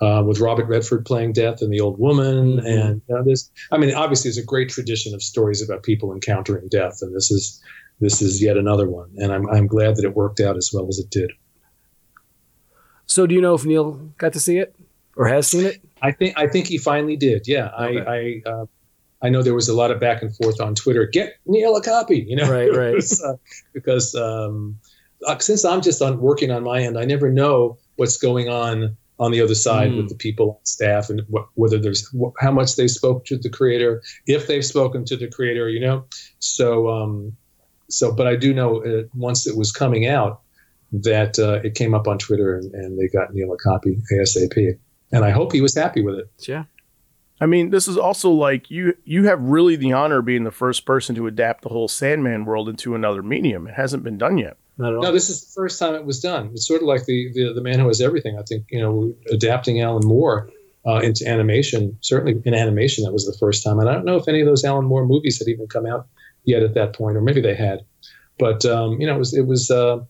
uh, 0.00 0.22
with 0.26 0.40
Robert 0.40 0.66
Redford 0.66 1.06
playing 1.06 1.32
death 1.32 1.62
and 1.62 1.72
the 1.72 1.80
old 1.80 1.98
woman, 1.98 2.58
Mhm. 2.58 2.66
and 2.66 3.02
you 3.08 3.14
know, 3.14 3.22
this. 3.24 3.50
I 3.72 3.78
mean, 3.78 3.94
obviously, 3.94 4.28
there's 4.28 4.38
a 4.38 4.44
great 4.44 4.68
tradition 4.68 5.14
of 5.14 5.22
stories 5.22 5.62
about 5.62 5.82
people 5.82 6.12
encountering 6.12 6.68
death, 6.68 6.98
and 7.02 7.14
this 7.14 7.30
is 7.30 7.60
this 8.00 8.20
is 8.20 8.42
yet 8.42 8.56
another 8.58 8.88
one. 8.88 9.10
And 9.16 9.32
I'm 9.32 9.48
I'm 9.48 9.66
glad 9.66 9.96
that 9.96 10.04
it 10.04 10.14
worked 10.14 10.40
out 10.40 10.56
as 10.56 10.70
well 10.72 10.86
as 10.88 10.98
it 10.98 11.08
did. 11.10 11.30
So, 13.06 13.26
do 13.26 13.34
you 13.34 13.40
know 13.40 13.54
if 13.54 13.64
Neil 13.64 13.92
got 14.18 14.32
to 14.34 14.40
see 14.40 14.58
it 14.58 14.74
or 15.16 15.26
has 15.28 15.46
seen 15.46 15.64
it? 15.66 15.80
I 16.02 16.12
think 16.12 16.34
I 16.38 16.46
think 16.46 16.66
he 16.66 16.76
finally 16.78 17.16
did. 17.16 17.46
Yeah, 17.48 17.70
Okay. 17.78 18.00
I 18.00 18.50
I, 18.50 18.50
uh, 18.50 18.66
I 19.22 19.28
know 19.30 19.42
there 19.42 19.54
was 19.54 19.68
a 19.68 19.74
lot 19.74 19.90
of 19.90 19.98
back 20.00 20.20
and 20.22 20.34
forth 20.36 20.60
on 20.60 20.74
Twitter. 20.74 21.06
Get 21.06 21.34
Neil 21.46 21.74
a 21.76 21.82
copy, 21.82 22.24
you 22.28 22.36
know, 22.36 22.50
Right, 22.50 22.70
right. 22.74 22.94
was, 22.96 23.22
uh, 23.22 23.36
because 23.72 24.14
um, 24.14 24.78
uh, 25.26 25.38
since 25.38 25.64
I'm 25.64 25.80
just 25.80 26.02
on 26.02 26.20
working 26.20 26.50
on 26.50 26.62
my 26.64 26.82
end, 26.82 26.98
I 26.98 27.04
never 27.06 27.30
know 27.32 27.78
what's 27.96 28.18
going 28.18 28.48
on 28.50 28.96
on 29.18 29.32
the 29.32 29.40
other 29.40 29.54
side 29.54 29.90
Mm. 29.92 29.96
with 29.98 30.08
the 30.10 30.14
people 30.14 30.50
on 30.50 30.64
staff 30.64 31.08
and 31.10 31.22
wh- 31.32 31.46
whether 31.58 31.78
there's 31.78 32.06
wh- 32.12 32.34
how 32.38 32.50
much 32.52 32.76
they 32.76 32.86
spoke 32.88 33.24
to 33.26 33.38
the 33.38 33.48
creator, 33.48 34.02
if 34.26 34.46
they've 34.46 34.64
spoken 34.64 35.04
to 35.06 35.16
the 35.16 35.26
creator, 35.28 35.68
you 35.70 35.80
know. 35.80 36.04
So, 36.38 36.88
um, 36.90 37.36
so, 37.88 38.12
but 38.12 38.26
I 38.26 38.36
do 38.36 38.52
know 38.52 38.82
uh, 38.84 39.02
once 39.14 39.46
it 39.46 39.56
was 39.56 39.72
coming 39.72 40.06
out 40.06 40.40
that 40.92 41.38
uh, 41.38 41.60
it 41.64 41.74
came 41.74 41.94
up 41.94 42.06
on 42.06 42.18
Twitter 42.18 42.56
and, 42.56 42.72
and 42.74 42.98
they 42.98 43.08
got 43.08 43.32
Neil 43.34 43.52
a 43.52 43.56
copy 43.56 43.98
ASAP, 44.12 44.78
and 45.12 45.24
I 45.24 45.30
hope 45.30 45.52
he 45.52 45.60
was 45.60 45.74
happy 45.74 46.02
with 46.02 46.16
it. 46.16 46.30
Yeah. 46.46 46.64
I 47.40 47.46
mean, 47.46 47.70
this 47.70 47.86
is 47.86 47.96
also 47.98 48.30
like 48.30 48.70
you 48.70 48.94
you 49.04 49.24
have 49.24 49.40
really 49.42 49.76
the 49.76 49.92
honor 49.92 50.18
of 50.20 50.24
being 50.24 50.44
the 50.44 50.50
first 50.50 50.86
person 50.86 51.14
to 51.16 51.26
adapt 51.26 51.62
the 51.62 51.68
whole 51.68 51.86
Sandman 51.88 52.44
world 52.46 52.68
into 52.68 52.94
another 52.94 53.22
medium. 53.22 53.66
It 53.66 53.74
hasn't 53.74 54.02
been 54.04 54.16
done 54.18 54.38
yet. 54.38 54.56
Not 54.78 54.92
at 54.92 54.96
all. 54.96 55.02
No, 55.02 55.12
this 55.12 55.30
is 55.30 55.40
the 55.42 55.52
first 55.54 55.78
time 55.78 55.94
it 55.94 56.04
was 56.04 56.20
done. 56.20 56.50
It's 56.52 56.66
sort 56.66 56.82
of 56.82 56.88
like 56.88 57.04
the 57.06 57.32
the, 57.32 57.52
the 57.54 57.62
man 57.62 57.78
who 57.78 57.86
has 57.86 58.00
everything. 58.00 58.38
I 58.38 58.42
think 58.42 58.66
you 58.70 58.80
know, 58.80 59.14
adapting 59.30 59.80
Alan 59.80 60.06
Moore 60.06 60.50
uh, 60.86 61.00
into 61.00 61.26
animation. 61.26 61.98
Certainly 62.02 62.42
in 62.44 62.54
animation, 62.54 63.04
that 63.04 63.12
was 63.12 63.26
the 63.26 63.36
first 63.38 63.64
time. 63.64 63.78
And 63.78 63.88
I 63.88 63.94
don't 63.94 64.04
know 64.04 64.16
if 64.16 64.28
any 64.28 64.40
of 64.40 64.46
those 64.46 64.64
Alan 64.64 64.84
Moore 64.84 65.06
movies 65.06 65.38
had 65.38 65.48
even 65.48 65.66
come 65.66 65.86
out 65.86 66.06
yet 66.44 66.62
at 66.62 66.74
that 66.74 66.94
point, 66.94 67.16
or 67.16 67.20
maybe 67.20 67.40
they 67.40 67.54
had. 67.54 67.80
But 68.38 68.64
um, 68.64 69.00
you 69.00 69.06
know, 69.06 69.16
it 69.16 69.18
was 69.18 69.34
it 69.34 69.46
was 69.46 69.70
uh, 69.70 70.00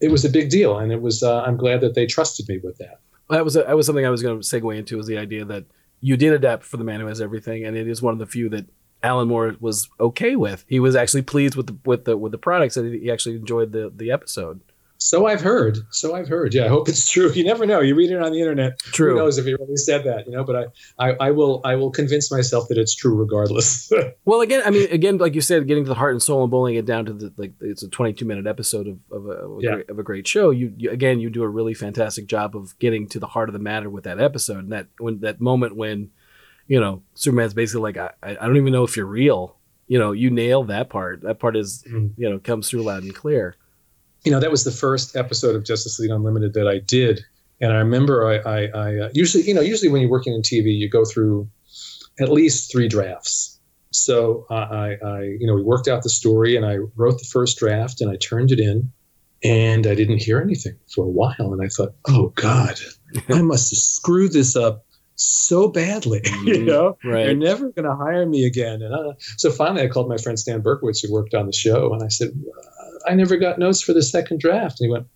it 0.00 0.10
was 0.10 0.24
a 0.24 0.30
big 0.30 0.50
deal, 0.50 0.78
and 0.78 0.92
it 0.92 1.00
was. 1.00 1.22
Uh, 1.22 1.42
I'm 1.42 1.56
glad 1.56 1.80
that 1.80 1.94
they 1.94 2.06
trusted 2.06 2.48
me 2.48 2.58
with 2.62 2.78
that. 2.78 3.00
that 3.30 3.44
was 3.44 3.54
that 3.54 3.76
was 3.76 3.86
something 3.86 4.06
I 4.06 4.10
was 4.10 4.22
going 4.22 4.40
to 4.40 4.46
segue 4.46 4.76
into 4.76 4.96
was 4.96 5.06
the 5.06 5.18
idea 5.18 5.44
that 5.46 5.64
you 6.00 6.16
did 6.16 6.32
adapt 6.32 6.64
for 6.64 6.76
the 6.76 6.84
man 6.84 7.00
who 7.00 7.06
has 7.06 7.20
everything, 7.20 7.64
and 7.64 7.76
it 7.76 7.88
is 7.88 8.02
one 8.02 8.12
of 8.12 8.18
the 8.18 8.26
few 8.26 8.48
that 8.50 8.66
Alan 9.02 9.28
Moore 9.28 9.56
was 9.60 9.88
okay 9.98 10.36
with. 10.36 10.64
He 10.68 10.80
was 10.80 10.94
actually 10.96 11.22
pleased 11.22 11.54
with 11.56 11.66
the 11.68 11.76
with 11.84 12.04
the 12.04 12.16
with 12.16 12.32
the 12.32 12.38
products, 12.38 12.76
and 12.76 12.94
he 12.94 13.10
actually 13.10 13.36
enjoyed 13.36 13.72
the 13.72 13.92
the 13.94 14.10
episode. 14.10 14.60
So 15.02 15.24
I've 15.26 15.40
heard. 15.40 15.78
So 15.88 16.14
I've 16.14 16.28
heard. 16.28 16.52
Yeah, 16.52 16.66
I 16.66 16.68
hope 16.68 16.86
it's 16.86 17.10
true. 17.10 17.32
You 17.34 17.42
never 17.44 17.64
know. 17.64 17.80
You 17.80 17.94
read 17.94 18.10
it 18.10 18.20
on 18.20 18.32
the 18.32 18.38
internet. 18.40 18.78
True. 18.80 19.12
Who 19.12 19.16
knows 19.16 19.38
if 19.38 19.46
he 19.46 19.54
really 19.54 19.78
said 19.78 20.04
that? 20.04 20.26
You 20.26 20.32
know. 20.32 20.44
But 20.44 20.56
I, 20.98 21.08
I, 21.08 21.16
I 21.28 21.30
will, 21.30 21.62
I 21.64 21.76
will 21.76 21.90
convince 21.90 22.30
myself 22.30 22.68
that 22.68 22.76
it's 22.76 22.94
true 22.94 23.14
regardless. 23.16 23.90
Well, 24.26 24.42
again, 24.42 24.60
I 24.64 24.70
mean, 24.70 24.88
again, 24.92 25.16
like 25.16 25.34
you 25.34 25.40
said, 25.40 25.66
getting 25.66 25.84
to 25.84 25.88
the 25.88 25.94
heart 25.94 26.12
and 26.12 26.22
soul 26.22 26.42
and 26.42 26.50
boiling 26.50 26.74
it 26.76 26.84
down 26.84 27.06
to 27.06 27.12
the 27.14 27.32
like, 27.38 27.52
it's 27.62 27.82
a 27.82 27.88
22 27.88 28.26
minute 28.26 28.46
episode 28.46 28.86
of 28.86 28.98
of 29.10 29.26
a, 29.26 29.30
of 29.30 29.50
a, 29.58 29.62
Yeah. 29.62 29.74
great, 29.76 29.90
of 29.90 29.98
a 29.98 30.02
great 30.02 30.28
show. 30.28 30.50
You, 30.50 30.74
you 30.76 30.90
again, 30.90 31.18
you 31.18 31.30
do 31.30 31.42
a 31.42 31.48
really 31.48 31.72
fantastic 31.72 32.26
job 32.26 32.54
of 32.54 32.78
getting 32.78 33.08
to 33.08 33.18
the 33.18 33.26
heart 33.28 33.48
of 33.48 33.54
the 33.54 33.58
matter 33.58 33.88
with 33.88 34.04
that 34.04 34.20
episode, 34.20 34.58
and 34.64 34.72
that 34.72 34.88
when 34.98 35.20
that 35.20 35.40
moment 35.40 35.74
when, 35.76 36.10
you 36.70 36.78
know, 36.80 37.02
Superman's 37.14 37.52
basically 37.52 37.82
like, 37.82 37.96
I, 37.96 38.10
I 38.22 38.46
don't 38.46 38.56
even 38.56 38.72
know 38.72 38.84
if 38.84 38.96
you're 38.96 39.04
real. 39.04 39.56
You 39.88 39.98
know, 39.98 40.12
you 40.12 40.30
nail 40.30 40.62
that 40.64 40.88
part. 40.88 41.22
That 41.22 41.40
part 41.40 41.56
is, 41.56 41.82
Mhm. 41.90 42.12
you 42.16 42.30
know, 42.30 42.38
comes 42.38 42.68
through 42.70 42.82
loud 42.82 43.02
and 43.02 43.12
clear. 43.12 43.56
you 44.24 44.30
know, 44.30 44.38
that 44.38 44.50
was 44.52 44.62
the 44.64 44.70
first 44.70 45.16
episode 45.16 45.56
of 45.56 45.64
Justice 45.64 45.98
League 45.98 46.10
Unlimited 46.12 46.52
that 46.54 46.68
I 46.68 46.78
did, 46.78 47.22
and 47.60 47.72
I 47.72 47.78
remember 47.78 48.26
I, 48.28 48.36
I, 48.36 48.60
I 48.66 48.98
uh, 49.06 49.08
usually, 49.14 49.44
you 49.44 49.54
know, 49.54 49.62
usually 49.62 49.90
when 49.90 50.00
you're 50.02 50.10
working 50.10 50.32
in 50.34 50.42
TV, 50.42 50.76
you 50.78 50.88
go 50.90 51.04
through 51.04 51.48
at 52.20 52.30
least 52.30 52.70
three 52.70 52.86
drafts. 52.86 53.58
So 53.92 54.46
I, 54.50 54.96
I, 55.02 55.22
you 55.40 55.46
know, 55.46 55.54
we 55.54 55.62
worked 55.62 55.88
out 55.88 56.02
the 56.04 56.10
story, 56.10 56.54
and 56.56 56.64
I 56.66 56.76
wrote 56.96 57.18
the 57.18 57.24
first 57.24 57.58
draft, 57.58 58.00
and 58.02 58.10
I 58.10 58.16
turned 58.16 58.52
it 58.52 58.60
in, 58.60 58.92
and 59.42 59.86
I 59.86 59.94
didn't 59.96 60.22
hear 60.22 60.38
anything 60.40 60.76
for 60.94 61.04
a 61.04 61.08
while, 61.08 61.52
and 61.54 61.60
I 61.64 61.68
thought, 61.68 61.94
oh 62.06 62.28
God, 62.36 62.78
I 63.28 63.40
must 63.42 63.70
have 63.72 63.78
screwed 63.78 64.32
this 64.32 64.54
up 64.54 64.84
so 65.20 65.68
badly, 65.68 66.20
you 66.44 66.54
Mhm. 66.54 66.64
know. 66.64 66.98
You're 67.04 67.34
never 67.34 67.70
going 67.70 67.84
to 67.84 67.94
hire 67.94 68.24
me 68.26 68.44
again. 68.46 68.80
And 68.82 68.94
uh, 68.94 69.12
so 69.36 69.50
finally, 69.50 69.82
I 69.82 69.88
called 69.88 70.08
my 70.08 70.16
friend 70.16 70.38
Stan 70.38 70.62
Berkowitz, 70.62 71.00
who 71.06 71.12
worked 71.12 71.34
on 71.34 71.46
the 71.46 71.52
show, 71.52 71.92
and 71.92 72.02
I 72.02 72.08
said, 72.08 72.28
uh, 72.30 73.10
I 73.10 73.14
never 73.14 73.36
got 73.36 73.58
notes 73.58 73.82
for 73.82 73.92
the 73.92 74.02
second 74.02 74.40
draft. 74.40 74.80
And 74.80 74.86
he 74.88 74.92
went, 74.92 75.06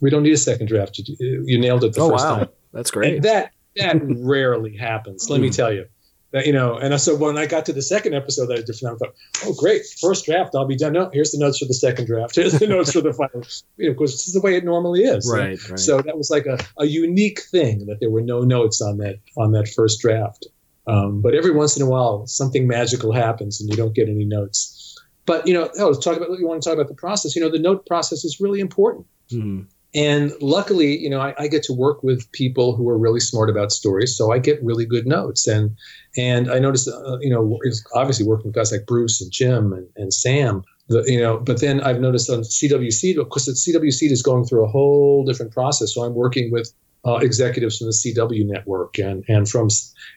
We 0.00 0.10
don't 0.10 0.22
need 0.22 0.32
a 0.32 0.36
second 0.38 0.66
draft. 0.68 0.98
You, 0.98 1.44
you 1.46 1.58
nailed 1.60 1.84
it 1.84 1.92
the 1.94 2.00
Oh 2.00 2.10
first 2.10 2.24
wow, 2.24 2.36
time. 2.38 2.48
that's 2.72 2.90
And 2.90 2.94
great. 2.94 3.22
that 3.22 3.52
that 3.76 3.96
rarely 4.02 4.76
happens. 4.76 5.28
Let 5.30 5.40
me 5.40 5.48
Mm. 5.50 5.56
tell 5.56 5.72
you. 5.72 5.86
That, 6.32 6.46
you 6.46 6.52
know, 6.52 6.76
and 6.78 6.94
I 6.94 6.96
so 6.96 7.14
when 7.14 7.36
I 7.36 7.44
got 7.46 7.66
to 7.66 7.74
the 7.74 7.82
second 7.82 8.14
episode 8.14 8.46
that 8.46 8.58
I 8.58 8.62
did 8.62 8.74
for 8.74 8.86
them, 8.86 8.94
I 8.94 8.96
thought, 8.96 9.14
oh, 9.44 9.54
great, 9.54 9.82
first 10.00 10.24
draft, 10.24 10.54
I'll 10.54 10.66
be 10.66 10.76
done. 10.76 10.94
No, 10.94 11.10
here's 11.12 11.32
the 11.32 11.38
notes 11.38 11.58
for 11.58 11.66
the 11.66 11.74
second 11.74 12.06
draft. 12.06 12.36
Here's 12.36 12.58
the 12.58 12.66
notes 12.66 12.92
for 12.92 13.02
the 13.02 13.12
final. 13.12 13.42
You 13.76 13.88
know, 13.88 13.92
because 13.92 14.12
this 14.12 14.26
is 14.28 14.32
the 14.32 14.40
way 14.40 14.56
it 14.56 14.64
normally 14.64 15.02
is. 15.02 15.30
Right, 15.30 15.58
right. 15.68 15.78
So 15.78 16.00
that 16.00 16.16
was 16.16 16.30
like 16.30 16.46
a, 16.46 16.58
a 16.78 16.86
unique 16.86 17.40
thing 17.50 17.86
that 17.86 18.00
there 18.00 18.08
were 18.10 18.22
no 18.22 18.40
notes 18.40 18.80
on 18.80 18.96
that 18.98 19.16
on 19.36 19.52
that 19.52 19.68
first 19.68 20.00
draft. 20.00 20.46
Um, 20.86 21.20
but 21.20 21.34
every 21.34 21.52
once 21.52 21.76
in 21.76 21.82
a 21.82 21.88
while, 21.88 22.26
something 22.26 22.66
magical 22.66 23.12
happens 23.12 23.60
and 23.60 23.70
you 23.70 23.76
don't 23.76 23.94
get 23.94 24.08
any 24.08 24.24
notes. 24.24 24.98
But 25.26 25.46
you 25.46 25.54
know, 25.54 25.70
oh, 25.78 25.88
let's 25.88 26.04
talk 26.04 26.16
about 26.16 26.30
you 26.38 26.48
want 26.48 26.62
to 26.62 26.68
talk 26.68 26.74
about 26.76 26.88
the 26.88 26.94
process. 26.94 27.36
You 27.36 27.42
know, 27.42 27.50
the 27.50 27.58
note 27.58 27.86
process 27.86 28.24
is 28.24 28.40
really 28.40 28.60
important. 28.60 29.06
Mhm. 29.30 29.66
And 29.94 30.32
luckily, 30.40 30.98
you 30.98 31.10
know, 31.10 31.20
I, 31.20 31.34
I 31.38 31.48
get 31.48 31.64
to 31.64 31.74
work 31.74 32.02
with 32.02 32.30
people 32.32 32.74
who 32.74 32.88
are 32.88 32.96
really 32.96 33.20
smart 33.20 33.50
about 33.50 33.72
stories, 33.72 34.16
so 34.16 34.32
I 34.32 34.38
get 34.38 34.62
really 34.62 34.86
good 34.86 35.06
notes. 35.06 35.46
And 35.46 35.76
and 36.16 36.50
I 36.50 36.58
noticed, 36.58 36.88
uh, 36.88 37.18
you 37.20 37.28
know, 37.28 37.58
obviously 37.94 38.26
working 38.26 38.46
with 38.46 38.54
guys 38.54 38.72
like 38.72 38.86
Bruce 38.86 39.20
and 39.20 39.30
Jim 39.30 39.72
and, 39.72 39.86
and 39.96 40.12
Sam. 40.12 40.64
The, 40.88 41.04
you 41.06 41.20
know, 41.20 41.38
but 41.38 41.60
then 41.60 41.80
I've 41.80 42.00
noticed 42.00 42.30
on 42.30 42.40
CW 42.40 42.92
Seed 42.92 43.16
because 43.16 43.48
CW 43.48 43.92
Seed 43.92 44.12
is 44.12 44.22
going 44.22 44.44
through 44.44 44.64
a 44.64 44.68
whole 44.68 45.24
different 45.24 45.52
process. 45.52 45.94
So 45.94 46.02
I'm 46.02 46.14
working 46.14 46.50
with 46.50 46.72
uh, 47.06 47.16
executives 47.16 47.78
from 47.78 47.88
the 47.88 47.92
CW 47.92 48.46
network 48.46 48.98
and 48.98 49.24
and 49.28 49.46
from 49.46 49.68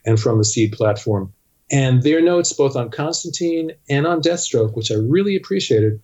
and 0.05 0.17
from 0.17 0.37
the 0.37 0.45
Seed 0.45 0.71
platform, 0.71 1.33
and 1.69 2.01
their 2.01 2.21
notes 2.21 2.53
both 2.53 2.77
on 2.77 2.91
Constantine 2.91 3.71
and 3.89 4.07
on 4.07 4.21
Deathstroke, 4.21 4.73
which 4.73 4.89
I 4.89 4.95
really 4.95 5.35
appreciated, 5.35 6.01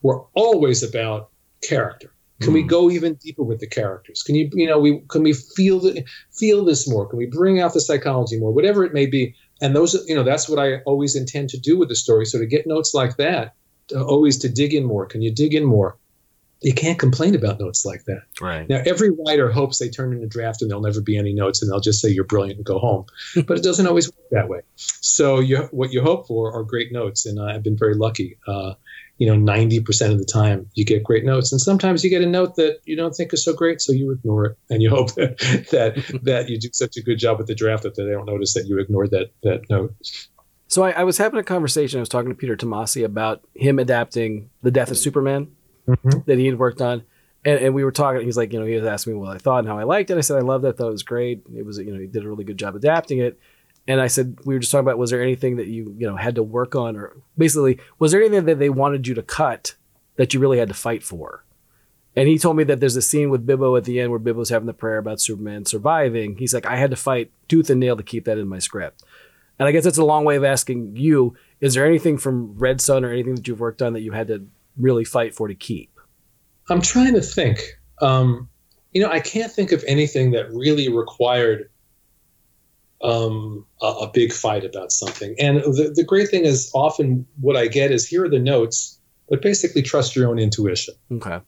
were 0.00 0.24
always 0.34 0.82
about 0.82 1.28
character. 1.62 2.14
Can 2.40 2.52
we 2.52 2.62
Mm. 2.64 2.68
go 2.68 2.90
even 2.90 3.14
deeper 3.14 3.42
with 3.42 3.60
the 3.60 3.66
characters? 3.66 4.22
Can 4.22 4.34
you, 4.34 4.48
you 4.52 4.66
know, 4.66 4.78
we 4.78 5.02
can 5.08 5.22
we 5.22 5.32
feel 5.32 5.78
the, 5.80 6.04
feel 6.32 6.64
this 6.64 6.88
more? 6.88 7.06
Can 7.06 7.18
we 7.18 7.26
bring 7.26 7.60
out 7.60 7.74
the 7.74 7.80
psychology 7.80 8.38
more? 8.38 8.52
Whatever 8.52 8.84
it 8.84 8.94
may 8.94 9.06
be. 9.06 9.34
And 9.60 9.76
those, 9.76 9.94
you 10.08 10.14
know, 10.14 10.22
that's 10.22 10.48
what 10.48 10.58
I 10.58 10.78
always 10.86 11.16
intend 11.16 11.50
to 11.50 11.58
do 11.58 11.78
with 11.78 11.90
the 11.90 11.96
story. 11.96 12.24
So 12.24 12.38
to 12.38 12.46
get 12.46 12.66
notes 12.66 12.94
like 12.94 13.18
that, 13.18 13.54
to 13.88 14.02
always 14.02 14.38
to 14.38 14.48
dig 14.48 14.72
in 14.72 14.84
more. 14.84 15.06
Can 15.06 15.20
you 15.20 15.32
dig 15.32 15.54
in 15.54 15.64
more? 15.64 15.98
You 16.62 16.74
can't 16.74 16.98
complain 16.98 17.34
about 17.34 17.58
notes 17.58 17.84
like 17.86 18.04
that. 18.04 18.22
Right. 18.40 18.68
Now, 18.68 18.82
every 18.84 19.10
writer 19.10 19.50
hopes 19.50 19.78
they 19.78 19.88
turn 19.88 20.12
in 20.12 20.22
a 20.22 20.26
draft 20.26 20.60
and 20.60 20.70
there'll 20.70 20.82
never 20.82 21.00
be 21.00 21.16
any 21.16 21.32
notes, 21.32 21.62
and 21.62 21.70
they'll 21.70 21.80
just 21.80 22.02
say 22.02 22.10
you're 22.10 22.24
brilliant 22.24 22.58
and 22.58 22.66
go 22.66 22.78
home. 22.78 23.06
but 23.46 23.56
it 23.56 23.64
doesn't 23.64 23.86
always 23.86 24.08
work 24.08 24.30
that 24.30 24.48
way. 24.48 24.60
So 24.76 25.40
you, 25.40 25.68
what 25.70 25.90
you 25.92 26.02
hope 26.02 26.26
for 26.26 26.54
are 26.54 26.62
great 26.62 26.92
notes, 26.92 27.24
and 27.24 27.40
I've 27.40 27.62
been 27.62 27.78
very 27.78 27.94
lucky. 27.94 28.38
Uh, 28.46 28.74
you 29.20 29.26
know, 29.26 29.36
ninety 29.36 29.80
percent 29.80 30.14
of 30.14 30.18
the 30.18 30.24
time 30.24 30.66
you 30.72 30.82
get 30.82 31.04
great 31.04 31.26
notes, 31.26 31.52
and 31.52 31.60
sometimes 31.60 32.02
you 32.02 32.08
get 32.08 32.22
a 32.22 32.26
note 32.26 32.56
that 32.56 32.80
you 32.86 32.96
don't 32.96 33.12
think 33.12 33.34
is 33.34 33.44
so 33.44 33.52
great, 33.52 33.82
so 33.82 33.92
you 33.92 34.10
ignore 34.12 34.46
it, 34.46 34.58
and 34.70 34.82
you 34.82 34.88
hope 34.88 35.12
that 35.14 35.38
that, 35.70 36.20
that 36.24 36.48
you 36.48 36.58
do 36.58 36.70
such 36.72 36.96
a 36.96 37.02
good 37.02 37.18
job 37.18 37.36
with 37.36 37.46
the 37.46 37.54
draft 37.54 37.82
that 37.82 37.94
they 37.96 38.04
don't 38.04 38.24
notice 38.24 38.54
that 38.54 38.66
you 38.66 38.80
ignored 38.80 39.10
that 39.10 39.30
that 39.42 39.68
note. 39.68 39.94
So 40.68 40.82
I, 40.84 40.92
I 40.92 41.04
was 41.04 41.18
having 41.18 41.38
a 41.38 41.42
conversation. 41.42 41.98
I 41.98 42.00
was 42.00 42.08
talking 42.08 42.30
to 42.30 42.34
Peter 42.34 42.56
Tomasi 42.56 43.04
about 43.04 43.42
him 43.54 43.78
adapting 43.78 44.48
the 44.62 44.70
Death 44.70 44.90
of 44.90 44.96
Superman 44.96 45.48
mm-hmm. 45.86 46.20
that 46.24 46.38
he 46.38 46.46
had 46.46 46.58
worked 46.58 46.80
on, 46.80 47.02
and, 47.44 47.60
and 47.60 47.74
we 47.74 47.84
were 47.84 47.92
talking. 47.92 48.22
He's 48.22 48.38
like, 48.38 48.54
you 48.54 48.58
know, 48.58 48.64
he 48.64 48.76
was 48.76 48.86
asking 48.86 49.12
me 49.12 49.18
what 49.18 49.36
I 49.36 49.38
thought 49.38 49.58
and 49.58 49.68
how 49.68 49.78
I 49.78 49.82
liked 49.82 50.08
it. 50.08 50.16
I 50.16 50.22
said 50.22 50.38
I 50.38 50.40
loved 50.40 50.64
it. 50.64 50.68
I 50.68 50.72
thought 50.72 50.88
it 50.88 50.92
was 50.92 51.02
great. 51.02 51.42
It 51.54 51.66
was, 51.66 51.76
you 51.76 51.92
know, 51.92 52.00
he 52.00 52.06
did 52.06 52.24
a 52.24 52.28
really 52.28 52.44
good 52.44 52.56
job 52.56 52.74
adapting 52.74 53.18
it. 53.18 53.38
And 53.88 54.00
I 54.00 54.06
said 54.06 54.38
we 54.44 54.54
were 54.54 54.60
just 54.60 54.70
talking 54.70 54.86
about 54.86 54.98
was 54.98 55.10
there 55.10 55.22
anything 55.22 55.56
that 55.56 55.66
you 55.66 55.94
you 55.98 56.06
know 56.06 56.16
had 56.16 56.36
to 56.36 56.42
work 56.42 56.74
on, 56.74 56.96
or 56.96 57.16
basically 57.36 57.78
was 57.98 58.12
there 58.12 58.20
anything 58.20 58.44
that 58.46 58.58
they 58.58 58.70
wanted 58.70 59.06
you 59.06 59.14
to 59.14 59.22
cut 59.22 59.74
that 60.16 60.34
you 60.34 60.40
really 60.40 60.58
had 60.58 60.68
to 60.68 60.74
fight 60.74 61.02
for? 61.02 61.44
And 62.16 62.28
he 62.28 62.38
told 62.38 62.56
me 62.56 62.64
that 62.64 62.80
there's 62.80 62.96
a 62.96 63.02
scene 63.02 63.30
with 63.30 63.46
Bibbo 63.46 63.78
at 63.78 63.84
the 63.84 64.00
end 64.00 64.10
where 64.10 64.18
Bibbo's 64.18 64.48
having 64.48 64.66
the 64.66 64.74
prayer 64.74 64.98
about 64.98 65.20
Superman 65.20 65.64
surviving. 65.64 66.36
He's 66.36 66.52
like, 66.52 66.66
I 66.66 66.76
had 66.76 66.90
to 66.90 66.96
fight 66.96 67.30
tooth 67.48 67.70
and 67.70 67.78
nail 67.78 67.96
to 67.96 68.02
keep 68.02 68.24
that 68.24 68.36
in 68.36 68.48
my 68.48 68.58
script. 68.58 69.04
And 69.58 69.68
I 69.68 69.72
guess 69.72 69.84
that's 69.84 69.98
a 69.98 70.04
long 70.04 70.24
way 70.24 70.36
of 70.36 70.44
asking 70.44 70.96
you: 70.96 71.36
Is 71.60 71.74
there 71.74 71.86
anything 71.86 72.18
from 72.18 72.56
Red 72.58 72.80
Sun 72.80 73.04
or 73.04 73.12
anything 73.12 73.34
that 73.34 73.46
you've 73.46 73.60
worked 73.60 73.82
on 73.82 73.92
that 73.92 74.00
you 74.00 74.12
had 74.12 74.28
to 74.28 74.46
really 74.76 75.04
fight 75.04 75.34
for 75.34 75.48
to 75.48 75.54
keep? 75.54 76.00
I'm 76.68 76.80
trying 76.80 77.14
to 77.14 77.20
think. 77.20 77.60
Um, 78.00 78.48
you 78.92 79.02
know, 79.02 79.10
I 79.10 79.20
can't 79.20 79.52
think 79.52 79.72
of 79.72 79.84
anything 79.86 80.30
that 80.32 80.50
really 80.50 80.88
required 80.88 81.70
um, 83.02 83.66
a, 83.80 83.86
a 83.86 84.10
big 84.12 84.32
fight 84.32 84.64
about 84.64 84.92
something. 84.92 85.34
And 85.38 85.58
the, 85.58 85.92
the 85.94 86.04
great 86.04 86.28
thing 86.28 86.44
is, 86.44 86.70
often 86.74 87.26
what 87.40 87.56
I 87.56 87.66
get 87.66 87.90
is 87.90 88.06
here 88.06 88.24
are 88.24 88.28
the 88.28 88.38
notes, 88.38 88.98
but 89.28 89.42
basically 89.42 89.82
trust 89.82 90.16
your 90.16 90.28
own 90.28 90.38
intuition. 90.38 90.94
Okay. 91.12 91.40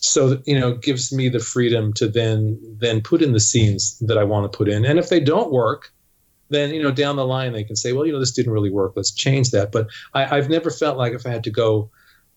So 0.00 0.40
you 0.46 0.58
know, 0.58 0.74
gives 0.74 1.12
me 1.12 1.28
the 1.28 1.40
freedom 1.40 1.92
to 1.94 2.08
then 2.08 2.60
then 2.78 3.00
put 3.00 3.20
in 3.20 3.32
the 3.32 3.40
scenes 3.40 3.98
that 4.06 4.16
I 4.16 4.24
want 4.24 4.50
to 4.50 4.56
put 4.56 4.68
in. 4.68 4.84
And 4.84 4.98
if 4.98 5.08
they 5.08 5.18
don't 5.20 5.50
work, 5.52 5.92
then 6.50 6.72
you 6.72 6.82
know 6.82 6.92
down 6.92 7.16
the 7.16 7.26
line 7.26 7.52
they 7.52 7.64
can 7.64 7.74
say, 7.74 7.92
well, 7.92 8.06
you 8.06 8.12
know, 8.12 8.20
this 8.20 8.30
didn't 8.32 8.52
really 8.52 8.70
work. 8.70 8.92
Let's 8.94 9.10
change 9.10 9.50
that. 9.50 9.72
But 9.72 9.88
I, 10.14 10.36
I've 10.36 10.48
never 10.48 10.70
felt 10.70 10.96
like 10.96 11.14
if 11.14 11.26
I 11.26 11.30
had 11.30 11.44
to 11.44 11.50
go 11.50 11.90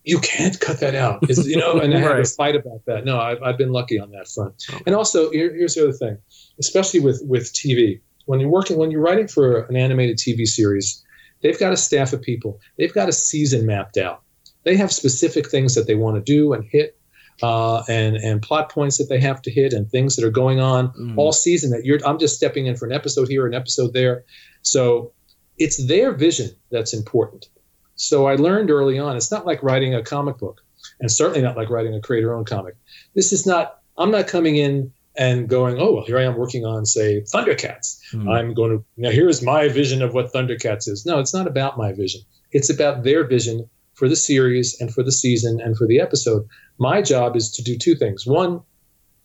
you 0.04 0.20
can't 0.20 0.60
cut 0.60 0.80
that 0.80 0.96
out. 0.96 1.30
It's, 1.30 1.46
you 1.46 1.58
know, 1.58 1.80
and 1.80 1.94
I 1.94 2.00
had 2.00 2.08
Right. 2.12 2.26
to 2.26 2.32
fight 2.32 2.56
about 2.56 2.86
that. 2.88 3.06
No, 3.06 3.20
I've, 3.20 3.42
I've 3.44 3.58
been 3.58 3.72
lucky 3.72 4.00
on 4.00 4.12
that 4.12 4.28
front. 4.28 4.56
Okay. 4.70 4.82
And 4.88 4.96
also, 4.96 5.30
here, 5.30 5.54
here's 5.54 5.76
the 5.76 5.84
other 5.84 5.94
thing, 5.94 6.18
especially 6.60 7.02
with 7.02 7.22
with 7.24 7.54
TV, 7.54 8.02
when 8.26 8.40
you're 8.40 8.50
working, 8.50 8.78
when 8.78 8.92
you're 8.92 9.02
writing 9.02 9.28
for 9.28 9.66
an 9.66 9.76
animated 9.76 10.18
TV 10.18 10.46
series, 10.46 11.04
They've 11.42 11.60
got 11.60 11.74
a 11.74 11.78
staff 11.78 12.14
of 12.14 12.22
people. 12.22 12.60
They've 12.78 12.94
got 12.94 13.10
a 13.10 13.14
season 13.14 13.66
mapped 13.66 13.98
out. 13.98 14.22
They 14.64 14.78
have 14.78 14.92
specific 14.92 15.50
things 15.50 15.76
that 15.76 15.88
they 15.88 15.96
want 15.96 16.18
to 16.18 16.22
do 16.22 16.54
and 16.54 16.64
hit, 16.64 16.98
uh, 17.42 17.84
and 17.90 18.16
and 18.16 18.42
plot 18.42 18.72
points 18.72 19.00
that 19.00 19.10
they 19.10 19.20
have 19.20 19.42
to 19.44 19.52
hit, 19.52 19.74
and 19.74 19.90
things 19.90 20.16
that 20.16 20.26
are 20.26 20.32
going 20.32 20.60
on 20.60 20.90
mm. 20.90 21.18
all 21.18 21.32
season. 21.32 21.72
That 21.72 21.84
you're, 21.84 22.00
I'm 22.06 22.20
just 22.20 22.36
stepping 22.36 22.68
in 22.68 22.76
for 22.76 22.86
an 22.86 22.92
episode 22.92 23.28
here, 23.28 23.48
an 23.48 23.56
episode 23.56 23.94
there. 23.94 24.24
So 24.62 25.14
it's 25.58 25.84
their 25.84 26.12
vision 26.12 26.52
that's 26.70 26.94
important. 26.94 27.50
So 27.96 28.28
I 28.28 28.36
learned 28.36 28.70
early 28.70 29.00
on. 29.00 29.18
It's 29.18 29.32
not 29.32 29.46
like 29.46 29.64
writing 29.64 29.96
a 29.96 30.04
comic 30.04 30.38
book, 30.38 30.62
and 31.00 31.12
certainly 31.12 31.42
not 31.42 31.58
like 31.58 31.70
writing 31.70 31.96
a 31.96 32.02
creator-owned 32.02 32.48
comic. 32.48 32.76
This 33.16 33.34
is 33.34 33.48
not. 33.48 33.80
I'm 33.98 34.12
not 34.12 34.28
coming 34.28 34.58
in 34.58 34.94
and 35.16 35.50
going, 35.50 35.78
oh 35.80 35.94
well, 35.94 36.06
here 36.06 36.18
I 36.18 36.24
am 36.24 36.38
working 36.38 36.66
on 36.66 36.86
say 36.86 37.22
Thundercats. 37.22 38.00
Mm. 38.14 38.30
I'm 38.30 38.54
going 38.54 38.78
to 38.78 38.86
now 38.98 39.12
here's 39.12 39.42
my 39.42 39.68
vision 39.68 40.02
of 40.02 40.14
what 40.14 40.32
Thundercats 40.32 40.88
is. 40.88 41.06
No, 41.06 41.20
it's 41.20 41.34
not 41.34 41.48
about 41.48 41.78
my 41.78 41.92
vision. 41.92 42.22
It's 42.52 42.70
about 42.70 43.04
their 43.04 43.26
vision 43.26 43.70
for 43.94 44.08
the 44.08 44.16
series 44.16 44.80
and 44.80 44.94
for 44.94 45.04
the 45.04 45.12
season 45.12 45.60
and 45.62 45.78
for 45.78 45.88
the 45.88 46.00
episode. 46.00 46.48
My 46.78 47.02
job 47.02 47.36
is 47.36 47.52
to 47.54 47.64
do 47.64 47.78
two 47.78 47.96
things. 47.96 48.26
One, 48.26 48.62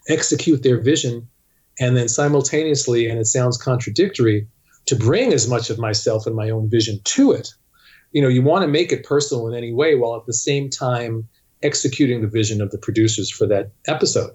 execute 0.09 0.62
their 0.62 0.81
vision, 0.81 1.29
and 1.79 1.96
then 1.96 2.09
simultaneously, 2.09 3.09
and 3.09 3.18
it 3.18 3.27
sounds 3.27 3.57
contradictory, 3.57 4.49
to 4.87 4.96
bring 4.96 5.33
as 5.33 5.49
much 5.49 5.70
of 5.70 5.79
myself 5.79 6.27
and 6.27 6.37
my 6.37 6.51
own 6.51 6.68
vision 6.70 7.01
to 7.05 7.33
it. 7.33 7.49
You 8.12 8.22
know, 8.22 8.29
you 8.29 8.42
want 8.42 8.62
to 8.62 8.68
make 8.68 8.92
it 8.92 9.05
personal 9.05 9.49
in 9.49 9.55
any 9.55 9.72
way 9.72 9.94
while 9.94 10.16
at 10.16 10.27
the 10.27 10.33
same 10.33 10.70
time 10.70 11.29
executing 11.62 12.20
the 12.20 12.29
vision 12.29 12.61
of 12.61 12.70
the 12.70 12.79
producers 12.79 13.31
for 13.31 13.46
that 13.49 13.70
episode. 13.87 14.31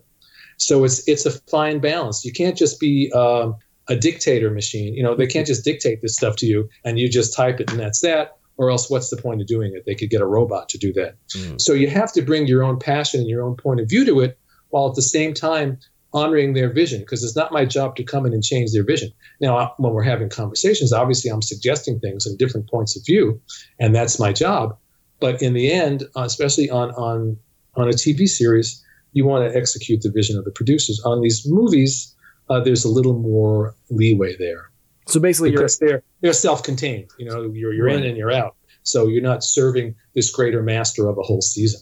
So 0.62 0.84
it's 0.84 1.08
it's 1.08 1.26
a 1.26 1.32
fine 1.32 1.80
balance. 1.80 2.24
You 2.24 2.32
can't 2.32 2.58
just 2.58 2.80
be 2.80 3.12
uh, 3.13 3.52
a 3.88 3.95
dictator 3.95 4.52
machine. 4.52 4.93
You 4.93 5.04
know, 5.04 5.15
they 5.15 5.28
can't 5.28 5.47
just 5.47 5.65
dictate 5.65 6.02
this 6.02 6.15
stuff 6.15 6.36
to 6.38 6.45
you 6.45 6.69
and 6.86 7.00
you 7.00 7.10
just 7.10 7.36
type 7.36 7.60
it 7.60 7.71
and 7.71 7.80
that's 7.80 8.02
that. 8.02 8.38
Or 8.58 8.69
else, 8.69 8.89
what's 8.89 9.10
the 9.10 9.17
point 9.17 9.41
of 9.41 9.47
doing 9.47 9.74
it? 9.76 9.84
They 9.86 9.95
could 9.95 10.10
get 10.10 10.21
a 10.21 10.26
robot 10.26 10.69
to 10.69 10.78
do 10.78 10.93
that. 10.93 11.15
Mm. 11.36 11.60
So 11.60 11.74
you 11.74 11.89
have 11.89 12.13
to 12.13 12.21
bring 12.21 12.45
your 12.45 12.63
own 12.63 12.78
passion 12.78 13.21
and 13.21 13.30
your 13.30 13.43
own 13.43 13.56
point 13.56 13.80
of 13.80 13.89
view 13.89 14.06
to 14.06 14.19
it, 14.19 14.38
while 14.69 14.88
at 14.89 14.95
the 14.95 15.02
same 15.02 15.34
time 15.34 15.80
honoring 16.13 16.54
their 16.54 16.71
vision. 16.71 17.00
Because 17.00 17.24
it's 17.24 17.36
not 17.36 17.52
my 17.52 17.65
job 17.65 17.95
to 17.95 18.04
come 18.04 18.26
in 18.28 18.34
and 18.34 18.43
change 18.43 18.71
their 18.71 18.84
vision. 18.84 19.10
Now, 19.39 19.74
when 19.78 19.93
we're 19.93 20.04
having 20.04 20.30
conversations, 20.30 20.93
obviously 20.93 21.32
I'm 21.32 21.41
suggesting 21.41 22.00
things 22.00 22.28
and 22.28 22.38
different 22.38 22.69
points 22.69 22.95
of 22.95 23.04
view, 23.04 23.41
and 23.80 23.95
that's 23.95 24.19
my 24.19 24.32
job. 24.32 24.78
But 25.19 25.41
in 25.41 25.54
the 25.54 25.71
end, 25.71 26.04
especially 26.15 26.69
on 26.69 26.91
on 26.91 27.38
on 27.76 27.88
a 27.88 27.93
TV 27.93 28.28
series, 28.28 28.84
you 29.13 29.26
want 29.26 29.52
to 29.52 29.58
execute 29.58 30.02
the 30.02 30.12
vision 30.12 30.38
of 30.38 30.45
the 30.45 30.52
producers. 30.52 31.02
On 31.06 31.21
these 31.21 31.45
movies, 31.47 32.15
uh, 32.50 32.60
there's 32.60 32.86
a 32.86 32.89
little 32.89 33.17
more 33.17 33.76
leeway 33.89 34.36
there. 34.38 34.69
So 35.08 35.19
basically, 35.19 35.52
because 35.52 35.80
you're, 35.82 35.89
they're 35.89 36.04
they're 36.21 36.34
self-contained. 36.34 37.10
You 37.17 37.26
know, 37.26 37.52
you're 37.54 37.74
you're 37.74 37.88
right. 37.88 37.97
in 37.97 38.04
and 38.04 38.17
you're 38.17 38.32
out. 38.32 38.56
So 38.84 39.08
you're 39.08 39.21
not 39.21 39.43
serving 39.43 39.95
this 40.15 40.32
greater 40.32 40.63
master 40.63 41.08
of 41.08 41.17
a 41.17 41.21
whole 41.21 41.41
season. 41.41 41.82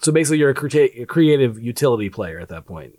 So 0.00 0.12
basically, 0.12 0.38
you're 0.38 0.50
a, 0.50 0.54
cre- 0.54 0.76
a 0.76 1.04
creative 1.06 1.60
utility 1.60 2.08
player 2.08 2.38
at 2.38 2.48
that 2.48 2.66
point. 2.66 2.98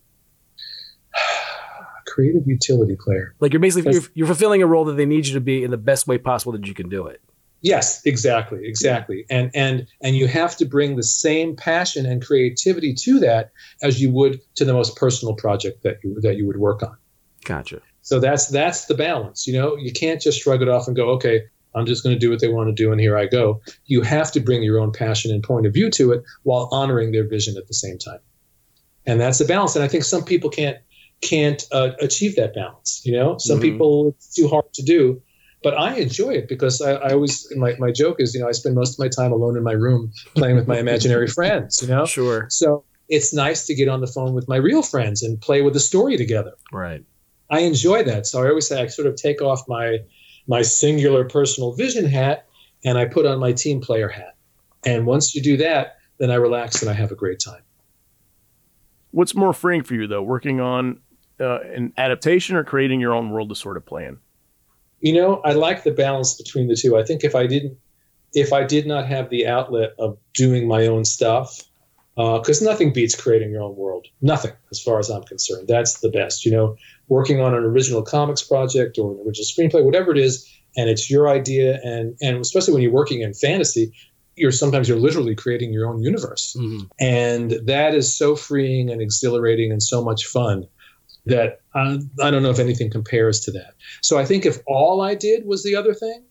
creative 2.07 2.45
utility 2.45 2.97
player. 2.99 3.35
Like 3.39 3.53
you're 3.53 3.59
basically 3.59 3.93
you're, 3.93 4.03
you're 4.13 4.27
fulfilling 4.27 4.61
a 4.61 4.67
role 4.67 4.85
that 4.85 4.93
they 4.93 5.05
need 5.05 5.27
you 5.27 5.33
to 5.35 5.41
be 5.41 5.63
in 5.63 5.71
the 5.71 5.77
best 5.77 6.07
way 6.07 6.17
possible 6.17 6.51
that 6.53 6.67
you 6.67 6.73
can 6.73 6.89
do 6.89 7.07
it. 7.07 7.21
Yes, 7.61 8.05
exactly, 8.05 8.61
exactly. 8.63 9.25
And 9.29 9.51
and 9.53 9.87
and 10.01 10.15
you 10.15 10.27
have 10.27 10.55
to 10.57 10.65
bring 10.65 10.95
the 10.95 11.03
same 11.03 11.55
passion 11.55 12.05
and 12.05 12.25
creativity 12.25 12.93
to 12.93 13.19
that 13.19 13.51
as 13.81 14.01
you 14.01 14.11
would 14.11 14.39
to 14.55 14.65
the 14.65 14.73
most 14.73 14.95
personal 14.95 15.35
project 15.35 15.83
that 15.83 15.97
you 16.03 16.19
that 16.21 16.37
you 16.37 16.47
would 16.47 16.57
work 16.57 16.83
on. 16.83 16.97
Gotcha. 17.43 17.81
So 18.01 18.19
that's 18.19 18.47
that's 18.47 18.85
the 18.85 18.93
balance. 18.93 19.45
You 19.45 19.53
know, 19.53 19.75
you 19.75 19.91
can't 19.91 20.21
just 20.21 20.41
shrug 20.41 20.61
it 20.61 20.69
off 20.69 20.87
and 20.87 20.95
go, 20.95 21.09
okay, 21.11 21.43
I'm 21.75 21.85
just 21.85 22.03
going 22.03 22.15
to 22.15 22.19
do 22.19 22.29
what 22.29 22.39
they 22.39 22.47
want 22.47 22.69
to 22.69 22.73
do, 22.73 22.91
and 22.91 22.99
here 22.99 23.17
I 23.17 23.25
go. 23.25 23.61
You 23.85 24.01
have 24.01 24.31
to 24.33 24.39
bring 24.39 24.63
your 24.63 24.79
own 24.79 24.91
passion 24.91 25.33
and 25.33 25.43
point 25.43 25.65
of 25.65 25.73
view 25.73 25.89
to 25.91 26.13
it 26.13 26.23
while 26.43 26.69
honoring 26.71 27.11
their 27.11 27.27
vision 27.27 27.57
at 27.57 27.67
the 27.67 27.73
same 27.73 27.97
time. 27.97 28.19
And 29.05 29.19
that's 29.19 29.37
the 29.37 29.45
balance. 29.45 29.75
And 29.75 29.83
I 29.83 29.87
think 29.87 30.05
some 30.05 30.23
people 30.23 30.49
can't 30.49 30.77
can't 31.21 31.63
uh, 31.71 31.91
achieve 31.99 32.37
that 32.37 32.53
balance. 32.53 33.01
You 33.03 33.13
know, 33.13 33.37
some 33.37 33.57
mm-hmm. 33.57 33.61
people 33.61 34.07
it's 34.09 34.33
too 34.33 34.47
hard 34.47 34.71
to 34.75 34.81
do 34.81 35.21
but 35.61 35.77
I 35.77 35.95
enjoy 35.95 36.31
it 36.31 36.47
because 36.47 36.81
I, 36.81 36.93
I, 36.93 37.13
always 37.13 37.51
my, 37.55 37.75
my 37.79 37.91
joke 37.91 38.17
is 38.19 38.33
you 38.33 38.41
know 38.41 38.47
I 38.47 38.51
spend 38.51 38.75
most 38.75 38.93
of 38.93 38.99
my 38.99 39.09
time 39.09 39.31
alone 39.31 39.57
in 39.57 39.63
my 39.63 39.73
room 39.73 40.11
playing 40.35 40.55
with 40.55 40.67
my 40.67 40.77
imaginary 40.77 41.27
friends 41.39 41.81
you 41.81 41.87
know? 41.87 42.05
Sure. 42.05 42.47
So 42.49 42.85
it's 43.07 43.33
nice 43.33 43.65
to 43.67 43.75
get 43.75 43.87
on 43.87 44.01
the 44.01 44.07
phone 44.07 44.33
with 44.33 44.47
my 44.47 44.57
real 44.57 44.83
friends 44.83 45.23
and 45.23 45.41
play 45.41 45.61
with 45.61 45.73
the 45.73 45.79
story 45.79 46.15
together. 46.17 46.53
Right. 46.71 47.03
I 47.49 47.61
enjoy 47.61 48.03
that. 48.03 48.27
So 48.27 48.43
I 48.43 48.49
always 48.49 48.67
say 48.67 48.79
I 48.79 48.87
sort 48.87 49.07
of 49.07 49.15
take 49.15 49.41
off 49.41 49.67
my 49.67 49.99
my 50.47 50.61
singular 50.61 51.25
personal 51.25 51.73
vision 51.73 52.05
hat 52.05 52.47
and 52.85 52.97
I 52.97 53.05
put 53.05 53.25
on 53.25 53.39
my 53.39 53.53
team 53.53 53.81
player 53.81 54.07
hat. 54.07 54.35
And 54.85 55.05
once 55.05 55.35
you 55.35 55.41
do 55.41 55.57
that 55.57 55.97
then 56.19 56.31
I 56.31 56.35
relax 56.35 56.81
and 56.81 56.91
I 56.91 56.93
have 56.93 57.11
a 57.11 57.15
great 57.15 57.39
time. 57.39 57.61
What's 59.11 59.33
more 59.33 59.53
freeing 59.53 59.83
for 59.83 59.95
you 59.95 60.07
though 60.07 60.21
working 60.21 60.61
on 60.61 60.99
uh, 61.39 61.59
an 61.59 61.93
adaptation 61.97 62.55
or 62.55 62.63
creating 62.63 62.99
your 62.99 63.13
own 63.13 63.29
world 63.29 63.49
to 63.49 63.55
sort 63.55 63.77
of 63.77 63.85
play 63.85 64.05
in 64.05 64.19
you 65.01 65.13
know, 65.13 65.41
I 65.43 65.53
like 65.53 65.83
the 65.83 65.91
balance 65.91 66.35
between 66.35 66.67
the 66.67 66.75
two. 66.75 66.97
I 66.97 67.03
think 67.03 67.23
if 67.23 67.35
I 67.35 67.47
didn't, 67.47 67.77
if 68.33 68.53
I 68.53 68.63
did 68.63 68.85
not 68.85 69.07
have 69.07 69.29
the 69.29 69.47
outlet 69.47 69.91
of 69.97 70.17
doing 70.33 70.67
my 70.67 70.88
own 70.88 71.05
stuff, 71.05 71.63
because 72.15 72.62
uh, 72.62 72.65
nothing 72.65 72.91
beats 72.91 73.15
creating 73.15 73.51
your 73.51 73.62
own 73.62 73.75
world. 73.75 74.07
Nothing, 74.21 74.51
as 74.71 74.81
far 74.81 74.99
as 74.99 75.09
I'm 75.09 75.23
concerned. 75.23 75.67
That's 75.67 76.01
the 76.01 76.09
best. 76.09 76.45
You 76.45 76.51
know, 76.51 76.75
working 77.07 77.39
on 77.39 77.53
an 77.53 77.63
original 77.63 78.01
comics 78.01 78.43
project 78.43 78.97
or 78.97 79.13
an 79.13 79.19
original 79.25 79.45
screenplay, 79.45 79.83
whatever 79.83 80.12
it 80.12 80.17
is, 80.17 80.47
and 80.75 80.89
it's 80.89 81.09
your 81.09 81.29
idea, 81.29 81.79
and 81.83 82.17
and 82.21 82.38
especially 82.38 82.73
when 82.73 82.83
you're 82.83 82.91
working 82.91 83.21
in 83.21 83.33
fantasy, 83.33 83.93
you're 84.35 84.51
sometimes 84.51 84.89
you're 84.89 84.99
literally 84.99 85.35
creating 85.35 85.71
your 85.71 85.88
own 85.88 86.03
universe, 86.03 86.55
mm-hmm. 86.59 86.85
and 86.99 87.51
that 87.67 87.95
is 87.95 88.13
so 88.15 88.35
freeing 88.35 88.89
and 88.89 89.01
exhilarating 89.01 89.71
and 89.71 89.81
so 89.81 90.03
much 90.03 90.25
fun 90.25 90.67
that 91.29 91.61
I, 91.73 92.31
don't 92.31 92.43
know 92.43 92.49
if 92.49 92.59
anything 92.59 92.89
compares 92.89 93.41
to 93.41 93.51
that. 93.51 93.73
So 94.01 94.17
I 94.17 94.25
think 94.25 94.45
if 94.45 94.59
all 94.67 95.01
I 95.01 95.15
did 95.15 95.45
was 95.45 95.63
the 95.63 95.75
other 95.75 95.93
thing, 95.93 96.23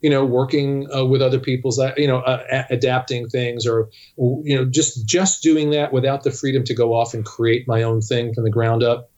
you 0.00 0.10
know, 0.10 0.24
working 0.24 0.92
uh, 0.92 1.04
with 1.04 1.22
other 1.22 1.38
people's, 1.38 1.78
uh, 1.78 1.92
you 1.96 2.08
know, 2.08 2.18
uh, 2.18 2.64
adapting 2.70 3.28
things, 3.28 3.66
or 3.66 3.88
you 4.16 4.56
know, 4.56 4.64
just 4.64 5.06
just 5.06 5.42
doing 5.42 5.70
that 5.70 5.92
without 5.92 6.24
the 6.24 6.32
freedom 6.32 6.64
to 6.64 6.74
go 6.74 6.92
off 6.92 7.14
and 7.14 7.24
create 7.24 7.68
my 7.68 7.84
own 7.84 8.00
thing 8.00 8.34
from 8.34 8.42
the 8.42 8.50
ground 8.50 8.82
up, 8.82 9.10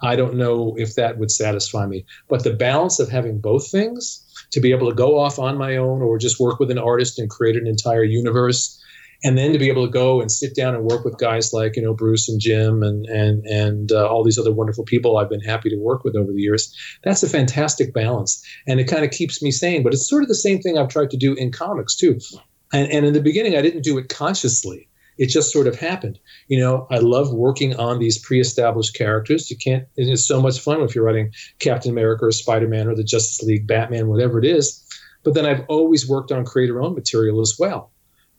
I 0.00 0.16
don't 0.16 0.36
know 0.36 0.74
if 0.78 0.94
that 0.94 1.18
would 1.18 1.30
satisfy 1.30 1.86
me. 1.86 2.06
But 2.28 2.42
the 2.42 2.54
balance 2.54 3.00
of 3.00 3.10
having 3.10 3.40
both 3.40 3.70
things, 3.70 4.26
to 4.52 4.60
be 4.60 4.72
able 4.72 4.88
to 4.88 4.94
go 4.94 5.18
off 5.18 5.38
on 5.38 5.58
my 5.58 5.76
own, 5.76 6.00
or 6.00 6.18
just 6.18 6.40
work 6.40 6.58
with 6.58 6.70
an 6.70 6.78
artist 6.78 7.18
and 7.18 7.28
create 7.28 7.56
an 7.56 7.66
entire 7.66 8.04
universe, 8.04 8.79
and 9.22 9.36
then 9.36 9.52
to 9.52 9.58
be 9.58 9.68
able 9.68 9.86
to 9.86 9.92
go 9.92 10.20
and 10.20 10.30
sit 10.30 10.54
down 10.54 10.74
and 10.74 10.84
work 10.84 11.04
with 11.04 11.18
guys 11.18 11.52
like 11.52 11.76
you 11.76 11.82
know 11.82 11.94
Bruce 11.94 12.28
and 12.28 12.40
Jim 12.40 12.82
and 12.82 13.06
and 13.06 13.44
and 13.46 13.92
uh, 13.92 14.06
all 14.08 14.24
these 14.24 14.38
other 14.38 14.52
wonderful 14.52 14.84
people 14.84 15.16
I've 15.16 15.28
been 15.28 15.40
happy 15.40 15.70
to 15.70 15.76
work 15.76 16.04
with 16.04 16.16
over 16.16 16.32
the 16.32 16.40
years. 16.40 16.74
That's 17.04 17.22
a 17.22 17.28
fantastic 17.28 17.92
balance, 17.92 18.44
and 18.66 18.80
it 18.80 18.84
kind 18.84 19.04
of 19.04 19.10
keeps 19.10 19.42
me 19.42 19.50
sane. 19.50 19.82
But 19.82 19.94
it's 19.94 20.08
sort 20.08 20.22
of 20.22 20.28
the 20.28 20.34
same 20.34 20.60
thing 20.60 20.78
I've 20.78 20.88
tried 20.88 21.10
to 21.10 21.16
do 21.16 21.34
in 21.34 21.52
comics 21.52 21.96
too. 21.96 22.18
And, 22.72 22.90
and 22.90 23.04
in 23.04 23.12
the 23.12 23.20
beginning, 23.20 23.56
I 23.56 23.62
didn't 23.62 23.82
do 23.82 23.98
it 23.98 24.08
consciously. 24.08 24.88
It 25.18 25.26
just 25.26 25.52
sort 25.52 25.66
of 25.66 25.76
happened. 25.76 26.18
You 26.48 26.60
know, 26.60 26.86
I 26.90 26.98
love 26.98 27.32
working 27.32 27.76
on 27.76 27.98
these 27.98 28.16
pre-established 28.16 28.94
characters. 28.94 29.50
You 29.50 29.56
can't. 29.58 29.86
It's 29.96 30.24
so 30.24 30.40
much 30.40 30.60
fun 30.60 30.80
if 30.80 30.94
you're 30.94 31.04
writing 31.04 31.32
Captain 31.58 31.90
America 31.90 32.24
or 32.26 32.32
Spider-Man 32.32 32.88
or 32.88 32.94
the 32.94 33.04
Justice 33.04 33.42
League, 33.46 33.66
Batman, 33.66 34.08
whatever 34.08 34.38
it 34.38 34.46
is. 34.46 34.82
But 35.22 35.34
then 35.34 35.44
I've 35.44 35.64
always 35.68 36.08
worked 36.08 36.32
on 36.32 36.46
creator-owned 36.46 36.94
material 36.94 37.42
as 37.42 37.56
well 37.58 37.90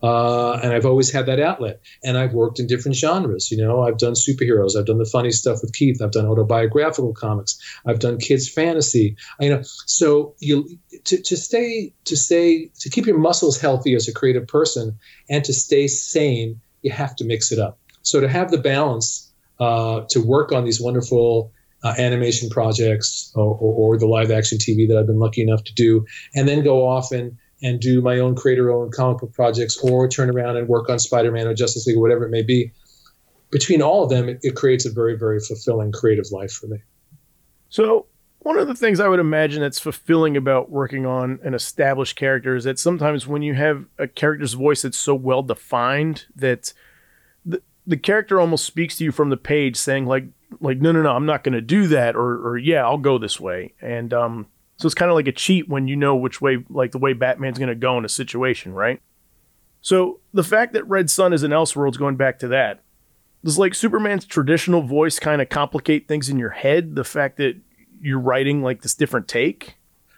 uh, 0.04 0.54
and 0.54 0.74
I've 0.74 0.86
always 0.86 1.12
had 1.12 1.28
that 1.28 1.40
outlet. 1.40 1.82
And 2.04 2.18
I've 2.18 2.34
worked 2.34 2.60
in 2.60 2.68
different 2.68 2.98
genres. 2.98 3.52
You 3.52 3.58
know, 3.58 3.82
I've 3.82 3.98
done 3.98 4.14
superheroes. 4.14 4.76
I've 4.78 4.86
done 4.86 4.98
the 4.98 5.06
funny 5.06 5.32
stuff 5.32 5.60
with 5.62 5.74
Keith. 5.74 6.02
I've 6.02 6.12
done 6.12 6.26
autobiographical 6.26 7.14
comics. 7.14 7.60
I've 7.86 8.00
done 8.00 8.18
kids 8.18 8.50
fantasy. 8.50 9.16
You 9.40 9.50
know, 9.52 9.62
so 9.86 10.36
you 10.40 10.80
to, 11.06 11.22
to 11.22 11.38
stay 11.38 11.94
to 12.06 12.16
stay 12.16 12.72
to 12.80 12.90
keep 12.90 13.06
your 13.06 13.18
muscles 13.18 13.60
healthy 13.60 13.96
as 13.96 14.08
a 14.08 14.14
creative 14.14 14.48
person 14.48 14.98
and 15.30 15.44
to 15.46 15.54
stay 15.54 15.88
sane, 15.88 16.62
you 16.82 16.92
have 16.92 17.16
to 17.18 17.26
mix 17.26 17.52
it 17.52 17.60
up. 17.60 17.78
So 18.02 18.20
to 18.22 18.28
have 18.28 18.52
the 18.52 18.58
balance 18.58 19.32
uh, 19.60 20.02
to 20.10 20.20
work 20.20 20.52
on 20.52 20.66
these 20.66 20.82
wonderful 20.82 21.52
uh, 21.84 21.94
animation 21.98 22.50
projects 22.50 23.32
or, 23.36 23.56
or, 23.56 23.94
or, 23.94 23.98
the 23.98 24.08
live 24.08 24.32
action 24.32 24.58
TV 24.58 24.88
that 24.88 24.98
I've 24.98 25.08
been 25.08 25.20
lucky 25.20 25.42
enough 25.42 25.64
to 25.64 25.74
do, 25.74 26.06
and 26.36 26.48
then 26.48 26.64
go 26.64 26.88
off 26.88 27.12
and 27.12 27.38
and 27.62 27.80
do 27.80 28.02
my 28.02 28.20
own 28.20 28.36
creator 28.36 28.72
owned 28.72 28.94
comic 28.94 29.20
book 29.20 29.34
projects 29.34 29.78
or 29.84 30.08
turn 30.08 30.30
around 30.30 30.58
and 30.58 30.68
work 30.68 30.90
on 30.90 31.00
Spider 31.00 31.32
Man 31.32 31.48
or 31.48 31.54
Justice 31.54 31.86
League 31.88 31.98
or 31.98 32.02
whatever 32.02 32.26
it 32.26 32.32
may 32.32 32.42
be. 32.42 32.72
Between 33.52 33.82
all 33.82 34.04
of 34.04 34.10
them, 34.10 34.30
it, 34.30 34.40
it 34.42 34.56
creates 34.56 34.86
a 34.86 34.92
very, 34.92 35.18
very 35.18 35.40
fulfilling 35.40 35.92
creative 35.92 36.26
life 36.32 36.52
for 36.52 36.68
me. 36.68 36.78
So, 37.70 38.08
one 38.40 38.58
of 38.58 38.68
the 38.68 38.74
things 38.74 39.00
I 39.00 39.08
would 39.08 39.20
imagine 39.20 39.62
that's 39.62 39.80
fulfilling 39.80 40.36
about 40.36 40.72
working 40.72 41.06
on 41.06 41.40
an 41.44 41.54
established 41.54 42.16
character 42.16 42.56
is 42.56 42.64
that 42.64 42.80
sometimes 42.80 43.28
when 43.28 43.44
you 43.44 43.54
have 43.54 43.86
a 44.00 44.08
character's 44.08 44.54
voice 44.54 44.82
that's 44.82 44.98
so 44.98 45.14
well 45.14 45.44
defined 45.44 46.26
that 46.36 46.74
the, 47.46 47.62
the 47.86 47.98
character 47.98 48.40
almost 48.40 48.66
speaks 48.66 48.98
to 48.98 49.04
you 49.04 49.12
from 49.12 49.30
the 49.30 49.38
page 49.38 49.76
saying 49.76 50.08
like 50.08 50.26
like 50.60 50.80
no 50.80 50.92
no 50.92 51.04
no 51.04 51.12
I'm 51.12 51.28
not 51.28 51.44
going 51.44 51.54
to 51.54 51.62
do 51.62 51.86
that 51.88 52.16
or 52.16 52.48
or 52.48 52.58
yeah 52.58 52.84
I'll 52.84 52.98
go 52.98 53.20
this 53.20 53.40
way 53.40 53.74
and 53.80 54.12
um 54.12 54.48
So 54.82 54.88
it's 54.88 54.96
kind 54.96 55.12
of 55.12 55.16
like 55.16 55.28
a 55.28 55.32
cheat 55.32 55.70
when 55.70 55.88
you 55.88 55.96
know 55.96 56.16
which 56.16 56.42
way, 56.42 56.58
like 56.68 56.92
the 56.92 56.98
way 56.98 57.14
Batman's 57.14 57.60
going 57.60 57.70
to 57.70 57.76
go 57.76 58.00
in 58.00 58.06
a 58.06 58.10
situation, 58.10 58.74
right? 58.74 59.00
So 59.82 60.20
the 60.34 60.44
fact 60.44 60.74
that 60.74 60.88
Red 60.88 61.12
Sun 61.12 61.34
is 61.34 61.44
an 61.44 61.52
Elseworlds, 61.52 62.00
going 62.00 62.16
back 62.16 62.40
to 62.40 62.48
that, 62.48 62.82
does 63.44 63.60
like 63.60 63.76
Superman's 63.76 64.26
traditional 64.26 64.82
voice 64.82 65.20
kind 65.20 65.40
of 65.40 65.50
complicate 65.50 66.08
things 66.08 66.30
in 66.30 66.40
your 66.40 66.50
head? 66.50 66.96
The 66.96 67.04
fact 67.04 67.38
that 67.38 67.60
you're 68.02 68.20
writing 68.20 68.64
like 68.64 68.82
this 68.82 68.96
different 68.96 69.28
take? 69.28 69.76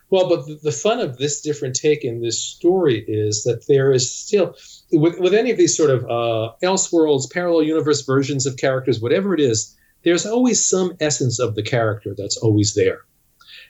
Well, 0.10 0.30
but 0.30 0.46
the, 0.46 0.58
the 0.64 0.72
fun 0.72 1.02
of 1.02 1.18
this 1.18 1.42
different 1.42 1.76
take 1.76 2.06
in 2.06 2.22
this 2.22 2.40
story 2.40 3.04
is 3.06 3.44
that 3.44 3.68
there 3.68 3.92
is 3.92 4.10
still, 4.10 4.56
with, 4.94 5.20
with 5.20 5.34
any 5.34 5.52
of 5.52 5.58
these 5.58 5.76
sort 5.76 5.90
of 5.90 6.06
uh, 6.06 6.54
Elseworlds, 6.64 7.30
parallel 7.30 7.64
universe 7.64 8.06
versions 8.06 8.46
of 8.46 8.56
characters, 8.56 9.02
whatever 9.02 9.34
it 9.34 9.42
is, 9.42 9.76
there's 10.04 10.26
always 10.26 10.64
some 10.64 10.94
essence 11.02 11.40
of 11.40 11.56
the 11.56 11.64
character 11.64 12.14
that's 12.18 12.38
always 12.38 12.76
there. 12.76 13.02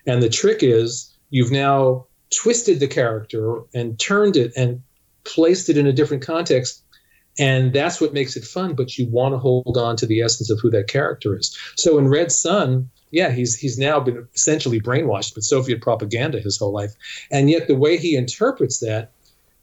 And 0.06 0.22
the 0.22 0.30
trick 0.30 0.64
is 0.64 1.14
you've 1.30 1.52
now 1.52 2.08
twisted 2.30 2.80
the 2.80 2.88
character 2.88 3.62
and 3.74 4.00
turned 4.00 4.36
it 4.36 4.54
and 4.56 4.84
placed 5.24 5.70
it 5.70 5.78
in 5.78 5.88
a 5.88 5.94
different 5.94 6.26
context. 6.26 6.84
And 7.40 7.74
that's 7.74 8.00
what 8.00 8.14
makes 8.14 8.36
it 8.36 8.44
fun, 8.44 8.76
but 8.76 8.98
you 8.98 9.08
want 9.08 9.34
to 9.34 9.40
hold 9.40 9.78
on 9.78 9.98
to 9.98 10.06
the 10.06 10.22
essence 10.22 10.52
of 10.52 10.60
who 10.60 10.70
that 10.72 10.88
character 10.88 11.36
is. 11.36 11.58
So 11.76 11.98
in 11.98 12.08
Red 12.08 12.32
Sun, 12.32 12.92
yeah, 13.10 13.32
he's 13.32 13.56
he's 13.56 13.78
now 13.78 14.00
been 14.00 14.28
essentially 14.36 14.80
brainwashed 14.80 15.36
with 15.36 15.44
Soviet 15.44 15.82
propaganda 15.82 16.40
his 16.40 16.58
whole 16.58 16.72
life. 16.72 16.94
And 17.32 17.50
yet 17.50 17.68
the 17.68 17.76
way 17.76 17.98
he 17.98 18.16
interprets 18.16 18.80
that 18.80 19.12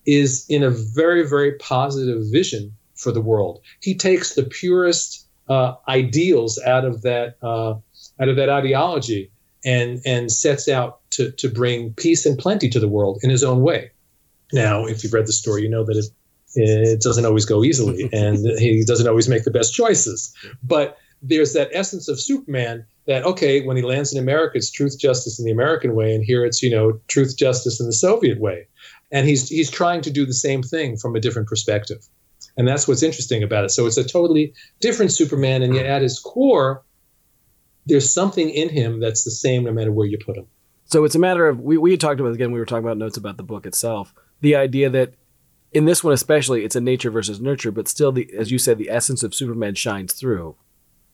is 0.07 0.47
in 0.49 0.63
a 0.63 0.71
very, 0.71 1.29
very 1.29 1.53
positive 1.53 2.25
vision 2.31 2.75
for 2.95 3.13
the 3.13 3.21
world. 3.21 3.61
He 3.81 3.95
takes 3.95 4.35
the 4.35 4.45
purest 4.45 5.27
uh, 5.49 5.75
ideals 5.89 6.61
out 6.61 6.85
of 6.85 7.03
that 7.03 7.37
uh, 7.43 7.75
out 8.21 8.29
of 8.29 8.37
that 8.37 8.49
ideology 8.49 9.31
and 9.65 10.01
and 10.05 10.31
sets 10.31 10.69
out 10.69 11.01
to 11.11 11.31
to 11.33 11.49
bring 11.49 11.93
peace 11.95 12.27
and 12.27 12.39
plenty 12.39 12.69
to 12.71 12.81
the 12.81 12.89
world 12.89 13.21
in 13.23 13.31
his 13.31 13.45
own 13.45 13.63
way. 13.63 13.91
Now, 14.53 14.87
if 14.87 15.05
you've 15.05 15.13
read 15.13 15.27
the 15.27 15.33
story, 15.33 15.63
you 15.63 15.69
know 15.69 15.85
that 15.85 15.97
it 15.97 16.07
it 16.55 17.01
doesn't 17.01 17.25
always 17.25 17.45
go 17.45 17.63
easily, 17.63 18.09
and 18.13 18.39
he 18.59 18.85
doesn't 18.85 19.09
always 19.09 19.29
make 19.29 19.45
the 19.45 19.51
best 19.51 19.75
choices. 19.75 20.35
But 20.63 20.99
there's 21.23 21.53
that 21.53 21.71
essence 21.73 22.09
of 22.09 22.21
Superman 22.21 22.87
that 23.07 23.25
okay, 23.25 23.65
when 23.65 23.77
he 23.77 23.83
lands 23.83 24.13
in 24.13 24.19
America, 24.19 24.57
it's 24.57 24.71
truth, 24.71 24.99
justice 24.99 25.39
in 25.39 25.45
the 25.45 25.53
American 25.53 25.95
way, 25.95 26.15
and 26.15 26.25
here 26.25 26.45
it's 26.45 26.63
you 26.63 26.71
know 26.71 27.01
truth, 27.09 27.37
justice 27.37 27.81
in 27.81 27.87
the 27.87 27.93
Soviet 27.93 28.41
way, 28.41 28.67
and 29.11 29.29
he's 29.29 29.49
he's 29.49 29.71
trying 29.71 30.01
to 30.03 30.11
do 30.11 30.27
the 30.27 30.35
same 30.35 30.63
thing 30.63 30.97
from 30.97 31.15
a 31.15 31.21
different 31.21 31.49
perspective, 31.49 32.07
and 32.57 32.67
that's 32.67 32.89
what's 32.89 33.03
interesting 33.03 33.43
about 33.43 33.65
it. 33.65 33.71
So 33.71 33.87
it's 33.87 33.99
a 33.99 34.05
totally 34.05 34.55
different 34.81 35.13
Superman, 35.13 35.63
and 35.63 35.75
yet 35.75 35.87
at 35.87 36.03
his 36.03 36.19
core, 36.19 36.83
there's 37.91 38.13
something 38.13 38.49
in 38.49 38.69
him 38.69 39.01
that's 39.01 39.25
the 39.25 39.31
same 39.31 39.65
no 39.65 39.73
matter 39.73 39.93
where 39.93 40.07
you 40.07 40.19
put 40.25 40.37
him. 40.37 40.47
So 40.87 41.05
it's 41.05 41.15
a 41.15 41.19
matter 41.19 41.47
of 41.47 41.61
we 41.61 41.77
we 41.77 41.97
talked 41.97 42.21
about 42.21 42.33
again. 42.33 42.53
We 42.53 42.59
were 42.59 42.67
talking 42.67 42.85
about 42.85 42.99
notes 42.99 43.17
about 43.17 43.37
the 43.37 43.43
book 43.43 43.67
itself. 43.67 44.15
The 44.41 44.57
idea 44.57 44.89
that 44.91 45.15
in 45.73 45.85
this 45.85 46.03
one 46.03 46.13
especially, 46.13 46.65
it's 46.65 46.77
a 46.77 46.81
nature 46.81 47.11
versus 47.11 47.41
nurture, 47.41 47.71
but 47.71 47.89
still, 47.89 48.13
the 48.13 48.33
as 48.37 48.51
you 48.51 48.59
said, 48.59 48.79
the 48.79 48.91
essence 48.91 49.23
of 49.23 49.35
Superman 49.35 49.75
shines 49.75 50.13
through. 50.13 50.57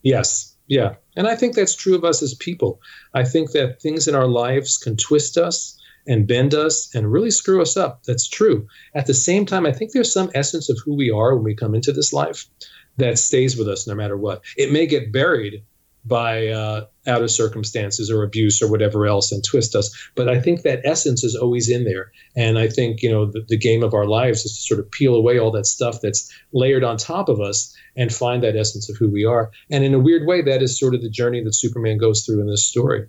Yes, 0.02 0.56
yeah, 0.66 0.94
and 1.16 1.26
I 1.26 1.36
think 1.36 1.54
that's 1.54 1.74
true 1.74 1.94
of 1.94 2.04
us 2.04 2.22
as 2.22 2.34
people. 2.34 2.80
I 3.12 3.24
think 3.24 3.52
that 3.52 3.82
things 3.82 4.08
in 4.08 4.14
our 4.14 4.28
lives 4.28 4.78
can 4.78 4.96
twist 4.96 5.36
us 5.36 5.78
and 6.06 6.26
bend 6.26 6.54
us 6.54 6.94
and 6.94 7.10
really 7.10 7.30
screw 7.30 7.60
us 7.60 7.76
up. 7.76 8.04
That's 8.04 8.28
true. 8.28 8.68
At 8.94 9.06
the 9.06 9.14
same 9.14 9.44
time, 9.44 9.66
I 9.66 9.72
think 9.72 9.92
there's 9.92 10.12
some 10.12 10.30
essence 10.34 10.70
of 10.70 10.78
who 10.84 10.94
we 10.94 11.10
are 11.10 11.34
when 11.34 11.44
we 11.44 11.54
come 11.54 11.74
into 11.74 11.92
this 11.92 12.12
life 12.12 12.48
that 12.96 13.18
stays 13.18 13.56
with 13.56 13.68
us 13.68 13.86
no 13.86 13.94
matter 13.94 14.16
what. 14.16 14.42
It 14.56 14.72
may 14.72 14.86
get 14.86 15.12
buried 15.12 15.64
by 16.06 16.48
uh, 16.48 16.86
outer 17.06 17.28
circumstances 17.28 18.10
or 18.10 18.22
abuse 18.22 18.62
or 18.62 18.70
whatever 18.70 19.06
else 19.06 19.32
and 19.32 19.42
twist 19.42 19.74
us. 19.74 20.10
But 20.14 20.28
I 20.28 20.40
think 20.40 20.62
that 20.62 20.82
essence 20.84 21.24
is 21.24 21.34
always 21.34 21.68
in 21.68 21.84
there. 21.84 22.12
And 22.36 22.58
I 22.58 22.68
think, 22.68 23.02
you 23.02 23.10
know, 23.10 23.26
the, 23.26 23.44
the, 23.48 23.56
game 23.56 23.82
of 23.82 23.94
our 23.94 24.06
lives 24.06 24.44
is 24.44 24.54
to 24.56 24.62
sort 24.62 24.80
of 24.80 24.90
peel 24.90 25.14
away 25.14 25.38
all 25.38 25.50
that 25.52 25.66
stuff 25.66 26.00
that's 26.00 26.32
layered 26.52 26.84
on 26.84 26.96
top 26.96 27.28
of 27.28 27.40
us 27.40 27.74
and 27.96 28.12
find 28.12 28.42
that 28.44 28.56
essence 28.56 28.88
of 28.88 28.96
who 28.96 29.08
we 29.08 29.24
are. 29.24 29.50
And 29.70 29.82
in 29.82 29.94
a 29.94 29.98
weird 29.98 30.26
way, 30.26 30.42
that 30.42 30.62
is 30.62 30.78
sort 30.78 30.94
of 30.94 31.02
the 31.02 31.10
journey 31.10 31.42
that 31.42 31.54
Superman 31.54 31.98
goes 31.98 32.24
through 32.24 32.40
in 32.40 32.46
this 32.46 32.66
story. 32.66 33.08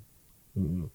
Mm-hmm. 0.58 0.86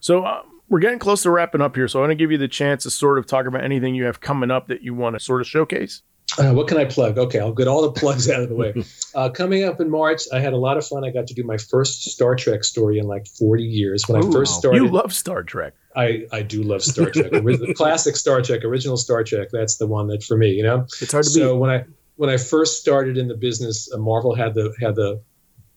So 0.00 0.24
uh, 0.24 0.42
we're 0.68 0.80
getting 0.80 0.98
close 1.00 1.22
to 1.22 1.30
wrapping 1.30 1.60
up 1.60 1.74
here. 1.74 1.88
So 1.88 1.98
I 1.98 2.02
want 2.02 2.12
to 2.12 2.16
give 2.16 2.30
you 2.30 2.38
the 2.38 2.48
chance 2.48 2.84
to 2.84 2.90
sort 2.90 3.18
of 3.18 3.26
talk 3.26 3.46
about 3.46 3.64
anything 3.64 3.94
you 3.94 4.04
have 4.04 4.20
coming 4.20 4.50
up 4.50 4.68
that 4.68 4.82
you 4.82 4.94
want 4.94 5.16
to 5.16 5.20
sort 5.20 5.40
of 5.40 5.48
showcase. 5.48 6.02
Uh, 6.38 6.52
what 6.52 6.68
can 6.68 6.78
I 6.78 6.84
plug? 6.84 7.18
Okay, 7.18 7.38
I'll 7.38 7.52
get 7.52 7.68
all 7.68 7.82
the 7.82 7.92
plugs 7.92 8.28
out 8.28 8.42
of 8.42 8.48
the 8.48 8.54
way. 8.54 8.74
Uh, 9.12 9.28
coming 9.28 9.64
up 9.64 9.80
in 9.80 9.90
March, 9.90 10.22
I 10.32 10.38
had 10.38 10.52
a 10.52 10.56
lot 10.56 10.76
of 10.76 10.86
fun. 10.86 11.04
I 11.04 11.10
got 11.10 11.26
to 11.26 11.34
do 11.34 11.42
my 11.42 11.56
first 11.56 12.04
Star 12.04 12.36
Trek 12.36 12.62
story 12.62 13.00
in 13.00 13.08
like 13.08 13.26
40 13.26 13.64
years. 13.64 14.04
When 14.06 14.22
Ooh, 14.22 14.28
I 14.28 14.32
first 14.32 14.54
started, 14.54 14.80
you 14.80 14.88
love 14.88 15.12
Star 15.12 15.42
Trek. 15.42 15.74
I, 15.96 16.26
I 16.30 16.42
do 16.42 16.62
love 16.62 16.80
Star 16.80 17.10
Trek. 17.10 17.32
the 17.32 17.74
classic 17.76 18.14
Star 18.14 18.40
Trek, 18.40 18.62
original 18.62 18.96
Star 18.96 19.24
Trek. 19.24 19.48
That's 19.50 19.78
the 19.78 19.88
one 19.88 20.06
that 20.08 20.22
for 20.22 20.36
me, 20.36 20.50
you 20.50 20.62
know. 20.62 20.86
It's 21.00 21.10
hard 21.10 21.24
to 21.24 21.30
so 21.30 21.54
beat. 21.54 21.58
when 21.58 21.70
I 21.70 21.84
when 22.14 22.30
I 22.30 22.36
first 22.36 22.80
started 22.80 23.18
in 23.18 23.26
the 23.26 23.36
business, 23.36 23.92
uh, 23.92 23.98
Marvel 23.98 24.32
had 24.36 24.54
the 24.54 24.72
had 24.80 24.94
the 24.94 25.20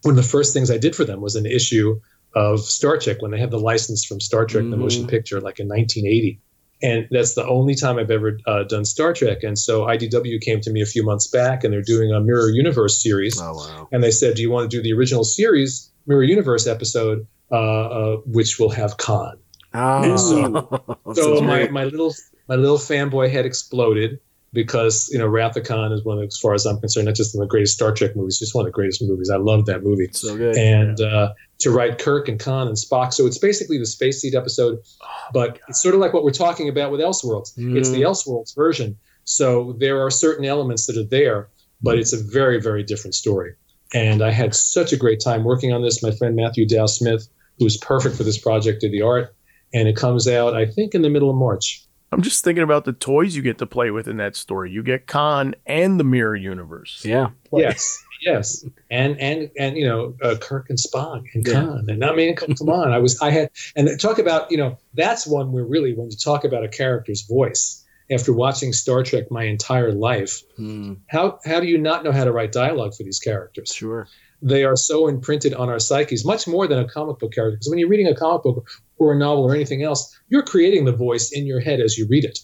one 0.03 0.11
of 0.11 0.15
the 0.17 0.29
first 0.29 0.53
things 0.53 0.69
I 0.69 0.77
did 0.77 0.95
for 0.95 1.03
them 1.03 1.19
was 1.19 1.35
an 1.35 1.47
issue 1.47 2.01
of 2.35 2.59
Star 2.59 2.99
Trek 2.99 3.19
when 3.23 3.31
they 3.31 3.39
had 3.39 3.49
the 3.49 3.59
license 3.59 4.05
from 4.05 4.19
Star 4.19 4.45
Trek, 4.45 4.61
mm-hmm. 4.61 4.71
the 4.71 4.77
motion 4.77 5.07
picture, 5.07 5.41
like 5.41 5.59
in 5.59 5.67
1980 5.67 6.39
and 6.83 7.07
that's 7.09 7.33
the 7.33 7.47
only 7.47 7.75
time 7.75 7.97
I've 7.97 8.11
ever 8.11 8.37
uh, 8.45 8.63
done 8.63 8.83
Star 8.83 9.13
Trek. 9.13 9.43
And 9.43 9.57
so 9.57 9.85
IDW 9.85 10.41
came 10.41 10.59
to 10.61 10.69
me 10.69 10.81
a 10.81 10.85
few 10.85 11.03
months 11.03 11.27
back, 11.27 11.63
and 11.63 11.73
they're 11.73 11.81
doing 11.81 12.11
a 12.11 12.19
Mirror 12.19 12.49
Universe 12.49 13.01
series. 13.01 13.39
Oh, 13.41 13.53
wow. 13.53 13.87
And 13.91 14.03
they 14.03 14.11
said, 14.11 14.35
"Do 14.35 14.41
you 14.41 14.51
want 14.51 14.69
to 14.69 14.77
do 14.77 14.83
the 14.83 14.93
original 14.93 15.23
series 15.23 15.89
Mirror 16.05 16.23
Universe 16.23 16.67
episode, 16.67 17.25
uh, 17.49 17.55
uh, 17.55 18.17
which 18.25 18.59
will 18.59 18.69
have 18.69 18.97
Khan?" 18.97 19.39
Oh, 19.73 20.17
so, 20.17 20.97
so 21.13 21.41
my, 21.41 21.69
my 21.69 21.85
little 21.85 22.13
my 22.49 22.55
little 22.55 22.77
fanboy 22.77 23.31
head 23.31 23.45
exploded 23.45 24.19
because 24.53 25.09
you 25.11 25.17
know 25.17 25.27
Wrath 25.27 25.57
of 25.57 25.65
Khan 25.65 25.91
is 25.91 26.03
one 26.05 26.19
of, 26.19 26.25
as 26.25 26.37
far 26.37 26.53
as 26.53 26.65
I'm 26.65 26.79
concerned, 26.79 27.07
not 27.07 27.15
just 27.15 27.35
one 27.35 27.43
of 27.43 27.49
the 27.49 27.51
greatest 27.51 27.73
Star 27.73 27.91
Trek 27.91 28.15
movies, 28.15 28.39
just 28.39 28.53
one 28.55 28.65
of 28.65 28.67
the 28.67 28.75
greatest 28.75 29.01
movies. 29.01 29.29
I 29.29 29.37
love 29.37 29.65
that 29.65 29.83
movie. 29.83 30.09
So 30.13 30.37
good. 30.37 30.55
And 30.55 30.99
yeah. 30.99 31.07
uh, 31.07 31.33
to 31.59 31.71
write 31.71 31.97
Kirk 31.97 32.29
and 32.29 32.39
Khan 32.39 32.67
and 32.67 32.77
Spock, 32.77 33.13
so 33.13 33.25
it's 33.25 33.39
basically 33.39 33.79
the 33.79 33.85
Space 33.85 34.21
Seed 34.21 34.35
episode, 34.35 34.79
oh, 35.01 35.05
but 35.33 35.59
it's 35.67 35.81
sort 35.81 35.95
of 35.95 36.01
like 36.01 36.13
what 36.13 36.23
we're 36.23 36.31
talking 36.31 36.69
about 36.69 36.91
with 36.91 37.01
Elseworlds. 37.01 37.57
Mm. 37.57 37.77
It's 37.77 37.89
the 37.89 38.01
Elseworlds 38.01 38.55
version. 38.55 38.97
So 39.25 39.73
there 39.77 40.05
are 40.05 40.11
certain 40.11 40.45
elements 40.45 40.85
that 40.87 40.97
are 40.97 41.07
there, 41.07 41.49
but 41.81 41.97
it's 41.97 42.13
a 42.13 42.21
very 42.23 42.61
very 42.61 42.83
different 42.83 43.15
story. 43.15 43.55
And 43.93 44.23
I 44.23 44.31
had 44.31 44.55
such 44.55 44.93
a 44.93 44.97
great 44.97 45.19
time 45.19 45.43
working 45.43 45.71
on 45.71 45.81
this. 45.81 46.01
My 46.01 46.11
friend 46.11 46.35
Matthew 46.35 46.67
Dow 46.67 46.87
Smith, 46.87 47.27
who 47.57 47.65
was 47.65 47.77
perfect 47.77 48.17
for 48.17 48.23
this 48.23 48.37
project, 48.37 48.81
did 48.81 48.91
the 48.91 49.03
art, 49.03 49.35
and 49.73 49.87
it 49.87 49.95
comes 49.95 50.27
out 50.27 50.55
I 50.55 50.67
think 50.67 50.93
in 50.93 51.01
the 51.01 51.09
middle 51.09 51.31
of 51.31 51.35
March. 51.35 51.87
I'm 52.13 52.21
just 52.21 52.43
thinking 52.43 52.63
about 52.63 52.85
the 52.85 52.93
toys 52.93 53.35
you 53.35 53.41
get 53.41 53.57
to 53.57 53.65
play 53.65 53.91
with 53.91 54.07
in 54.07 54.17
that 54.17 54.35
story. 54.35 54.71
You 54.71 54.83
get 54.83 55.07
Khan 55.07 55.55
and 55.65 55.99
the 55.99 56.03
Mirror 56.03 56.37
Universe. 56.37 57.03
Yeah. 57.03 57.29
Yes. 57.51 58.03
Yes. 58.21 58.65
And 58.89 59.19
and 59.19 59.51
and 59.59 59.75
you 59.75 59.85
know 59.85 60.15
uh, 60.23 60.35
Kirk 60.39 60.69
and 60.69 60.79
Spock 60.79 61.25
and 61.33 61.45
yeah. 61.45 61.55
Khan 61.55 61.87
and 61.89 62.05
I 62.05 62.15
mean 62.15 62.37
come, 62.37 62.55
come 62.55 62.69
on 62.69 62.93
I 62.93 62.99
was 62.99 63.21
I 63.21 63.31
had 63.31 63.49
and 63.75 63.99
talk 63.99 64.17
about 64.17 64.49
you 64.49 64.55
know 64.55 64.77
that's 64.93 65.27
one 65.27 65.51
where 65.51 65.65
really 65.65 65.93
when 65.93 66.09
you 66.09 66.15
talk 66.15 66.45
about 66.45 66.63
a 66.63 66.69
character's 66.69 67.23
voice 67.23 67.83
after 68.09 68.31
watching 68.31 68.71
Star 68.71 69.03
Trek 69.03 69.29
my 69.29 69.43
entire 69.43 69.91
life 69.91 70.41
hmm. 70.55 70.93
how 71.07 71.39
how 71.43 71.59
do 71.59 71.67
you 71.67 71.77
not 71.77 72.05
know 72.05 72.13
how 72.13 72.23
to 72.23 72.31
write 72.31 72.53
dialogue 72.53 72.95
for 72.95 73.03
these 73.03 73.19
characters? 73.19 73.73
Sure 73.75 74.07
they 74.43 74.65
are 74.65 74.75
so 74.75 75.07
imprinted 75.07 75.53
on 75.53 75.69
our 75.69 75.79
psyches, 75.79 76.25
much 76.25 76.47
more 76.47 76.67
than 76.67 76.79
a 76.79 76.87
comic 76.87 77.19
book 77.19 77.31
character. 77.33 77.55
Because 77.55 77.69
when 77.69 77.79
you're 77.79 77.89
reading 77.89 78.07
a 78.07 78.15
comic 78.15 78.43
book 78.43 78.67
or 78.97 79.13
a 79.13 79.17
novel 79.17 79.45
or 79.45 79.55
anything 79.55 79.83
else, 79.83 80.19
you're 80.27 80.43
creating 80.43 80.85
the 80.85 80.91
voice 80.91 81.31
in 81.31 81.45
your 81.45 81.61
head 81.61 81.79
as 81.79 81.97
you 81.97 82.07
read 82.07 82.25
it. 82.25 82.39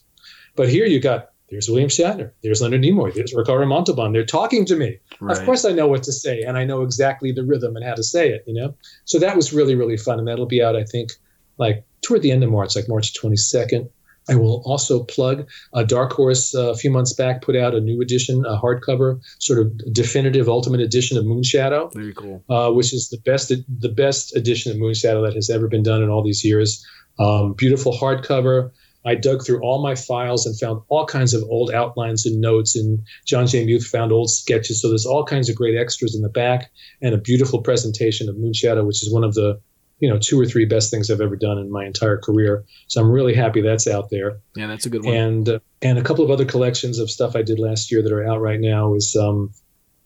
But 0.55 0.69
here 0.69 0.85
you 0.85 0.99
got 0.99 1.29
there's 1.49 1.67
William 1.67 1.89
Shatner, 1.89 2.31
there's 2.43 2.61
Leonard 2.61 2.81
Nimoy, 2.81 3.13
there's 3.13 3.33
Ricardo 3.33 3.65
Montalban. 3.65 4.13
They're 4.13 4.25
talking 4.25 4.65
to 4.65 4.75
me. 4.75 4.99
Right. 5.19 5.35
Of 5.35 5.43
course, 5.45 5.65
I 5.65 5.71
know 5.71 5.87
what 5.87 6.03
to 6.03 6.11
say, 6.11 6.43
and 6.43 6.57
I 6.57 6.63
know 6.63 6.83
exactly 6.83 7.31
the 7.31 7.43
rhythm 7.43 7.75
and 7.75 7.83
how 7.83 7.95
to 7.95 8.03
say 8.03 8.29
it. 8.29 8.43
You 8.47 8.53
know, 8.53 8.75
so 9.05 9.19
that 9.19 9.35
was 9.35 9.51
really 9.51 9.75
really 9.75 9.97
fun, 9.97 10.19
and 10.19 10.27
that'll 10.27 10.45
be 10.45 10.63
out 10.63 10.75
I 10.75 10.83
think 10.83 11.11
like 11.57 11.85
toward 12.01 12.21
the 12.21 12.31
end 12.31 12.43
of 12.43 12.51
March, 12.51 12.75
like 12.75 12.87
March 12.87 13.13
22nd. 13.19 13.89
I 14.29 14.35
will 14.35 14.61
also 14.65 15.03
plug 15.03 15.49
uh, 15.73 15.83
Dark 15.83 16.13
Horse 16.13 16.53
uh, 16.55 16.71
a 16.71 16.75
few 16.75 16.91
months 16.91 17.13
back 17.13 17.41
put 17.41 17.55
out 17.55 17.73
a 17.73 17.79
new 17.79 18.01
edition, 18.01 18.45
a 18.45 18.57
hardcover, 18.57 19.19
sort 19.39 19.59
of 19.59 19.93
definitive 19.93 20.47
ultimate 20.47 20.81
edition 20.81 21.17
of 21.17 21.25
Moonshadow. 21.25 21.93
Very 21.93 22.13
cool. 22.13 22.43
Uh, 22.49 22.71
which 22.71 22.93
is 22.93 23.09
the 23.09 23.17
best 23.17 23.49
the 23.49 23.89
best 23.89 24.35
edition 24.35 24.71
of 24.71 24.77
Moonshadow 24.77 25.25
that 25.25 25.35
has 25.35 25.49
ever 25.49 25.67
been 25.67 25.83
done 25.83 26.03
in 26.03 26.09
all 26.09 26.23
these 26.23 26.45
years. 26.45 26.85
Um, 27.17 27.53
beautiful 27.53 27.93
hardcover. 27.93 28.71
I 29.05 29.15
dug 29.15 29.45
through 29.45 29.61
all 29.61 29.81
my 29.81 29.95
files 29.95 30.45
and 30.45 30.59
found 30.59 30.81
all 30.89 31.05
kinds 31.05 31.33
of 31.33 31.43
old 31.43 31.71
outlines 31.71 32.25
and 32.25 32.41
notes. 32.41 32.75
And 32.75 32.99
John 33.25 33.47
J. 33.47 33.65
Muth 33.65 33.85
found 33.85 34.11
old 34.11 34.29
sketches. 34.29 34.81
So 34.81 34.89
there's 34.89 35.05
all 35.05 35.23
kinds 35.23 35.49
of 35.49 35.55
great 35.55 35.77
extras 35.77 36.15
in 36.15 36.21
the 36.21 36.29
back 36.29 36.71
and 37.01 37.15
a 37.15 37.17
beautiful 37.17 37.61
presentation 37.61 38.27
of 38.29 38.35
Moonshadow, 38.35 38.85
which 38.85 39.01
is 39.01 39.11
one 39.11 39.23
of 39.23 39.33
the 39.33 39.61
you 39.99 40.09
know 40.09 40.17
two 40.17 40.39
or 40.39 40.45
three 40.45 40.65
best 40.65 40.91
things 40.91 41.09
I've 41.09 41.21
ever 41.21 41.35
done 41.35 41.57
in 41.57 41.71
my 41.71 41.85
entire 41.85 42.17
career. 42.17 42.65
So 42.87 43.01
I'm 43.01 43.11
really 43.11 43.33
happy 43.33 43.61
that's 43.61 43.87
out 43.87 44.09
there. 44.09 44.39
Yeah, 44.55 44.67
that's 44.67 44.85
a 44.85 44.89
good 44.89 45.03
one. 45.05 45.15
And 45.15 45.49
uh, 45.49 45.59
and 45.81 45.97
a 45.97 46.03
couple 46.03 46.23
of 46.25 46.31
other 46.31 46.45
collections 46.45 46.99
of 46.99 47.09
stuff 47.09 47.35
I 47.35 47.41
did 47.41 47.59
last 47.59 47.91
year 47.91 48.01
that 48.01 48.11
are 48.11 48.25
out 48.27 48.41
right 48.41 48.59
now 48.59 48.95
is 48.95 49.15
um, 49.15 49.51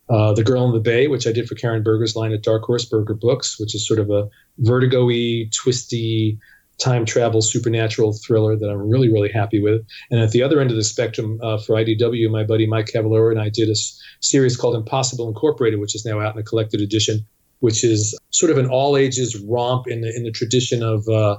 uh, 0.09 0.33
the 0.33 0.43
Girl 0.43 0.65
in 0.67 0.73
the 0.73 0.79
Bay, 0.79 1.07
which 1.07 1.27
I 1.27 1.31
did 1.31 1.47
for 1.47 1.55
Karen 1.55 1.83
Berger's 1.83 2.15
line 2.15 2.33
at 2.33 2.43
Dark 2.43 2.63
Horse 2.63 2.85
Berger 2.85 3.13
Books, 3.13 3.59
which 3.59 3.73
is 3.73 3.87
sort 3.87 3.99
of 3.99 4.09
a 4.09 4.29
vertigo-y, 4.57 5.49
twisty 5.51 6.39
time 6.79 7.05
travel 7.05 7.41
supernatural 7.41 8.13
thriller 8.13 8.57
that 8.57 8.67
I'm 8.67 8.89
really, 8.89 9.11
really 9.11 9.31
happy 9.31 9.61
with. 9.61 9.85
And 10.09 10.19
at 10.19 10.31
the 10.31 10.41
other 10.43 10.59
end 10.59 10.71
of 10.71 10.75
the 10.75 10.83
spectrum 10.83 11.39
uh, 11.41 11.57
for 11.59 11.75
IDW, 11.75 12.29
my 12.31 12.43
buddy 12.43 12.65
Mike 12.65 12.87
Cavallaro 12.87 13.31
and 13.31 13.39
I 13.39 13.49
did 13.49 13.69
a 13.69 13.73
s- 13.73 14.01
series 14.21 14.57
called 14.57 14.75
Impossible 14.75 15.27
Incorporated, 15.27 15.79
which 15.79 15.95
is 15.95 16.03
now 16.03 16.19
out 16.19 16.33
in 16.33 16.41
a 16.41 16.43
collected 16.43 16.81
edition, 16.81 17.25
which 17.63 17.85
is 17.85 18.19
sort 18.29 18.51
of 18.51 18.57
an 18.57 18.67
all 18.67 18.97
ages 18.97 19.39
romp 19.39 19.87
in 19.87 20.01
the 20.01 20.13
in 20.13 20.23
the 20.23 20.31
tradition 20.31 20.83
of 20.83 21.07
uh, 21.07 21.37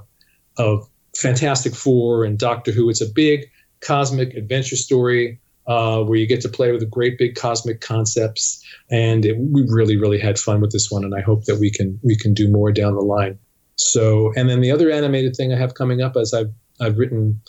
of 0.57 0.89
Fantastic 1.15 1.75
Four 1.75 2.25
and 2.25 2.39
Doctor 2.39 2.73
Who. 2.73 2.89
It's 2.89 3.03
a 3.03 3.13
big 3.15 3.51
cosmic 3.81 4.33
adventure 4.33 4.77
story 4.77 5.39
uh, 5.67 6.03
where 6.03 6.17
you 6.17 6.27
get 6.27 6.41
to 6.41 6.49
play 6.49 6.73
with 6.73 6.81
the 6.81 6.87
great 6.87 7.19
big 7.19 7.35
cosmic 7.35 7.83
concepts, 7.83 8.65
and 8.91 9.27
it, 9.27 9.37
we 9.39 9.67
really, 9.69 9.99
really 9.99 10.19
had 10.19 10.39
fun 10.39 10.63
with 10.63 10.73
this 10.73 10.91
one. 10.91 11.05
And 11.05 11.15
I 11.15 11.21
hope 11.21 11.45
that 11.45 11.57
we 11.61 11.71
can 11.71 12.01
we 12.03 12.17
can 12.17 12.33
do 12.33 12.51
more 12.51 12.73
down 12.73 12.95
the 12.95 13.03
line. 13.03 13.39
So, 13.77 14.33
and 14.35 14.49
then 14.49 14.63
the 14.63 14.71
other 14.71 14.91
animated 14.91 15.37
thing 15.37 15.53
I 15.53 15.59
have 15.59 15.75
coming 15.75 16.01
up 16.01 16.17
is 16.17 16.33
I've 16.33 16.55
I've 16.81 16.97
written 16.97 17.43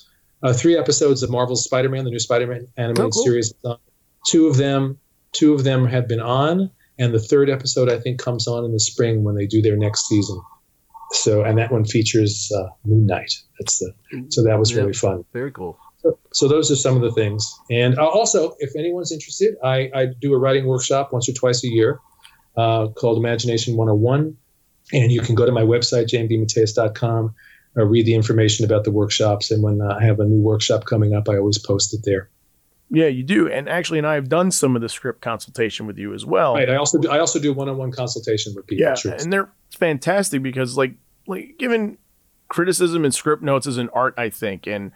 uh, 0.43 0.51
three 0.51 0.77
episodes 0.77 1.23
of 1.23 1.29
Marvel's 1.29 1.63
Spider-Man, 1.63 2.03
the 2.03 2.11
new 2.11 2.19
Spider-Man 2.19 2.67
animated 2.75 3.05
Oh, 3.05 3.09
cool. 3.09 3.23
series. 3.23 3.53
Two 4.27 4.47
of 4.47 4.57
them, 4.57 4.99
two 5.31 5.53
of 5.53 5.63
them 5.63 5.85
have 5.85 6.09
been 6.09 6.19
on, 6.19 6.71
and 6.97 7.13
the 7.13 7.19
third 7.19 7.49
episode 7.49 7.91
I 7.91 7.99
think 7.99 8.19
comes 8.19 8.47
on 8.47 8.65
in 8.65 8.71
the 8.73 8.79
spring 8.79 9.23
when 9.23 9.35
they 9.35 9.45
do 9.47 9.61
their 9.61 9.77
next 9.77 10.07
season. 10.07 10.41
So, 11.11 11.43
and 11.43 11.57
that 11.59 11.71
one 11.71 11.85
features 11.85 12.51
uh, 12.55 12.67
Moon 12.85 13.05
Knight. 13.05 13.31
That's 13.59 13.79
the 13.79 13.91
so 14.29 14.43
that 14.43 14.57
was 14.59 14.71
Yeah. 14.71 14.81
really 14.81 14.93
fun. 14.93 15.23
Very 15.33 15.51
cool. 15.51 15.77
So, 16.01 16.19
so 16.33 16.47
those 16.47 16.71
are 16.71 16.75
some 16.75 16.95
of 16.95 17.01
the 17.01 17.11
things. 17.11 17.53
And 17.69 17.97
uh, 17.97 18.05
also, 18.05 18.55
if 18.59 18.75
anyone's 18.75 19.11
interested, 19.11 19.55
I, 19.63 19.89
I 19.93 20.05
do 20.19 20.33
a 20.33 20.37
writing 20.37 20.65
workshop 20.65 21.11
once 21.13 21.29
or 21.29 21.33
twice 21.33 21.63
a 21.63 21.67
year 21.67 21.99
uh, 22.57 22.87
called 22.89 23.17
Imagination 23.17 23.75
101. 23.77 24.37
And 24.93 25.11
you 25.11 25.21
can 25.21 25.35
go 25.35 25.45
to 25.45 25.51
my 25.51 25.63
website, 25.63 26.07
jmdematteis.com, 26.09 27.33
uh, 27.77 27.85
read 27.85 28.05
the 28.05 28.13
information 28.13 28.65
about 28.65 28.83
the 28.83 28.91
workshops. 28.91 29.51
And 29.51 29.63
when 29.63 29.81
uh, 29.81 29.97
I 29.99 30.05
have 30.05 30.19
a 30.19 30.25
new 30.25 30.41
workshop 30.41 30.85
coming 30.85 31.13
up, 31.15 31.27
I 31.29 31.37
always 31.37 31.57
post 31.57 31.93
it 31.93 32.01
there. 32.03 32.29
Yeah, 32.89 33.07
you 33.07 33.23
do. 33.23 33.49
And 33.49 33.67
actually, 33.67 33.97
and 33.97 34.07
I 34.07 34.15
have 34.15 34.29
done 34.29 34.51
some 34.51 34.75
of 34.75 34.81
the 34.81 34.89
script 34.89 35.21
consultation 35.21 35.87
with 35.87 35.97
you 35.97 36.13
as 36.13 36.25
well. 36.25 36.53
Right. 36.53 36.69
I 36.69 36.75
also 36.75 36.99
do, 36.99 37.09
I 37.09 37.19
also 37.19 37.39
do 37.39 37.51
one-on-one 37.51 37.91
consultation 37.91 38.53
with 38.55 38.67
people. 38.67 38.83
yeah, 38.83 38.95
and 39.19 39.33
they're 39.33 39.49
fantastic 39.71 40.43
because 40.43 40.77
like 40.77 40.93
like 41.27 41.57
given 41.57 41.97
criticism 42.47 43.03
and 43.03 43.13
script 43.13 43.41
notes 43.41 43.67
is 43.67 43.77
an 43.77 43.89
art, 43.93 44.13
I 44.17 44.29
think, 44.29 44.67
and 44.67 44.91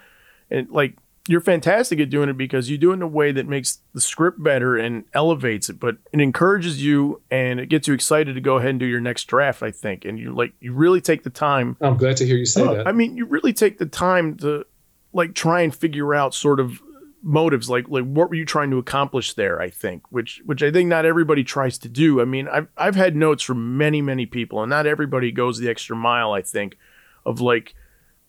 and 0.51 0.69
like 0.69 0.95
you're 1.27 1.41
fantastic 1.41 1.99
at 1.99 2.09
doing 2.09 2.29
it 2.29 2.37
because 2.37 2.69
you 2.69 2.77
do 2.77 2.91
it 2.91 2.95
in 2.95 3.01
a 3.01 3.07
way 3.07 3.31
that 3.31 3.47
makes 3.47 3.79
the 3.93 4.01
script 4.01 4.41
better 4.41 4.77
and 4.77 5.03
elevates 5.13 5.69
it, 5.69 5.79
but 5.79 5.97
it 6.11 6.19
encourages 6.19 6.83
you 6.83 7.21
and 7.29 7.59
it 7.59 7.67
gets 7.67 7.87
you 7.87 7.93
excited 7.93 8.33
to 8.33 8.41
go 8.41 8.57
ahead 8.57 8.71
and 8.71 8.79
do 8.79 8.85
your 8.85 8.99
next 9.01 9.25
draft. 9.25 9.61
I 9.61 9.71
think, 9.71 10.05
and 10.05 10.17
you 10.19 10.33
like 10.33 10.53
you 10.59 10.73
really 10.73 11.01
take 11.01 11.23
the 11.23 11.29
time. 11.29 11.75
I'm 11.81 11.97
glad 11.97 12.17
to 12.17 12.25
hear 12.25 12.37
you 12.37 12.45
say 12.45 12.63
that. 12.63 12.87
I 12.87 12.91
mean, 12.91 13.17
you 13.17 13.25
really 13.25 13.53
take 13.53 13.79
the 13.79 13.85
time 13.85 14.37
to 14.37 14.65
like 15.11 15.33
try 15.33 15.61
and 15.61 15.75
figure 15.75 16.13
out 16.13 16.33
sort 16.35 16.59
of 16.59 16.81
motives 17.21 17.69
like 17.69 17.87
like 17.89 18.05
what 18.05 18.29
were 18.29 18.35
you 18.35 18.45
trying 18.45 18.71
to 18.71 18.77
accomplish 18.77 19.33
there 19.33 19.61
i 19.61 19.69
think 19.69 20.03
which 20.09 20.41
which 20.45 20.63
i 20.63 20.71
think 20.71 20.87
not 20.87 21.05
everybody 21.05 21.43
tries 21.43 21.77
to 21.77 21.89
do 21.89 22.21
i 22.21 22.25
mean 22.25 22.47
i've 22.47 22.67
i've 22.77 22.95
had 22.95 23.15
notes 23.15 23.43
from 23.43 23.77
many 23.77 24.01
many 24.01 24.25
people 24.25 24.61
and 24.61 24.69
not 24.69 24.85
everybody 24.85 25.31
goes 25.31 25.59
the 25.59 25.69
extra 25.69 25.95
mile 25.95 26.31
i 26.31 26.41
think 26.41 26.77
of 27.25 27.41
like 27.41 27.75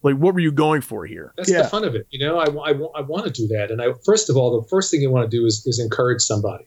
like 0.02 0.16
what 0.16 0.34
were 0.34 0.40
you 0.40 0.52
going 0.52 0.80
for 0.80 1.06
here 1.06 1.32
That's 1.36 1.52
the 1.52 1.64
fun 1.64 1.84
of 1.84 1.94
it. 1.94 2.06
You 2.10 2.26
know, 2.26 2.38
I, 2.38 2.46
I, 2.46 2.70
I 2.70 3.00
want 3.02 3.26
to 3.26 3.30
do 3.30 3.48
that. 3.48 3.70
And 3.70 3.82
I, 3.82 3.92
first 4.04 4.30
of 4.30 4.36
all, 4.36 4.60
the 4.60 4.68
first 4.68 4.90
thing 4.90 5.02
you 5.02 5.10
want 5.10 5.30
to 5.30 5.36
do 5.36 5.44
is, 5.44 5.66
is 5.66 5.78
encourage 5.78 6.22
somebody. 6.22 6.66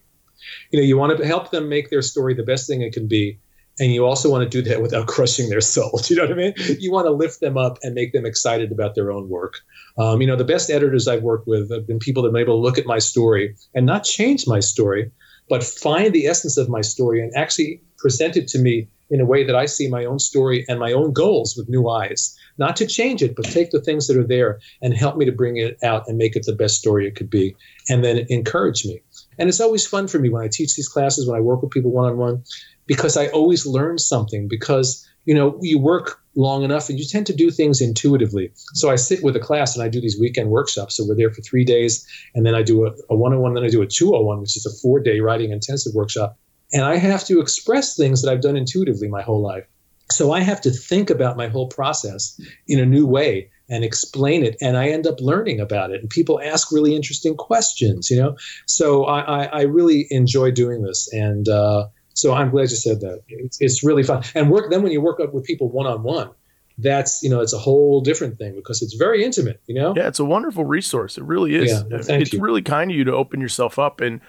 You 0.71 0.79
know, 0.79 0.85
you 0.85 0.97
want 0.97 1.17
to 1.17 1.25
help 1.25 1.51
them 1.51 1.69
make 1.69 1.89
their 1.89 2.01
story 2.01 2.33
the 2.33 2.43
best 2.43 2.67
thing 2.67 2.81
it 2.81 2.93
can 2.93 3.07
be. 3.07 3.39
And 3.79 3.91
you 3.91 4.05
also 4.05 4.29
want 4.29 4.43
to 4.43 4.49
do 4.49 4.69
that 4.69 4.81
without 4.81 5.07
crushing 5.13 5.49
their 5.49 5.61
soul. 5.61 5.99
Do 6.03 6.13
you 6.13 6.19
know 6.19 6.27
what 6.27 6.33
I 6.33 6.35
mean? 6.35 6.53
You 6.79 6.91
want 6.91 7.07
to 7.07 7.11
lift 7.11 7.39
them 7.39 7.57
up 7.57 7.79
and 7.81 7.93
make 7.95 8.13
them 8.13 8.25
excited 8.25 8.71
about 8.71 8.95
their 8.95 9.11
own 9.11 9.29
work. 9.29 9.55
Um, 9.97 10.21
you 10.21 10.27
know, 10.27 10.35
the 10.35 10.43
best 10.43 10.69
editors 10.69 11.07
I've 11.07 11.23
worked 11.23 11.47
with 11.47 11.71
have 11.71 11.87
been 11.87 11.99
people 11.99 12.23
that 12.23 12.29
have 12.29 12.33
been 12.33 12.41
able 12.41 12.57
to 12.57 12.61
look 12.61 12.77
at 12.77 12.85
my 12.85 12.99
story 12.99 13.55
and 13.73 13.85
not 13.85 14.03
change 14.03 14.47
my 14.47 14.59
story, 14.59 15.11
but 15.49 15.63
find 15.63 16.13
the 16.13 16.27
essence 16.27 16.57
of 16.57 16.69
my 16.69 16.81
story 16.81 17.21
and 17.21 17.31
actually 17.35 17.81
present 17.97 18.37
it 18.37 18.47
to 18.49 18.59
me 18.59 18.87
in 19.09 19.21
a 19.21 19.25
way 19.25 19.43
that 19.43 19.55
I 19.55 19.65
see 19.65 19.87
my 19.87 20.05
own 20.05 20.17
story 20.17 20.65
and 20.67 20.79
my 20.79 20.91
own 20.91 21.13
goals 21.13 21.55
with 21.55 21.69
new 21.69 21.87
eyes. 21.87 22.35
Not 22.57 22.75
to 22.77 22.87
change 22.87 23.21
it, 23.21 23.35
but 23.35 23.45
take 23.45 23.71
the 23.71 23.81
things 23.81 24.07
that 24.07 24.17
are 24.17 24.27
there 24.27 24.59
and 24.81 24.93
help 24.93 25.17
me 25.17 25.25
to 25.25 25.31
bring 25.31 25.57
it 25.57 25.77
out 25.83 26.07
and 26.07 26.17
make 26.17 26.35
it 26.35 26.45
the 26.45 26.55
best 26.55 26.77
story 26.77 27.07
it 27.07 27.15
could 27.15 27.29
be, 27.29 27.55
and 27.89 28.03
then 28.03 28.25
encourage 28.29 28.85
me. 28.85 29.01
And 29.37 29.49
it's 29.49 29.59
always 29.59 29.87
fun 29.87 30.07
for 30.07 30.19
me 30.19 30.29
when 30.29 30.43
I 30.43 30.49
teach 30.51 30.75
these 30.75 30.87
classes, 30.87 31.27
when 31.27 31.37
I 31.37 31.41
work 31.41 31.61
with 31.61 31.71
people 31.71 31.91
one 31.91 32.11
on 32.11 32.17
one, 32.17 32.43
because 32.85 33.17
I 33.17 33.27
always 33.27 33.65
learn 33.65 33.97
something. 33.97 34.47
Because 34.47 35.07
you 35.25 35.33
know, 35.33 35.57
you 35.61 35.79
work 35.79 36.19
long 36.35 36.63
enough 36.63 36.89
and 36.89 36.99
you 36.99 37.05
tend 37.05 37.27
to 37.27 37.33
do 37.33 37.49
things 37.49 37.81
intuitively. 37.81 38.51
So 38.73 38.89
I 38.89 38.95
sit 38.95 39.23
with 39.23 39.35
a 39.35 39.39
class 39.39 39.75
and 39.75 39.83
I 39.83 39.87
do 39.87 40.01
these 40.01 40.19
weekend 40.19 40.49
workshops. 40.49 40.97
So 40.97 41.05
we're 41.07 41.15
there 41.15 41.31
for 41.31 41.41
three 41.41 41.63
days, 41.63 42.07
and 42.35 42.45
then 42.45 42.55
I 42.55 42.63
do 42.63 42.85
a, 42.85 42.91
a 43.09 43.15
101, 43.15 43.53
then 43.53 43.63
I 43.63 43.69
do 43.69 43.81
a 43.81 43.87
201, 43.87 44.41
which 44.41 44.57
is 44.57 44.65
a 44.65 44.81
four 44.81 44.99
day 44.99 45.19
writing 45.19 45.51
intensive 45.51 45.93
workshop. 45.93 46.37
And 46.73 46.83
I 46.83 46.97
have 46.97 47.25
to 47.25 47.39
express 47.39 47.95
things 47.95 48.21
that 48.21 48.31
I've 48.31 48.41
done 48.41 48.57
intuitively 48.57 49.07
my 49.07 49.21
whole 49.21 49.41
life. 49.41 49.65
So 50.11 50.31
I 50.31 50.41
have 50.41 50.61
to 50.61 50.71
think 50.71 51.09
about 51.09 51.37
my 51.37 51.47
whole 51.47 51.67
process 51.67 52.39
in 52.67 52.79
a 52.79 52.85
new 52.85 53.07
way 53.07 53.49
and 53.69 53.83
explain 53.83 54.43
it. 54.43 54.57
And 54.61 54.75
I 54.75 54.89
end 54.89 55.07
up 55.07 55.21
learning 55.21 55.59
about 55.59 55.91
it. 55.91 56.01
And 56.01 56.09
people 56.09 56.41
ask 56.41 56.71
really 56.71 56.95
interesting 56.95 57.35
questions, 57.35 58.09
you 58.09 58.17
know? 58.17 58.35
So 58.65 59.05
I, 59.05 59.19
I, 59.21 59.45
I 59.45 59.61
really 59.61 60.07
enjoy 60.09 60.51
doing 60.51 60.81
this. 60.81 61.11
And 61.13 61.47
uh, 61.47 61.87
so 62.13 62.33
I'm 62.33 62.49
glad 62.51 62.69
you 62.69 62.75
said 62.77 63.01
that. 63.01 63.21
It's, 63.27 63.59
it's 63.61 63.83
really 63.83 64.03
fun. 64.03 64.23
And 64.35 64.49
work 64.49 64.69
then 64.71 64.83
when 64.83 64.91
you 64.91 65.01
work 65.01 65.19
up 65.19 65.33
with 65.33 65.43
people 65.45 65.69
one 65.69 65.87
on 65.87 66.03
one, 66.03 66.29
that's, 66.77 67.21
you 67.23 67.29
know, 67.29 67.41
it's 67.41 67.53
a 67.53 67.57
whole 67.59 68.01
different 68.01 68.37
thing 68.39 68.55
because 68.55 68.81
it's 68.81 68.93
very 68.95 69.23
intimate, 69.23 69.61
you 69.67 69.75
know? 69.75 69.93
yeah 69.95 70.07
it's 70.07 70.19
a 70.19 70.25
wonderful 70.25 70.65
resource 70.65 71.17
it 71.17 71.23
really 71.23 71.55
is 71.55 71.71
Yeah, 71.71 71.83
well, 71.89 72.01
it's 72.21 72.33
you. 72.33 72.41
really 72.41 72.61
kind 72.63 72.89
of 72.91 72.97
you 72.97 73.03
to 73.03 73.13
open 73.13 73.39
yourself 73.41 73.77
up 73.77 74.01
and 74.01 74.21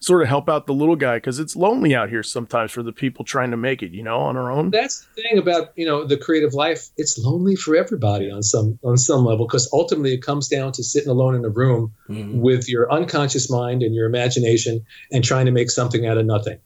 sort 0.00 0.20
of 0.20 0.28
help 0.28 0.48
out 0.48 0.66
the 0.66 0.74
little 0.74 0.94
guy 0.96 1.16
because 1.16 1.38
it's 1.38 1.56
lonely 1.56 1.94
out 1.94 2.10
here 2.10 2.22
sometimes 2.22 2.70
for 2.70 2.82
the 2.82 2.92
people 2.92 3.24
trying 3.24 3.50
to 3.52 3.56
make 3.56 3.82
it 3.82 3.92
you 3.92 4.02
know 4.02 4.18
on 4.18 4.36
our 4.36 4.50
own 4.52 4.70
that's 4.70 5.06
the 5.16 5.22
thing 5.22 5.38
about 5.38 5.68
you 5.74 5.86
know 5.86 6.04
the 6.04 6.18
creative 6.18 6.52
life 6.52 6.90
it's 6.98 7.16
lonely 7.18 7.56
for 7.56 7.74
everybody 7.74 8.30
on 8.30 8.42
some 8.42 8.78
on 8.84 8.98
some 8.98 9.24
level 9.24 9.46
because 9.46 9.70
ultimately 9.72 10.12
it 10.12 10.22
comes 10.22 10.48
down 10.48 10.70
to 10.70 10.84
sitting 10.84 11.08
alone 11.08 11.34
in 11.34 11.44
a 11.46 11.48
room 11.48 11.94
Mhm. 12.10 12.34
with 12.40 12.68
your 12.68 12.92
unconscious 12.92 13.48
mind 13.50 13.82
and 13.82 13.94
your 13.94 14.06
imagination 14.06 14.84
and 15.10 15.24
trying 15.24 15.46
to 15.46 15.52
make 15.52 15.70
something 15.70 16.04
out 16.06 16.18
of 16.18 16.26
nothing 16.26 16.58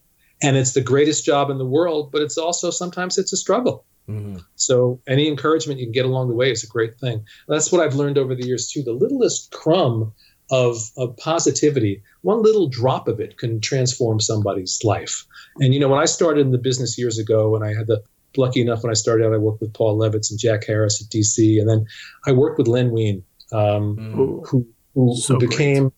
and 0.43 0.57
it's 0.57 0.73
the 0.73 0.81
greatest 0.81 1.25
job 1.25 1.51
in 1.51 1.59
the 1.59 1.67
world 1.67 2.11
but 2.13 2.23
it's 2.23 2.39
also 2.39 2.71
sometimes 2.71 3.19
it's 3.19 3.33
a 3.33 3.37
struggle 3.37 3.85
Mhm. 4.09 4.43
so 4.57 5.01
any 5.07 5.29
encouragement 5.29 5.79
you 5.79 5.87
can 5.87 5.93
get 5.93 6.05
along 6.05 6.29
the 6.29 6.35
way 6.35 6.51
is 6.51 6.65
a 6.65 6.67
great 6.67 6.95
thing 6.99 7.25
that's 7.47 7.71
what 7.71 7.81
i've 7.81 7.95
learned 7.95 8.19
over 8.19 8.35
the 8.35 8.45
years 8.47 8.69
too 8.71 8.83
the 8.83 8.93
littlest 8.93 9.53
crumb 9.53 10.13
of, 10.51 10.77
of 10.97 11.17
positivity 11.17 12.03
one 12.23 12.43
little 12.43 12.69
drop 12.69 13.07
of 13.07 13.21
it 13.21 13.39
can 13.39 13.61
transform 13.61 14.19
somebody's 14.19 14.81
life 14.83 15.27
and 15.61 15.73
you 15.75 15.79
know 15.81 15.89
when 15.89 16.01
i 16.01 16.07
started 16.07 16.41
in 16.41 16.51
the 16.51 16.59
business 16.59 16.99
years 16.99 17.19
ago 17.19 17.55
and 17.55 17.65
i 17.65 17.73
had 17.73 17.87
the 17.87 18.03
lucky 18.37 18.61
enough 18.61 18.83
when 18.83 18.91
i 18.91 18.95
started 18.95 19.25
out 19.27 19.33
i 19.33 19.37
worked 19.37 19.61
with 19.61 19.73
paul 19.75 19.97
levitz 19.97 20.31
and 20.31 20.41
jack 20.41 20.65
harris 20.67 21.01
at 21.03 21.09
dc 21.09 21.61
and 21.61 21.69
then 21.69 21.87
i 22.27 22.33
worked 22.33 22.59
with 22.59 22.67
len 22.69 22.91
wein 22.91 23.23
um. 23.53 23.97
Ooh. 24.19 24.43
who 24.47 24.67
who, 24.95 25.15
So 25.17 25.35
who 25.35 25.41
became 25.49 25.93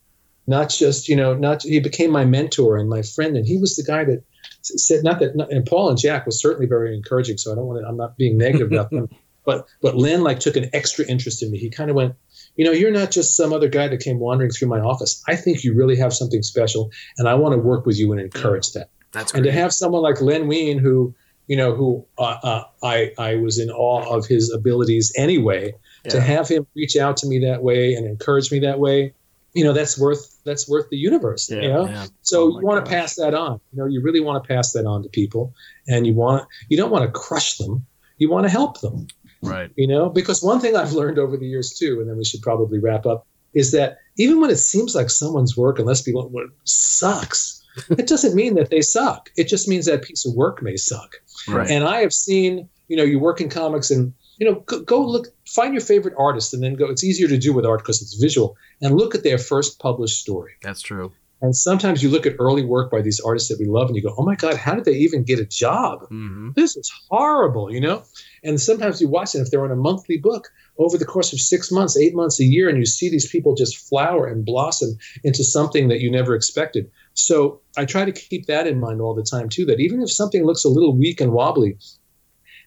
not 0.47 0.69
just 0.69 1.09
you 1.09 1.17
know 1.17 1.33
not 1.35 1.63
he 1.63 1.81
became 1.81 2.11
my 2.11 2.25
mentor 2.27 2.77
and 2.77 2.91
my 2.91 3.01
friend 3.03 3.37
and 3.39 3.47
he 3.47 3.57
was 3.57 3.77
the 3.77 3.85
guy 3.85 4.05
that 4.05 4.23
said 4.63 5.05
not 5.05 5.21
that 5.21 5.35
and 5.51 5.67
Paul 5.67 5.91
and 5.91 5.99
Jack 5.99 6.27
was 6.27 6.41
certainly 6.41 6.67
very 6.67 6.95
encouraging 6.97 7.39
so 7.39 7.53
I 7.53 7.55
don't 7.55 7.67
want 7.67 7.81
to 7.81 7.87
I'm 7.87 7.97
not 7.97 8.17
being 8.17 8.39
negative 8.39 8.73
about 8.73 8.91
them. 8.91 9.09
But 9.45 9.67
but 9.81 9.97
Len 9.97 10.23
like 10.23 10.39
took 10.39 10.55
an 10.55 10.71
extra 10.73 11.05
interest 11.05 11.43
in 11.43 11.51
me. 11.51 11.59
He 11.59 11.69
kind 11.69 11.91
of 11.91 11.97
went 11.97 12.15
you 12.55 12.65
know 12.65 12.71
you're 12.71 12.93
not 12.93 13.11
just 13.11 13.37
some 13.37 13.53
other 13.53 13.67
guy 13.67 13.89
that 13.89 13.99
came 13.99 14.21
wandering 14.21 14.53
through 14.53 14.69
my 14.69 14.79
office. 14.79 15.21
I 15.27 15.35
think 15.35 15.65
you 15.65 15.75
really 15.75 15.97
have 15.97 16.13
something 16.13 16.45
special 16.45 16.93
and 17.19 17.29
I 17.29 17.35
want 17.35 17.55
to 17.55 17.59
work 17.59 17.85
with 17.85 17.99
you 17.99 18.13
and 18.13 18.21
encourage 18.21 18.71
that. 18.75 18.91
That's 19.11 19.35
and 19.35 19.43
to 19.43 19.51
have 19.51 19.73
someone 19.73 20.01
like 20.03 20.21
Len 20.21 20.47
Wein, 20.47 20.79
who 20.79 21.17
you 21.47 21.57
know, 21.57 21.75
who 21.75 22.07
uh, 22.19 22.39
uh, 22.43 22.65
I 22.83 23.13
I 23.19 23.37
was 23.37 23.59
in 23.59 23.71
awe 23.71 24.17
of 24.17 24.27
his 24.27 24.53
abilities 24.53 25.13
anyway, 25.17 25.75
to 26.09 26.21
have 26.21 26.49
him 26.49 26.67
reach 26.75 26.97
out 26.97 27.19
to 27.19 27.27
me 27.27 27.41
that 27.41 27.63
way 27.63 27.95
and 27.95 28.07
encourage 28.07 28.51
me 28.51 28.61
that 28.61 28.79
way, 28.79 29.15
you 29.55 29.65
know, 29.65 29.73
that's 29.73 29.99
worth 29.99 30.39
that's 30.45 30.69
worth 30.69 30.89
the 30.91 30.97
universe. 30.97 31.51
Yeah. 31.51 31.61
You 31.63 31.69
know, 31.69 31.87
yeah. 31.87 32.07
so 32.23 32.45
Oh 32.45 32.61
you 32.61 32.67
want 32.67 32.85
to 32.85 32.91
pass 32.91 33.17
that 33.17 33.35
on. 33.35 33.61
You 33.73 33.79
know, 33.83 33.87
you 33.87 34.01
really 34.03 34.21
want 34.21 34.43
to 34.43 34.49
pass 34.49 34.73
that 34.73 34.87
on 34.87 35.03
to 35.03 35.09
people, 35.09 35.55
and 35.87 36.07
you 36.07 36.15
want 36.15 36.47
you 36.69 36.77
don't 36.77 36.91
want 36.91 37.05
to 37.05 37.11
crush 37.11 37.57
them. 37.59 37.87
You 38.19 38.31
want 38.31 38.45
to 38.45 38.51
help 38.51 38.81
them 38.81 39.09
Right. 39.45 39.71
you 39.75 39.89
know 39.89 40.09
because 40.09 40.41
one 40.41 40.61
thing 40.61 40.77
i've 40.77 40.93
learned 40.93 41.19
over 41.19 41.37
the 41.37 41.47
years 41.49 41.77
too 41.77 41.99
and 42.01 42.09
then 42.09 42.17
we 42.17 42.25
should 42.25 42.43
probably 42.43 42.79
wrap 42.79 43.07
up 43.07 43.27
is 43.53 43.73
that 43.73 43.97
even 44.17 44.41
when 44.41 44.51
it 44.51 44.57
seems 44.59 44.95
like 44.95 45.11
someone's 45.11 45.57
work 45.57 45.81
unless 45.81 46.01
people 46.03 46.31
sucks 46.63 47.61
it 47.91 48.07
doesn't 48.07 48.37
mean 48.37 48.55
that 48.55 48.71
they 48.71 48.81
suck 48.83 49.31
it 49.37 49.49
just 49.49 49.67
means 49.67 49.87
that 49.87 50.03
piece 50.03 50.25
of 50.27 50.35
work 50.35 50.63
may 50.63 50.77
suck 50.77 51.17
Right. 51.49 51.69
and 51.69 51.83
i 51.83 52.03
have 52.03 52.13
seen 52.13 52.69
you 52.87 52.97
know 52.97 53.03
you 53.03 53.19
work 53.19 53.41
in 53.41 53.49
comics 53.49 53.91
and 53.91 54.13
you 54.43 54.51
know 54.51 54.59
go, 54.67 54.81
go 54.81 55.07
look 55.07 55.29
find 55.47 55.73
your 55.73 55.81
favorite 55.81 56.15
artist 56.19 56.53
and 56.53 56.61
then 56.63 56.75
go 56.75 56.87
it's 56.87 57.05
easier 57.05 57.29
to 57.29 57.39
do 57.39 57.53
with 57.53 57.65
art 57.65 57.79
because 57.79 58.03
it's 58.03 58.15
visual 58.15 58.57
and 58.81 58.97
look 58.97 59.15
at 59.15 59.23
their 59.23 59.39
first 59.39 59.79
published 59.79 60.19
story 60.19 60.53
That's 60.63 60.83
true. 60.83 61.13
And 61.43 61.57
sometimes 61.57 62.05
you 62.05 62.09
look 62.09 62.25
at 62.25 62.37
early 62.39 62.65
work 62.65 62.89
by 62.89 63.03
these 63.03 63.19
artists 63.19 63.49
that 63.49 63.59
we 63.59 63.67
love 63.67 63.89
and 63.89 63.97
you 63.97 64.03
go, 64.03 64.15
oh 64.17 64.23
my 64.25 64.37
God, 64.37 64.57
how 64.57 64.77
did 64.77 64.85
they 64.85 64.99
even 64.99 65.25
get 65.25 65.41
a 65.41 65.45
job? 65.45 66.03
Mm-hmm. 66.03 66.51
This 66.55 66.77
is 66.77 66.89
horrible, 67.11 67.73
you 67.73 67.81
know? 67.81 68.05
And 68.45 68.61
sometimes 68.61 69.01
you 69.01 69.09
watch 69.09 69.35
it, 69.35 69.41
if 69.41 69.51
they're 69.51 69.65
on 69.65 69.73
a 69.73 69.77
monthly 69.77 70.19
book 70.19 70.51
over 70.79 70.97
the 70.97 71.05
course 71.05 71.33
of 71.33 71.41
six 71.41 71.73
months, 71.73 71.99
eight 71.99 72.15
months, 72.15 72.39
a 72.39 72.45
year, 72.45 72.69
and 72.69 72.79
you 72.79 72.87
see 72.87 73.11
these 73.11 73.29
people 73.29 73.57
just 73.57 73.89
flower 73.89 74.29
and 74.29 74.45
blossom 74.45 74.97
into 75.25 75.43
something 75.43 75.89
that 75.89 76.01
you 76.01 76.13
never 76.13 76.37
expected. 76.37 76.93
So 77.15 77.61
I 77.77 77.87
try 77.87 78.05
to 78.05 78.13
keep 78.13 78.47
that 78.47 78.69
in 78.69 78.79
mind 78.79 79.01
all 79.01 79.17
the 79.17 79.27
time, 79.29 79.49
too, 79.49 79.67
that 79.67 79.81
even 79.81 80.01
if 80.01 80.13
something 80.13 80.45
looks 80.45 80.65
a 80.65 80.69
little 80.69 80.97
weak 80.97 81.21
and 81.21 81.33
wobbly, 81.33 81.77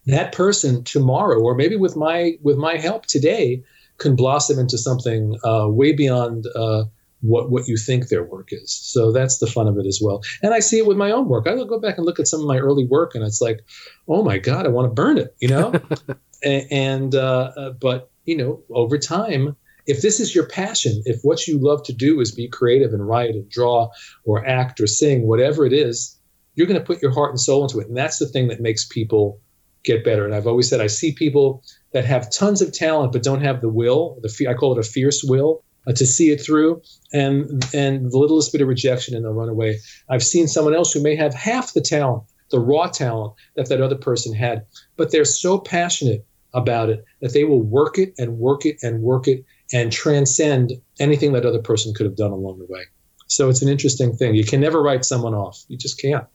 that 0.05 0.31
person 0.31 0.83
tomorrow, 0.83 1.39
or 1.39 1.55
maybe 1.55 1.75
with 1.75 1.95
my 1.95 2.37
with 2.41 2.57
my 2.57 2.77
help 2.77 3.05
today, 3.05 3.63
can 3.97 4.15
blossom 4.15 4.59
into 4.59 4.77
something 4.77 5.37
uh, 5.43 5.67
way 5.67 5.93
beyond 5.93 6.45
uh, 6.55 6.85
what 7.21 7.49
what 7.49 7.67
you 7.67 7.77
think 7.77 8.07
their 8.07 8.23
work 8.23 8.49
is. 8.51 8.71
So 8.71 9.11
that's 9.11 9.39
the 9.39 9.47
fun 9.47 9.67
of 9.67 9.77
it 9.77 9.85
as 9.85 9.99
well. 10.01 10.21
And 10.41 10.53
I 10.53 10.59
see 10.59 10.77
it 10.77 10.85
with 10.85 10.97
my 10.97 11.11
own 11.11 11.27
work. 11.27 11.47
I 11.47 11.55
go 11.55 11.79
back 11.79 11.97
and 11.97 12.05
look 12.05 12.19
at 12.19 12.27
some 12.27 12.41
of 12.41 12.47
my 12.47 12.57
early 12.57 12.85
work, 12.85 13.15
and 13.15 13.23
it's 13.23 13.41
like, 13.41 13.61
oh 14.07 14.23
my 14.23 14.37
god, 14.37 14.65
I 14.65 14.69
want 14.69 14.89
to 14.89 14.93
burn 14.93 15.17
it, 15.17 15.35
you 15.39 15.49
know. 15.49 15.73
and, 16.43 17.15
uh, 17.15 17.51
uh, 17.57 17.69
but 17.71 18.11
you 18.25 18.37
know, 18.37 18.63
over 18.69 18.97
time, 18.97 19.55
if 19.87 20.01
this 20.01 20.19
is 20.19 20.33
your 20.33 20.47
passion, 20.47 21.03
if 21.05 21.21
what 21.21 21.47
you 21.47 21.59
love 21.59 21.83
to 21.83 21.93
do 21.93 22.19
is 22.19 22.31
be 22.31 22.47
creative 22.47 22.93
and 22.93 23.07
write 23.07 23.35
and 23.35 23.49
draw 23.49 23.89
or 24.23 24.45
act 24.45 24.79
or 24.79 24.87
sing, 24.87 25.27
whatever 25.27 25.65
it 25.65 25.73
is, 25.73 26.19
you're 26.55 26.67
going 26.67 26.79
to 26.79 26.85
put 26.85 27.01
your 27.01 27.11
heart 27.11 27.31
and 27.31 27.39
soul 27.39 27.63
into 27.63 27.79
it, 27.79 27.87
and 27.87 27.97
that's 27.97 28.19
the 28.19 28.27
thing 28.27 28.47
that 28.47 28.61
makes 28.61 28.85
people 28.85 29.39
get 29.85 30.03
better. 30.03 30.25
And 30.25 30.35
I've 30.35 30.47
always 30.47 30.69
said 30.69 30.81
I 30.81 30.87
see 30.87 31.13
people 31.13 31.63
that 31.93 32.05
have 32.05 32.31
tons 32.31 32.61
of 32.61 32.73
talent 32.73 33.13
but 33.13 33.23
don't 33.23 33.41
have 33.41 33.61
the 33.61 33.69
will. 33.69 34.19
The 34.21 34.47
I 34.49 34.53
call 34.53 34.77
it 34.77 34.85
a 34.85 34.89
fierce 34.89 35.23
will 35.23 35.63
uh, 35.87 35.93
to 35.93 36.05
see 36.05 36.31
it 36.31 36.41
through, 36.41 36.81
and 37.13 37.63
and 37.73 38.11
the 38.11 38.17
littlest 38.17 38.51
bit 38.51 38.61
of 38.61 38.67
rejection, 38.67 39.15
and 39.15 39.23
they'll 39.23 39.33
run 39.33 39.49
away. 39.49 39.79
I've 40.09 40.23
seen 40.23 40.47
someone 40.47 40.75
else 40.75 40.91
who 40.91 41.01
may 41.01 41.15
have 41.15 41.33
half 41.33 41.73
the 41.73 41.81
talent, 41.81 42.23
the 42.51 42.59
raw 42.59 42.87
talent 42.87 43.33
that 43.55 43.69
that 43.69 43.81
other 43.81 43.95
person 43.95 44.33
had, 44.33 44.65
but 44.97 45.11
they're 45.11 45.25
so 45.25 45.59
passionate 45.59 46.25
about 46.53 46.89
it 46.89 47.03
that 47.21 47.33
they 47.33 47.43
will 47.43 47.61
work 47.61 47.97
it 47.97 48.13
and 48.17 48.37
work 48.37 48.65
it 48.65 48.77
and 48.81 49.01
work 49.01 49.27
it 49.27 49.45
and 49.73 49.91
transcend 49.91 50.71
anything 50.99 51.33
that 51.33 51.45
other 51.45 51.61
person 51.61 51.93
could 51.93 52.05
have 52.05 52.15
done 52.15 52.31
along 52.31 52.59
the 52.59 52.65
way. 52.65 52.83
So 53.27 53.49
it's 53.49 53.61
an 53.61 53.69
interesting 53.69 54.15
thing. 54.15 54.35
You 54.35 54.45
can 54.45 54.61
never 54.61 54.81
write 54.81 55.03
someone 55.03 55.33
off. 55.33 55.63
You 55.67 55.77
just 55.77 55.99
can't 55.99 56.25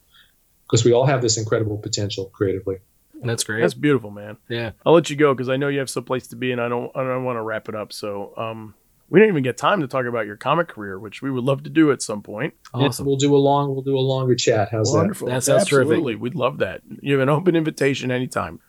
because 0.63 0.85
we 0.85 0.93
all 0.93 1.05
have 1.05 1.21
this 1.21 1.37
incredible 1.37 1.77
potential 1.77 2.25
creatively. 2.33 2.77
That's 3.23 3.43
great. 3.43 3.61
That's 3.61 3.73
beautiful, 3.73 4.11
man. 4.11 4.37
Yeah. 4.47 4.71
I'll 4.85 4.93
let 4.93 5.09
you 5.09 5.15
go 5.15 5.33
because 5.33 5.49
I 5.49 5.57
know 5.57 5.67
you 5.67 5.79
have 5.79 5.89
some 5.89 6.03
place 6.03 6.27
to 6.27 6.35
be, 6.35 6.51
and 6.51 6.59
I 6.59 6.67
don't. 6.69 6.91
I 6.95 7.03
don't 7.03 7.23
want 7.23 7.37
to 7.37 7.41
wrap 7.41 7.69
it 7.69 7.75
up. 7.75 7.93
So, 7.93 8.33
um, 8.37 8.73
we 9.09 9.19
didn't 9.19 9.33
even 9.33 9.43
get 9.43 9.57
time 9.57 9.81
to 9.81 9.87
talk 9.87 10.05
about 10.05 10.25
your 10.25 10.37
comic 10.37 10.69
career, 10.69 10.97
which 10.97 11.21
we 11.21 11.29
would 11.29 11.43
love 11.43 11.63
to 11.63 11.69
do 11.69 11.91
at 11.91 12.01
some 12.01 12.23
point. 12.23 12.53
Awesome. 12.73 13.05
We'll 13.05 13.17
do 13.17 13.35
a 13.35 13.37
long. 13.37 13.73
We'll 13.73 13.83
do 13.83 13.97
a 13.97 13.99
longer 13.99 14.35
chat. 14.35 14.69
How's 14.71 14.91
Wonderful. 14.93 15.27
That 15.27 15.43
sounds 15.43 15.65
terrific. 15.65 15.91
Absolutely. 15.91 16.15
We'd 16.15 16.35
love 16.35 16.59
that. 16.59 16.81
You 17.01 17.13
have 17.13 17.21
an 17.21 17.29
open 17.29 17.55
invitation 17.55 18.09
anytime. 18.09 18.59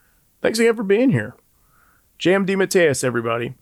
Thanks 0.41 0.59
again 0.59 0.75
for 0.75 0.83
being 0.83 1.11
here. 1.11 1.37
J.M. 2.19 2.45
DeMatteis, 2.45 3.05
everybody. 3.05 3.55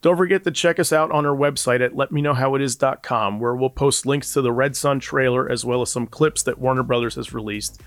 Don't 0.00 0.16
forget 0.16 0.44
to 0.44 0.50
check 0.50 0.78
us 0.78 0.92
out 0.92 1.10
on 1.10 1.24
our 1.24 1.34
website 1.34 1.82
at 1.82 1.92
letmeknowhowitis.com, 1.92 3.40
where 3.40 3.54
we'll 3.54 3.70
post 3.70 4.04
links 4.04 4.34
to 4.34 4.42
the 4.42 4.52
Red 4.52 4.76
Sun 4.76 5.00
trailer 5.00 5.50
as 5.50 5.64
well 5.64 5.80
as 5.80 5.90
some 5.90 6.06
clips 6.06 6.42
that 6.42 6.58
Warner 6.58 6.82
Brothers 6.82 7.14
has 7.14 7.32
released. 7.32 7.80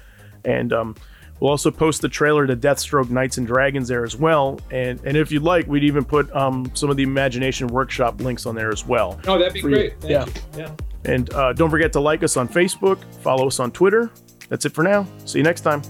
And 0.43 0.73
um, 0.73 0.95
we'll 1.39 1.51
also 1.51 1.71
post 1.71 2.01
the 2.01 2.09
trailer 2.09 2.47
to 2.47 2.55
Deathstroke 2.55 3.09
Knights 3.09 3.37
and 3.37 3.47
Dragons 3.47 3.87
there 3.87 4.03
as 4.03 4.15
well. 4.15 4.59
And 4.71 4.99
and 5.05 5.17
if 5.17 5.31
you'd 5.31 5.43
like, 5.43 5.67
we'd 5.67 5.83
even 5.83 6.05
put 6.05 6.33
um, 6.35 6.71
some 6.73 6.89
of 6.89 6.97
the 6.97 7.03
Imagination 7.03 7.67
Workshop 7.67 8.21
links 8.21 8.45
on 8.45 8.55
there 8.55 8.71
as 8.71 8.85
well. 8.85 9.19
Oh, 9.27 9.37
that'd 9.37 9.53
be 9.53 9.61
great. 9.61 9.93
Yeah. 10.03 10.25
you. 10.25 10.31
Yeah. 10.57 10.71
And 11.05 11.33
uh, 11.33 11.53
don't 11.53 11.69
forget 11.69 11.93
to 11.93 11.99
like 11.99 12.23
us 12.23 12.37
on 12.37 12.47
Facebook, 12.47 12.99
follow 13.21 13.47
us 13.47 13.59
on 13.59 13.71
Twitter. 13.71 14.11
That's 14.49 14.65
it 14.65 14.73
for 14.73 14.83
now. 14.83 15.05
See 15.25 15.39
you 15.39 15.43
next 15.43 15.61
time. 15.61 15.81